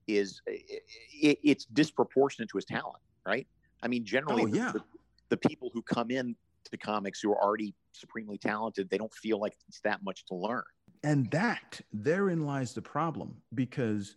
is 0.08 0.42
it, 0.48 1.38
it's 1.44 1.66
disproportionate 1.66 2.50
to 2.50 2.58
his 2.58 2.66
talent, 2.66 2.98
right? 3.24 3.46
I 3.84 3.88
mean, 3.88 4.04
generally, 4.04 4.44
Oh, 4.44 4.48
yeah. 4.48 4.72
the, 4.72 4.82
the 5.30 5.38
people 5.38 5.70
who 5.76 5.84
come 5.84 6.10
in 6.10 6.36
to 6.72 6.78
comics 6.78 7.22
who 7.22 7.32
are 7.32 7.42
already 7.44 7.76
supremely 7.92 8.40
talented, 8.40 8.90
they 8.90 8.98
don't 8.98 9.14
feel 9.14 9.40
like 9.40 9.54
it's 9.70 9.80
that 9.82 10.04
much 10.04 10.26
to 10.26 10.34
learn. 10.36 10.64
And 11.04 11.30
that 11.32 11.82
therein 11.94 12.48
lies 12.48 12.74
the 12.74 12.82
problem 12.82 13.42
because 13.54 14.16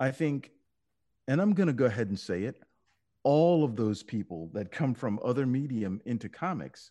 I 0.00 0.10
think, 0.10 0.52
and 1.28 1.38
I'm 1.40 1.52
going 1.52 1.66
to 1.66 1.72
go 1.74 1.84
ahead 1.84 2.08
and 2.08 2.18
say 2.18 2.44
it, 2.44 2.62
all 3.24 3.64
of 3.64 3.76
those 3.76 4.02
people 4.02 4.50
that 4.52 4.70
come 4.70 4.94
from 4.94 5.18
other 5.24 5.46
medium 5.46 6.00
into 6.06 6.28
comics, 6.28 6.90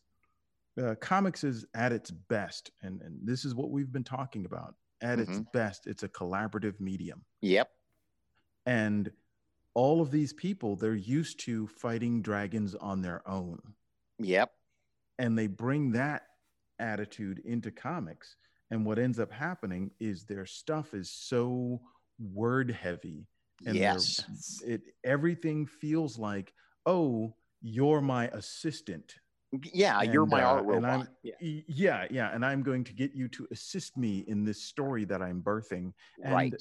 uh, 0.82 0.96
comics 1.00 1.44
is 1.44 1.66
at 1.76 1.92
its 1.92 2.12
best, 2.12 2.72
and, 2.82 3.02
and 3.02 3.20
this 3.24 3.46
is 3.46 3.56
what 3.56 3.72
we've 3.72 3.92
been 3.92 4.04
talking 4.04 4.46
about. 4.46 4.76
At 5.02 5.20
its 5.20 5.42
best, 5.54 5.86
it's 5.88 6.04
a 6.04 6.10
collaborative 6.10 6.80
medium. 6.80 7.26
Yep. 7.42 7.70
And 8.66 9.12
all 9.74 10.02
of 10.02 10.12
these 10.12 10.34
people, 10.34 10.76
they're 10.76 10.96
used 10.96 11.40
to 11.42 11.68
fighting 11.68 12.22
dragons 12.22 12.74
on 12.76 13.02
their 13.02 13.22
own. 13.28 13.60
Yep. 14.20 14.52
and 15.20 15.38
they 15.38 15.48
bring 15.48 15.92
that 15.92 16.24
attitude 16.80 17.42
into 17.46 17.72
comics 17.72 18.36
and 18.72 18.86
what 18.86 19.00
ends 19.00 19.20
up 19.20 19.32
happening 19.32 19.92
is 20.00 20.24
their 20.24 20.46
stuff 20.46 20.94
is 20.94 21.10
so 21.12 21.82
word 22.20 22.72
heavy 22.72 23.28
and 23.66 23.76
yes. 23.76 24.24
it 24.66 24.82
everything 25.04 25.66
feels 25.66 26.18
like 26.18 26.54
oh 26.86 27.34
you're 27.62 28.02
my 28.02 28.28
assistant 28.30 29.16
Yeah, 29.74 30.02
you're 30.02 30.26
my 30.26 30.42
uh, 30.44 30.48
art 30.48 30.60
and 30.60 30.68
robot. 30.68 30.90
I'm- 30.90 31.08
Yeah. 31.24 31.62
Yeah 31.68 32.08
yeah 32.12 32.30
and 32.34 32.46
i'm 32.46 32.64
going 32.64 32.84
to 32.86 32.94
get 32.94 33.14
you 33.14 33.28
to 33.30 33.48
assist 33.52 33.98
me 33.98 34.24
in 34.28 34.44
this 34.44 34.62
story 34.64 35.06
that 35.06 35.22
i'm 35.22 35.42
birthing 35.42 35.94
and- 36.24 36.34
right. 36.34 36.54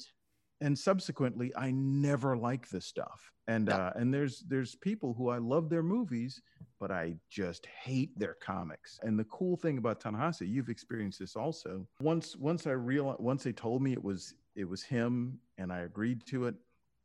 and 0.61 0.77
subsequently 0.77 1.51
i 1.55 1.71
never 1.71 2.37
like 2.37 2.69
this 2.69 2.85
stuff 2.85 3.31
and 3.47 3.65
No. 3.65 3.75
uh 3.75 3.93
and 3.95 4.13
there's 4.13 4.43
there's 4.47 4.75
people 4.75 5.13
who 5.13 5.29
i 5.29 5.37
love 5.39 5.69
their 5.69 5.83
movies 5.83 6.41
but 6.79 6.91
i 6.91 7.15
just 7.29 7.65
hate 7.65 8.17
their 8.17 8.35
comics 8.35 8.99
and 9.03 9.19
the 9.19 9.25
cool 9.25 9.57
thing 9.57 9.77
about 9.77 9.99
Ta-Nehisi 9.99 10.47
you've 10.47 10.69
experienced 10.69 11.19
this 11.19 11.35
also 11.35 11.85
once 11.99 12.37
once 12.37 12.65
i 12.67 12.71
realized 12.71 13.19
once 13.19 13.43
they 13.43 13.51
told 13.51 13.81
me 13.81 13.91
it 13.91 14.03
was 14.03 14.35
it 14.55 14.63
was 14.73 14.83
him 14.83 15.39
and 15.57 15.73
i 15.73 15.79
agreed 15.79 16.25
to 16.27 16.45
it 16.45 16.55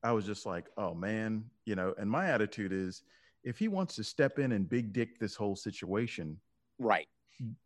i 0.03 0.13
was 0.13 0.25
just 0.25 0.47
like 0.47 0.67
oh 0.77 0.95
man 0.95 1.45
you 1.65 1.75
know 1.75 1.95
and 1.99 2.11
my 2.11 2.29
attitude 2.31 2.73
is 2.73 3.03
if 3.45 3.59
he 3.59 3.69
wants 3.69 3.95
to 3.97 4.05
step 4.05 4.39
in 4.39 4.53
and 4.53 4.69
big 4.69 4.93
dick 4.93 5.19
this 5.19 5.35
whole 5.35 5.57
situation 5.57 6.39
Right. 6.79 7.09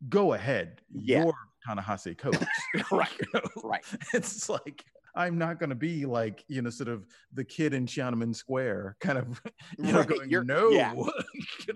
go 0.08 0.32
ahead 0.34 0.80
Yeah. 0.92 1.24
you're 1.24 1.34
Ta-Nehisi 1.66 2.16
Coates 2.18 2.44
Right. 2.90 3.08
You 3.20 3.26
know? 3.34 3.62
Right. 3.62 3.84
it's 4.14 4.48
like 4.48 4.84
I'm 5.14 5.36
not 5.36 5.58
going 5.60 5.68
to 5.70 5.76
be 5.76 6.06
like 6.06 6.42
you 6.48 6.62
know 6.62 6.70
sort 6.70 6.88
of 6.88 7.06
the 7.34 7.44
kid 7.44 7.74
in 7.74 7.84
Tiananmen 7.84 8.34
Square, 8.34 8.96
kind 9.00 9.18
of 9.18 9.42
you 9.78 9.92
know 9.92 9.98
Right, 9.98 10.08
going 10.08 10.30
you're- 10.30 10.44
no, 10.46 10.70
yeah. 10.70 10.94
you 10.94 11.12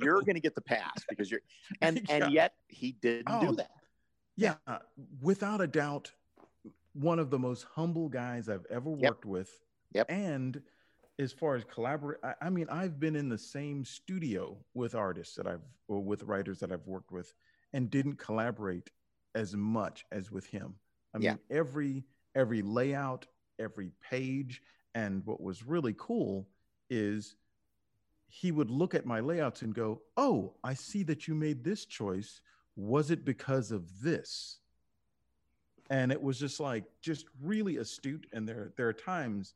You're 0.01 0.23
going 0.23 0.37
to 0.37 0.41
get 0.41 0.55
the 0.55 0.63
pass 0.63 0.95
because 1.11 1.31
you're, 1.31 1.43
and 1.83 2.01
Yeah. 2.09 2.15
and 2.25 2.33
yet 2.33 2.55
he 2.69 2.93
didn't 2.93 3.27
Oh, 3.29 3.49
do 3.51 3.57
that. 3.57 3.71
yeah, 4.37 4.55
without 5.21 5.61
a 5.61 5.67
doubt, 5.67 6.11
one 6.95 7.19
of 7.19 7.29
the 7.29 7.39
most 7.39 7.67
humble 7.75 8.09
guys 8.09 8.49
I've 8.49 8.65
ever 8.71 8.89
Yep. 8.91 9.01
worked 9.03 9.25
with, 9.27 9.51
Yep. 9.97 10.11
and 10.11 10.63
as 11.19 11.33
far 11.33 11.57
as 11.57 11.65
collaborate, 11.65 12.19
I, 12.23 12.35
I 12.43 12.51
mean, 12.51 12.67
I've 12.69 13.01
been 13.01 13.17
in 13.17 13.31
the 13.31 13.39
same 13.39 13.83
studio 13.85 14.59
with 14.75 14.95
artists 14.95 15.35
that 15.37 15.47
I've 15.47 15.63
or 15.89 16.01
with 16.05 16.23
writers 16.25 16.59
that 16.61 16.71
I've 16.71 16.87
worked 16.87 17.11
with, 17.11 17.33
and 17.73 17.91
didn't 17.91 18.19
collaborate 18.19 18.91
as 19.35 19.55
much 19.57 20.05
as 20.13 20.31
with 20.31 20.47
him. 20.47 20.75
I 21.15 21.19
Yeah. 21.19 21.31
mean, 21.33 21.39
every 21.51 22.05
every 22.35 22.61
layout, 22.61 23.27
every 23.59 23.91
page, 24.11 24.61
and 24.95 25.25
what 25.25 25.41
was 25.41 25.65
really 25.65 25.95
cool 25.97 26.47
is 26.91 27.37
he 28.29 28.53
would 28.53 28.71
look 28.71 28.95
at 28.95 29.07
my 29.07 29.21
layouts 29.21 29.63
and 29.63 29.75
go, 29.75 30.03
"Oh, 30.19 30.57
I 30.63 30.75
see 30.75 31.03
that 31.05 31.27
you 31.27 31.35
made 31.35 31.65
this 31.65 31.87
choice. 31.87 32.43
Was 32.77 33.11
it 33.11 33.25
because 33.25 33.73
of 33.73 34.03
this?" 34.03 34.61
And 35.89 36.13
it 36.13 36.21
was 36.21 36.39
just 36.39 36.61
like 36.61 36.85
just 37.01 37.27
really 37.41 37.79
astute. 37.79 38.27
And 38.35 38.47
there 38.47 38.73
there 38.77 38.89
are 38.89 38.93
times, 38.93 39.55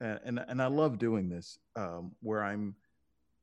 uh, 0.00 0.18
and 0.24 0.38
and 0.38 0.60
I 0.62 0.66
love 0.66 0.98
doing 0.98 1.28
this, 1.28 1.58
um, 1.76 2.16
where 2.20 2.42
I'm 2.42 2.76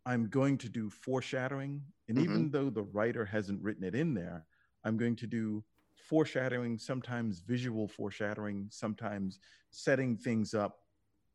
I'm 0.06 0.30
going 0.30 0.58
to 0.60 0.70
do 0.70 0.90
foreshadowing, 0.90 1.86
and 2.08 2.18
Mhm. 2.18 2.24
even 2.24 2.52
though 2.52 2.70
the 2.70 2.84
writer 2.84 3.26
hasn't 3.26 3.62
written 3.62 3.84
it 3.84 3.96
in 3.96 4.14
there, 4.14 4.48
I'm 4.84 4.98
going 4.98 5.16
to 5.18 5.28
do 5.28 5.64
foreshadowing, 5.96 6.78
sometimes 6.80 7.40
visual 7.42 7.88
foreshadowing, 7.88 8.70
sometimes 8.72 9.40
setting 9.72 10.18
things 10.18 10.54
up 10.54 10.80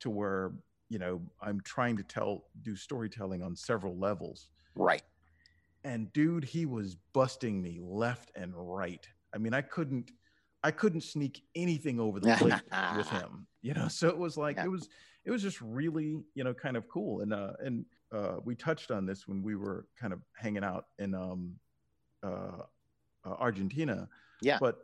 to 0.01 0.11
where 0.11 0.55
you 0.89 0.99
know 0.99 1.23
I'm 1.41 1.61
trying 1.63 1.97
to 1.99 2.05
tell 2.05 2.51
do 2.63 2.77
storytelling 2.77 3.43
on 3.43 3.57
several 3.57 3.99
levels. 3.99 4.51
Right. 4.75 5.03
And 5.85 6.13
dude, 6.13 6.45
he 6.45 6.67
was 6.67 6.97
busting 6.97 7.63
me 7.63 7.79
left 7.81 8.33
and 8.35 8.53
right. 8.57 9.09
I 9.35 9.39
mean, 9.39 9.55
I 9.55 9.63
couldn't 9.63 10.11
I 10.63 10.71
couldn't 10.71 11.03
sneak 11.03 11.43
anything 11.55 12.01
over 12.01 12.21
the 12.21 12.35
plate 12.39 12.63
with 12.97 13.09
him. 13.09 13.47
You 13.63 13.75
know, 13.75 13.89
so 13.89 14.09
it 14.09 14.19
was 14.19 14.37
like 14.37 14.57
Yeah. 14.57 14.65
it 14.65 14.71
was 14.71 14.89
it 15.25 15.31
was 15.31 15.43
just 15.43 15.61
really, 15.61 16.19
you 16.35 16.45
know, 16.45 16.55
kind 16.55 16.77
of 16.77 16.89
cool. 16.89 17.21
And 17.23 17.33
uh 17.33 17.53
and 17.61 17.85
uh 18.13 18.37
we 18.45 18.55
touched 18.55 18.91
on 18.91 19.07
this 19.07 19.27
when 19.29 19.43
we 19.43 19.57
were 19.57 19.87
kind 19.99 20.13
of 20.13 20.21
hanging 20.37 20.65
out 20.65 20.87
in 20.99 21.15
um 21.15 21.55
uh, 22.23 22.63
uh 23.25 23.35
Argentina. 23.39 24.09
Yeah. 24.41 24.59
But 24.61 24.79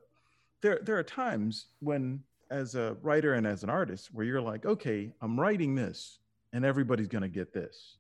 there 0.60 0.80
there 0.82 0.98
are 0.98 1.02
times 1.04 1.66
when 1.80 2.22
as 2.50 2.74
a 2.74 2.96
writer 3.02 3.34
and 3.34 3.46
as 3.46 3.62
an 3.62 3.70
artist 3.70 4.10
where 4.12 4.26
you're 4.26 4.40
like, 4.40 4.66
okay, 4.66 5.10
I'm 5.22 5.38
writing 5.40 5.74
this 5.74 6.18
and 6.52 6.64
everybody's 6.66 7.08
going 7.08 7.22
to 7.22 7.28
get 7.28 7.52
this. 7.54 7.96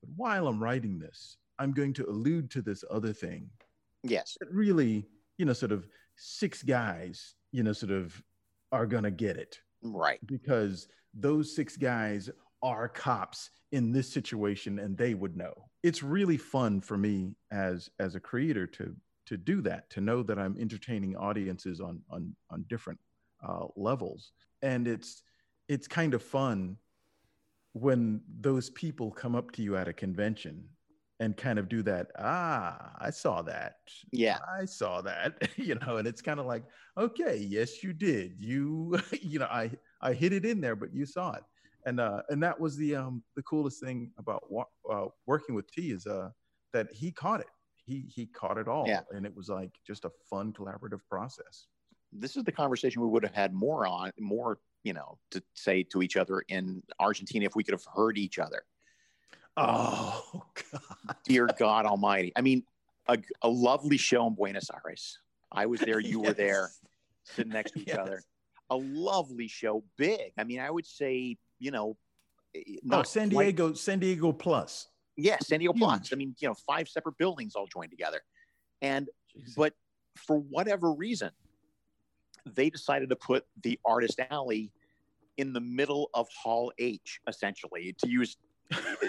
But 0.00 0.10
while 0.16 0.46
I'm 0.46 0.62
writing 0.62 1.00
this, 1.00 1.36
I'm 1.58 1.72
going 1.72 1.92
to 1.94 2.08
allude 2.08 2.48
to 2.52 2.62
this 2.62 2.84
other 2.90 3.12
thing 3.12 3.50
Yes. 4.04 4.36
that 4.40 4.48
really, 4.52 5.04
you 5.36 5.44
know, 5.46 5.52
sort 5.52 5.72
of 5.72 5.88
six 6.16 6.62
guys, 6.62 7.34
you 7.52 7.62
know, 7.62 7.72
sort 7.72 7.92
of 7.92 8.20
are 8.70 8.86
going 8.86 9.04
to 9.04 9.10
get 9.10 9.36
it 9.36 9.58
Right. 9.82 10.18
because 10.26 10.88
those 11.14 11.54
six 11.54 11.76
guys 11.76 12.30
are 12.62 12.88
cops 12.88 13.50
in 13.72 13.92
this 13.92 14.08
situation 14.10 14.78
and 14.78 14.96
they 14.96 15.14
would 15.14 15.36
know. 15.36 15.52
It's 15.82 16.02
really 16.02 16.36
fun 16.36 16.80
for 16.80 16.96
me 16.96 17.34
as 17.50 17.90
as 17.98 18.14
a 18.14 18.20
creator 18.20 18.66
to 18.68 18.94
to 19.26 19.36
do 19.36 19.60
that, 19.62 19.88
to 19.90 20.00
know 20.00 20.22
that 20.24 20.38
I'm 20.38 20.56
entertaining 20.58 21.16
audiences 21.16 21.80
on 21.80 22.00
on 22.10 22.34
on 22.50 22.64
different 22.68 23.00
uh, 23.46 23.66
levels, 23.76 24.32
and 24.62 24.86
it's 24.86 25.22
it's 25.68 25.88
kind 25.88 26.14
of 26.14 26.22
fun 26.22 26.76
when 27.72 28.20
those 28.40 28.70
people 28.70 29.10
come 29.10 29.34
up 29.34 29.50
to 29.52 29.62
you 29.62 29.76
at 29.76 29.88
a 29.88 29.92
convention 29.92 30.68
and 31.22 31.36
kind 31.36 31.58
of 31.58 31.68
do 31.68 31.82
that. 31.82 32.10
Ah, 32.18 32.96
I 32.98 33.10
saw 33.10 33.42
that. 33.42 33.76
Yeah. 34.12 34.40
I 34.58 34.64
saw 34.64 35.00
that. 35.02 35.50
you 35.56 35.74
know, 35.76 35.98
and 35.98 36.08
it's 36.08 36.22
kind 36.22 36.40
of 36.40 36.46
like, 36.46 36.64
okay, 36.96 37.36
yes, 37.36 37.82
you 37.82 37.92
did. 37.92 38.36
You, 38.40 38.98
you 39.22 39.38
know, 39.38 39.46
I 39.46 39.70
I 40.00 40.12
hid 40.14 40.32
it 40.32 40.44
in 40.44 40.60
there, 40.60 40.76
but 40.76 40.92
you 40.94 41.06
saw 41.06 41.32
it, 41.34 41.44
and 41.86 42.00
uh, 42.00 42.22
and 42.28 42.42
that 42.42 42.58
was 42.58 42.76
the 42.76 42.96
um 42.96 43.24
the 43.36 43.42
coolest 43.42 43.80
thing 43.82 44.12
about 44.18 44.50
wa- 44.50 44.66
uh, 44.90 45.06
working 45.26 45.54
with 45.54 45.70
T 45.70 45.90
is 45.92 46.06
uh 46.06 46.30
that 46.72 46.92
he 46.92 47.12
caught 47.12 47.40
it. 47.40 47.50
He 47.76 48.00
he 48.14 48.26
caught 48.26 48.58
it 48.58 48.68
all, 48.68 48.86
Yeah. 48.86 49.02
and 49.10 49.24
it 49.26 49.34
was 49.34 49.48
like 49.48 49.78
just 49.86 50.04
a 50.04 50.10
fun 50.30 50.52
collaborative 50.52 51.00
process. 51.08 51.66
This 52.12 52.36
is 52.36 52.44
the 52.44 52.52
conversation 52.52 53.00
we 53.02 53.08
would 53.08 53.22
have 53.22 53.34
had 53.34 53.54
more 53.54 53.86
on, 53.86 54.12
more, 54.18 54.60
you 54.84 54.92
know, 54.92 55.18
to 55.30 55.42
say 55.54 55.82
to 55.84 56.02
each 56.02 56.16
other 56.16 56.40
in 56.48 56.82
Argentina 57.00 57.46
if 57.46 57.56
we 57.56 57.64
could 57.64 57.72
have 57.72 57.86
heard 57.94 58.18
each 58.18 58.38
other. 58.38 58.64
Oh 59.56 60.42
God! 60.72 61.16
Dear 61.24 61.48
God 61.58 61.86
Almighty. 61.86 62.32
I 62.36 62.40
mean, 62.40 62.64
a, 63.08 63.18
a 63.42 63.48
lovely 63.48 63.96
show 63.96 64.26
in 64.26 64.34
Buenos 64.34 64.70
Aires. 64.70 65.18
I 65.50 65.66
was 65.66 65.80
there, 65.80 66.00
you 66.00 66.20
were 66.20 66.32
there, 66.32 66.70
sitting 67.24 67.52
next 67.52 67.72
to 67.72 67.80
each 67.80 67.88
Yes. 67.88 67.98
other. 67.98 68.22
A 68.70 68.76
lovely 68.76 69.48
show, 69.48 69.84
big. 69.98 70.32
I 70.38 70.44
mean, 70.44 70.60
I 70.60 70.70
would 70.70 70.86
say, 70.86 71.36
you 71.58 71.70
know, 71.70 71.96
eh, 72.54 72.60
Oh, 72.90 73.02
San 73.02 73.28
Diego, 73.28 73.74
San 73.74 73.98
Diego 73.98 74.32
Plus. 74.32 74.88
Yeah, 75.16 75.36
San 75.42 75.58
Diego 75.58 75.74
Plus. 75.74 76.10
I 76.12 76.16
mean, 76.16 76.34
you 76.38 76.48
know, 76.48 76.54
five 76.66 76.88
separate 76.88 77.18
buildings 77.18 77.54
all 77.54 77.66
joined 77.66 77.90
together. 77.90 78.20
And 78.80 79.08
but 79.56 79.74
for 80.16 80.38
whatever 80.38 80.92
reason, 80.92 81.30
they 82.46 82.70
decided 82.70 83.10
to 83.10 83.16
put 83.16 83.44
the 83.62 83.78
artist 83.84 84.20
alley 84.30 84.72
in 85.36 85.52
the 85.52 85.60
middle 85.60 86.08
of 86.14 86.26
Hall 86.42 86.72
H, 86.78 87.20
essentially, 87.28 87.94
to 87.98 88.08
use 88.08 88.36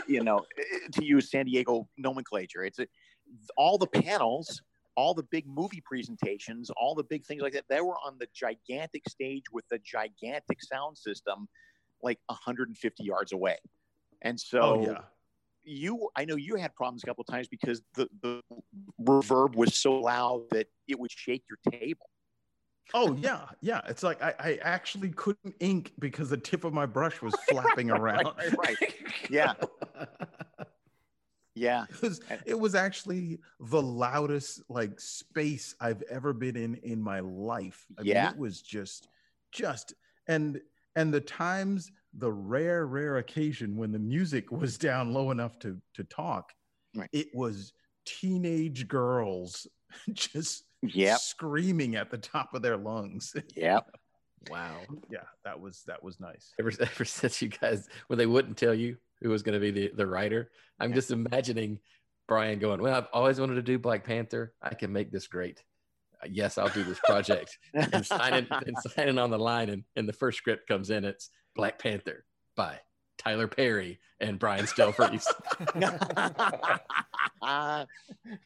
you 0.08 0.24
know, 0.24 0.46
to 0.94 1.06
use 1.06 1.30
San 1.32 1.46
Diego 1.46 1.88
nomenclature. 1.98 2.64
It's 2.64 2.80
a, 2.80 2.88
all 3.58 3.78
the 3.78 3.88
panels, 3.88 4.62
all 4.96 5.14
the 5.14 5.24
big 5.24 5.48
movie 5.48 5.82
presentations, 5.86 6.70
all 6.78 6.96
the 6.96 7.04
big 7.04 7.26
things 7.26 7.42
like 7.42 7.54
that. 7.54 7.66
They 7.70 7.82
were 7.82 7.98
on 8.06 8.18
the 8.20 8.28
gigantic 8.34 9.08
stage 9.10 9.44
with 9.52 9.66
the 9.70 9.80
gigantic 9.80 10.62
sound 10.62 10.98
system, 10.98 11.48
like 12.02 12.20
150 12.28 13.04
yards 13.04 13.32
away. 13.32 13.58
And 14.22 14.40
so 14.40 14.62
oh 14.62 14.86
yeah. 14.86 15.02
you 15.66 16.10
i 16.16 16.24
know 16.24 16.38
you 16.38 16.56
had 16.56 16.74
problems 16.76 17.04
a 17.04 17.06
couple 17.06 17.26
of 17.28 17.34
times 17.34 17.50
because 17.50 17.82
the, 17.96 18.08
the 18.22 18.42
reverb 19.02 19.56
was 19.56 19.76
so 19.76 19.96
loud 19.96 20.50
that 20.52 20.68
it 20.88 20.98
would 20.98 21.12
shake 21.12 21.44
your 21.50 21.58
table 21.70 22.06
Oh 22.94 23.14
yeah, 23.16 23.46
yeah. 23.62 23.82
It's 23.88 24.04
like 24.04 24.22
I, 24.22 24.34
I 24.40 24.60
actually 24.62 25.10
couldn't 25.10 25.56
ink 25.60 25.94
because 26.00 26.30
the 26.30 26.38
tip 26.38 26.64
of 26.64 26.74
my 26.74 26.86
brush 26.86 27.22
was 27.22 27.36
flapping 27.50 27.90
around. 27.90 28.26
right, 28.38 28.58
right. 28.58 28.78
yeah 29.30 29.54
yeah 31.56 31.86
It 31.90 32.02
was 32.02 32.22
it 32.46 32.60
was 32.60 32.76
actually 32.76 33.40
the 33.60 33.82
loudest 33.82 34.62
like 34.70 35.00
space 35.00 35.76
I've 35.80 36.02
ever 36.04 36.34
been 36.34 36.56
in 36.56 36.76
in 36.76 37.02
my 37.02 37.20
life. 37.20 37.86
I 37.98 38.02
Yeah. 38.04 38.24
mean, 38.26 38.32
it 38.34 38.40
was 38.40 38.62
just 38.62 39.08
just 39.52 39.94
and 40.28 40.60
and 40.96 41.14
the 41.14 41.22
times 41.22 41.92
the 42.16 42.32
rare 42.32 42.86
rare 42.86 43.18
occasion 43.18 43.76
when 43.76 43.92
the 43.92 44.00
music 44.00 44.52
was 44.52 44.78
down 44.78 45.14
low 45.14 45.32
enough 45.32 45.60
to 45.60 45.80
to 45.96 46.04
talk, 46.04 46.54
Right. 46.96 47.10
it 47.12 47.28
was 47.34 47.74
teenage 48.06 48.88
girls 48.88 49.68
just 50.14 50.64
yep 50.82 51.20
screaming 51.20 51.96
at 51.96 52.10
the 52.12 52.18
top 52.18 52.54
of 52.54 52.62
their 52.62 52.78
lungs. 52.78 53.34
yep 53.56 53.90
Wow. 54.50 54.82
yeah, 55.10 55.20
that 55.46 55.60
was 55.62 55.84
that 55.88 56.04
was 56.04 56.20
nice. 56.20 56.54
Ever, 56.60 56.72
ever 56.82 57.06
since 57.06 57.42
you 57.42 57.48
guys, 57.48 57.88
when 58.08 58.20
they 58.20 58.26
wouldn't 58.26 58.58
tell 58.58 58.74
you 58.74 58.98
who 59.22 59.30
was 59.30 59.42
going 59.42 59.54
to 59.54 59.60
be 59.60 59.72
the, 59.72 59.92
the 59.96 60.06
writer, 60.06 60.52
I'm 60.82 60.90
Yeah. 60.90 60.96
just 60.96 61.12
imagining 61.12 61.80
Brian 62.28 62.60
going, 62.60 62.82
Well, 62.82 62.94
I've 62.94 63.08
always 63.14 63.40
wanted 63.40 63.56
to 63.56 63.62
do 63.62 63.80
Black 63.80 64.04
Panther. 64.04 64.54
I 64.62 64.74
can 64.74 64.92
make 64.92 65.12
this 65.14 65.28
great. 65.28 65.64
Uh, 66.22 66.28
Yes, 66.30 66.58
I'll 66.58 66.68
do 66.68 66.84
this 66.84 67.00
project. 67.06 67.58
and 67.74 68.06
signing 68.06 68.48
and 68.52 68.76
signing 68.96 69.18
on 69.18 69.30
the 69.30 69.40
line, 69.40 69.70
and, 69.70 69.84
and 69.96 70.08
the 70.10 70.14
first 70.14 70.40
script 70.40 70.68
comes 70.68 70.90
in. 70.90 71.06
It's 71.06 71.30
Black 71.56 71.80
Panther 71.80 72.26
by 72.58 72.80
Tyler 73.24 73.48
Perry 73.48 74.00
and 74.20 74.38
Brian 74.40 74.66
Stelfreeze. 74.66 75.26
Uh, 77.42 77.86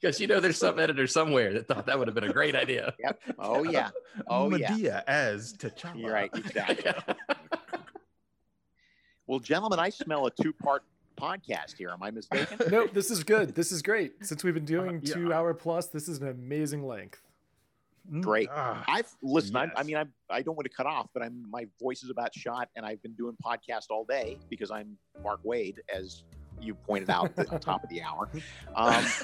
Because 0.01 0.19
you 0.19 0.25
know 0.25 0.39
there's 0.39 0.57
some 0.57 0.79
editor 0.79 1.05
somewhere 1.05 1.53
that 1.53 1.67
thought 1.67 1.85
that 1.85 1.97
would 1.99 2.07
have 2.07 2.15
been 2.15 2.23
a 2.23 2.33
great 2.33 2.55
idea. 2.55 2.95
yep 2.99 3.19
oh 3.37 3.63
yeah 3.63 3.89
Oh, 4.27 4.53
yeah. 4.55 4.71
Madea 4.71 5.03
as 5.05 5.53
T'Challa. 5.53 5.99
you're 6.01 6.11
right 6.11 6.31
exactly 6.35 6.91
well 9.27 9.39
gentlemen 9.39 9.77
i 9.77 9.89
smell 9.89 10.25
a 10.25 10.31
two-part 10.31 10.81
podcast 11.15 11.77
here 11.77 11.89
am 11.91 12.01
i 12.01 12.09
mistaken 12.09 12.57
no, 12.71 12.87
this 12.87 13.11
is 13.11 13.23
good. 13.23 13.53
This 13.53 13.71
is 13.71 13.83
great. 13.83 14.25
Since 14.25 14.43
we've 14.43 14.53
been 14.55 14.65
doing 14.65 14.99
yeah. 15.03 15.13
two 15.13 15.31
hour 15.33 15.53
plus, 15.53 15.87
this 15.87 16.07
is 16.07 16.19
an 16.19 16.27
amazing 16.29 16.85
length. 16.87 17.21
Mm, 18.11 18.21
Great. 18.21 18.49
ah, 18.51 18.83
I've 18.87 19.09
listened. 19.21 19.57
I, 19.57 19.69
I 19.75 19.83
mean, 19.83 19.97
I'm, 19.97 20.13
I 20.29 20.41
don't 20.41 20.55
want 20.55 20.65
to 20.69 20.75
cut 20.75 20.85
off, 20.85 21.07
but 21.13 21.23
I'm 21.23 21.43
my 21.49 21.65
voice 21.81 22.03
is 22.03 22.09
about 22.09 22.33
shot, 22.33 22.69
and 22.75 22.85
I've 22.85 23.01
been 23.01 23.13
doing 23.13 23.35
podcast 23.43 23.85
all 23.89 24.05
day 24.05 24.37
because 24.49 24.71
I'm 24.71 24.97
Mark 25.23 25.43
Waid, 25.43 25.75
as 25.93 26.23
you 26.61 26.73
pointed 26.73 27.09
out 27.09 27.31
at 27.37 27.49
the 27.49 27.59
top 27.69 27.83
of 27.83 27.89
the 27.89 28.01
hour. 28.01 28.29
Um, 28.75 29.05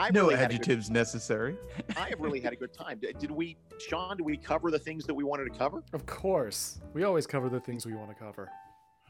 I 0.00 0.10
no 0.10 0.22
really 0.24 0.36
had 0.36 0.44
a 0.44 0.54
good, 0.54 0.60
adjectives 0.60 0.90
necessary. 0.90 1.56
I 1.96 2.08
have 2.10 2.20
really 2.20 2.38
had 2.38 2.52
a 2.52 2.56
good 2.56 2.72
time. 2.72 3.00
Did 3.00 3.18
did 3.18 3.30
we, 3.32 3.56
Sean? 3.80 4.16
Did 4.16 4.22
we 4.24 4.36
cover 4.36 4.70
the 4.70 4.78
things 4.78 5.04
that 5.06 5.14
we 5.14 5.24
wanted 5.24 5.52
to 5.52 5.58
cover? 5.58 5.82
Of 5.92 6.06
course. 6.06 6.80
We 6.94 7.02
always 7.02 7.26
cover 7.26 7.48
the 7.48 7.58
things 7.58 7.84
we 7.84 7.94
want 7.94 8.08
to 8.10 8.14
cover. 8.14 8.48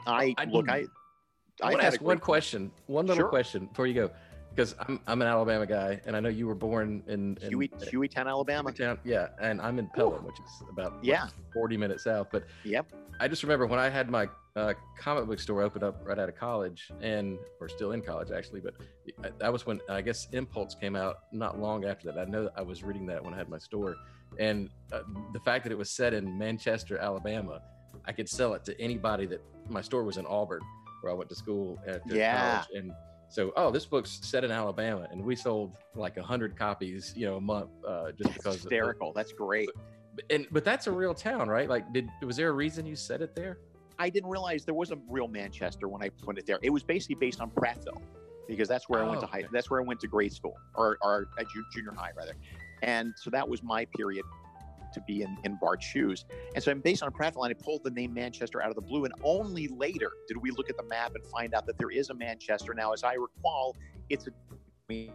I, 0.07 0.35
I 0.39 0.45
look. 0.47 0.71
I 0.71 0.77
I 0.77 0.87
I 1.63 1.71
want 1.73 1.81
to 1.81 1.87
ask 1.89 2.01
one 2.01 2.19
question, 2.21 2.71
one 2.87 3.05
little 3.07 3.23
Sure. 3.25 3.29
question 3.29 3.67
before 3.67 3.87
you 3.87 3.93
go, 3.95 4.11
because 4.59 4.75
I'm 4.89 4.99
I'm 5.07 5.23
an 5.23 5.29
Alabama 5.29 5.67
guy, 5.67 6.01
and 6.05 6.17
I 6.17 6.21
know 6.21 6.29
you 6.29 6.49
were 6.49 6.55
born 6.57 7.05
in, 7.07 7.39
in 7.43 7.49
Huey, 7.51 7.69
Hueytown, 7.69 8.27
Alabama. 8.27 8.73
Town. 8.73 8.99
Yeah, 9.05 9.29
and 9.41 9.61
I'm 9.61 9.79
in 9.79 9.87
Pelham, 9.95 10.25
which 10.25 10.41
is 10.41 10.63
about 10.69 10.95
Yeah. 11.01 11.29
40 11.55 11.77
minutes 11.77 12.03
south. 12.03 12.27
But 12.33 12.45
Yep. 12.65 12.87
I 13.21 13.29
just 13.29 13.45
remember 13.45 13.67
when 13.67 13.79
I 13.79 13.89
had 13.89 14.11
my 14.11 14.29
uh, 14.57 14.75
comic 14.99 15.27
book 15.27 15.39
store 15.39 15.63
open 15.63 15.85
up 15.85 16.01
right 16.05 16.19
out 16.19 16.29
of 16.29 16.35
college, 16.35 16.91
and 17.01 17.39
we're 17.61 17.69
still 17.69 17.93
in 17.93 18.03
college 18.03 18.33
actually. 18.33 18.59
But 18.61 18.75
I- 19.23 19.31
that 19.39 19.53
was 19.53 19.65
when 19.65 19.81
I 19.89 20.01
guess 20.03 20.27
Impulse 20.33 20.75
came 20.75 20.97
out 20.97 21.19
not 21.31 21.61
long 21.61 21.85
after 21.85 22.11
that. 22.11 22.19
I 22.19 22.25
know 22.25 22.43
that 22.45 22.55
I 22.57 22.63
was 22.63 22.83
reading 22.83 23.07
that 23.07 23.23
when 23.25 23.33
I 23.35 23.37
had 23.37 23.49
my 23.49 23.59
store, 23.59 23.95
and 24.41 24.71
uh, 24.93 25.03
the 25.35 25.41
fact 25.41 25.63
that 25.67 25.71
it 25.73 25.79
was 25.79 25.91
set 25.91 26.13
in 26.15 26.37
Manchester, 26.37 26.99
Alabama, 26.99 27.61
I 28.07 28.11
could 28.13 28.29
sell 28.29 28.55
it 28.55 28.65
to 28.65 28.81
anybody 28.81 29.27
that 29.27 29.41
my 29.69 29.83
store 29.83 30.03
was 30.03 30.17
in 30.17 30.27
Auburn, 30.27 30.63
where 31.03 31.13
I 31.13 31.15
went 31.17 31.29
to 31.31 31.37
school 31.37 31.79
after 31.87 32.17
Yeah. 32.17 32.65
college, 32.65 32.69
and 32.75 32.91
so 33.29 33.53
oh 33.57 33.71
this 33.71 33.85
book's 33.87 34.19
set 34.23 34.43
in 34.45 34.51
alabama 34.51 35.07
and 35.11 35.23
we 35.23 35.37
sold 35.37 35.77
like 35.95 36.17
a 36.17 36.23
hundred 36.23 36.57
copies 36.57 37.13
you 37.17 37.27
know 37.27 37.37
a 37.37 37.41
month 37.41 37.71
uh 37.87 38.11
just 38.13 38.33
because 38.35 38.57
of- 38.57 38.63
Hysterical. 38.63 39.13
That's 39.13 39.33
great. 39.33 39.69
and 40.31 40.47
but 40.51 40.65
that's 40.65 40.87
a 40.87 40.93
real 40.93 41.15
town 41.15 41.49
right 41.49 41.69
like 41.69 41.93
did 41.93 42.09
was 42.25 42.37
there 42.37 42.49
a 42.49 42.53
reason 42.53 42.87
you 42.87 42.97
said 42.97 43.21
it 43.23 43.35
there 43.35 43.59
I 44.01 44.09
didn't 44.11 44.31
realize 44.31 44.65
there 44.65 44.75
was 44.75 44.93
a 44.93 44.99
real 45.09 45.27
Manchester 45.27 45.89
when 45.89 46.01
I 46.05 46.09
put 46.09 46.39
it 46.39 46.47
there. 46.47 46.61
It 46.63 46.71
was 46.71 46.85
basically 46.85 47.17
based 47.17 47.41
on 47.41 47.51
Prattville 47.51 48.01
because 48.47 48.69
that's 48.69 48.89
where 48.89 49.03
I 49.03 49.05
went 49.09 49.19
Oh, 49.19 49.23
to 49.23 49.27
high. 49.27 49.39
okay. 49.41 49.49
That's 49.51 49.69
where 49.71 49.81
I 49.81 49.85
went 49.85 49.99
to 50.03 50.07
grade 50.07 50.33
school 50.33 50.55
or 50.77 50.99
or 51.03 51.27
junior 51.75 51.91
high 51.97 52.13
rather. 52.17 52.35
And 52.83 53.13
so 53.17 53.29
that 53.31 53.49
was 53.49 53.61
my 53.65 53.87
period 53.97 54.25
to 54.93 55.01
be 55.07 55.23
in, 55.23 55.37
in 55.45 55.57
Bart's 55.61 55.85
shoes. 55.87 56.25
And 56.55 56.63
so 56.63 56.71
I'm 56.71 56.81
based 56.81 57.03
on 57.03 57.09
a 57.09 57.13
Prattville 57.13 57.45
and 57.49 57.55
I 57.59 57.63
pulled 57.63 57.85
the 57.85 57.91
name 57.91 58.13
Manchester 58.15 58.63
out 58.63 58.69
of 58.71 58.75
the 58.75 58.83
blue. 58.83 59.05
And 59.05 59.15
only 59.23 59.69
later 59.69 60.11
did 60.27 60.37
we 60.37 60.51
look 60.51 60.71
at 60.71 60.77
the 60.77 60.85
map 60.85 61.13
and 61.15 61.25
find 61.27 61.55
out 61.55 61.67
that 61.67 61.79
there 61.79 61.91
is 61.91 62.11
a 62.11 62.15
Manchester. 62.15 62.75
Now, 62.75 62.93
as 62.93 63.05
I 63.05 63.15
recall, 63.15 63.77
it's 64.09 64.27
a, 64.29 64.33
a 64.91 65.11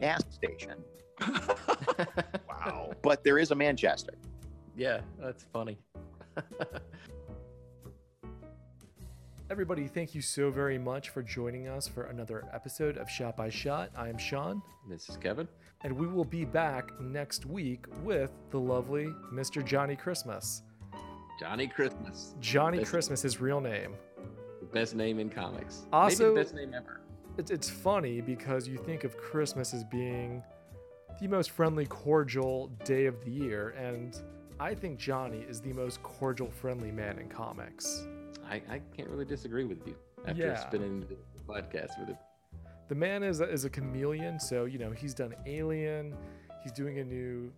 gas 0.00 0.22
station, 0.30 0.74
Wow. 2.48 2.92
but 3.02 3.24
there 3.24 3.38
is 3.38 3.50
a 3.50 3.54
Manchester. 3.54 4.12
yeah 4.76 5.00
that's 5.20 5.44
funny 5.52 5.78
Everybody, 9.50 9.86
thank 9.88 10.14
you 10.14 10.20
so 10.20 10.50
very 10.50 10.76
much 10.76 11.08
for 11.08 11.22
joining 11.22 11.68
us 11.68 11.88
for 11.88 12.04
another 12.04 12.44
episode 12.52 12.98
of 12.98 13.08
Shot 13.08 13.34
by 13.34 13.48
Shot. 13.48 13.90
I 13.96 14.10
am 14.10 14.18
Sean, 14.18 14.60
this 14.90 15.08
is 15.08 15.16
kevin 15.16 15.48
and 15.82 15.92
we 15.92 16.06
will 16.06 16.24
be 16.24 16.44
back 16.44 16.98
next 17.00 17.46
week 17.46 17.86
with 18.02 18.32
the 18.50 18.58
lovely 18.58 19.06
Mr. 19.32 19.64
Johnny 19.64 19.96
Christmas. 19.96 20.62
johnny 21.40 21.68
christmas 21.68 22.34
Johnny 22.40 22.78
Best- 22.78 22.90
Christmas, 22.90 23.22
his 23.22 23.40
real 23.40 23.60
name. 23.60 23.94
best 24.72 24.94
name 24.96 25.18
in 25.20 25.30
comics 25.30 25.86
Also- 25.92 26.34
best 26.34 26.54
name 26.54 26.74
ever 26.74 27.00
It's, 27.36 27.52
it's 27.52 27.70
funny 27.70 28.20
because 28.20 28.66
you 28.66 28.76
think 28.78 29.04
of 29.04 29.16
Christmas 29.16 29.72
as 29.72 29.84
being 29.84 30.42
the 31.20 31.28
most 31.28 31.50
friendly, 31.52 31.86
cordial 31.86 32.66
day 32.84 33.06
of 33.06 33.24
the 33.24 33.30
year, 33.30 33.70
and 33.70 34.20
I 34.60 34.74
think 34.74 34.98
Johnny 34.98 35.40
is 35.48 35.60
the 35.60 35.72
most 35.72 36.02
cordial, 36.02 36.50
friendly 36.50 36.90
man 36.92 37.18
in 37.20 37.28
comics. 37.28 38.06
I, 38.48 38.56
I 38.68 38.80
can't 38.96 39.08
really 39.08 39.24
disagree 39.24 39.64
with 39.64 39.86
you 39.86 39.94
after 40.26 40.42
Yeah. 40.48 40.56
spending 40.56 41.00
the 41.00 41.16
podcast 41.52 41.98
with 42.00 42.08
him 42.08 42.16
The 42.88 42.94
man 42.94 43.22
is 43.22 43.40
a, 43.40 43.48
is 43.48 43.64
a 43.64 43.70
chameleon, 43.70 44.40
so 44.40 44.64
you 44.64 44.78
know 44.78 44.90
he's 44.90 45.14
done 45.14 45.34
Alien. 45.46 46.14
He's 46.62 46.72
doing 46.72 46.98
a 46.98 47.04
new 47.04 47.52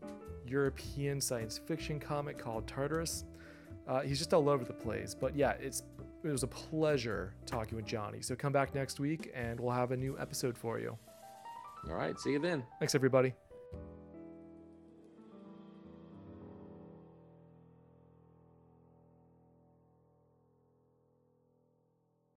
European 0.46 1.20
science 1.20 1.58
fiction 1.58 2.00
comic 2.00 2.36
called 2.36 2.66
Tartarus. 2.66 3.24
Uh, 3.86 4.00
he's 4.00 4.18
just 4.18 4.34
all 4.34 4.48
over 4.48 4.64
the 4.64 4.72
place, 4.72 5.14
but 5.14 5.34
yeah, 5.36 5.52
it's 5.60 5.82
it 6.22 6.28
was 6.28 6.42
a 6.42 6.48
pleasure 6.48 7.34
talking 7.46 7.76
with 7.76 7.86
Johnny. 7.86 8.20
So 8.20 8.34
come 8.34 8.52
back 8.52 8.74
next 8.74 9.00
week, 9.00 9.30
and 9.34 9.58
we'll 9.58 9.72
have 9.72 9.92
a 9.92 9.96
new 9.96 10.18
episode 10.18 10.56
for 10.58 10.78
you. 10.78 10.98
all 11.88 11.94
right 11.94 12.18
see 12.18 12.32
you 12.32 12.38
then 12.38 12.62
Thanks, 12.78 12.94
everybody. 12.94 13.34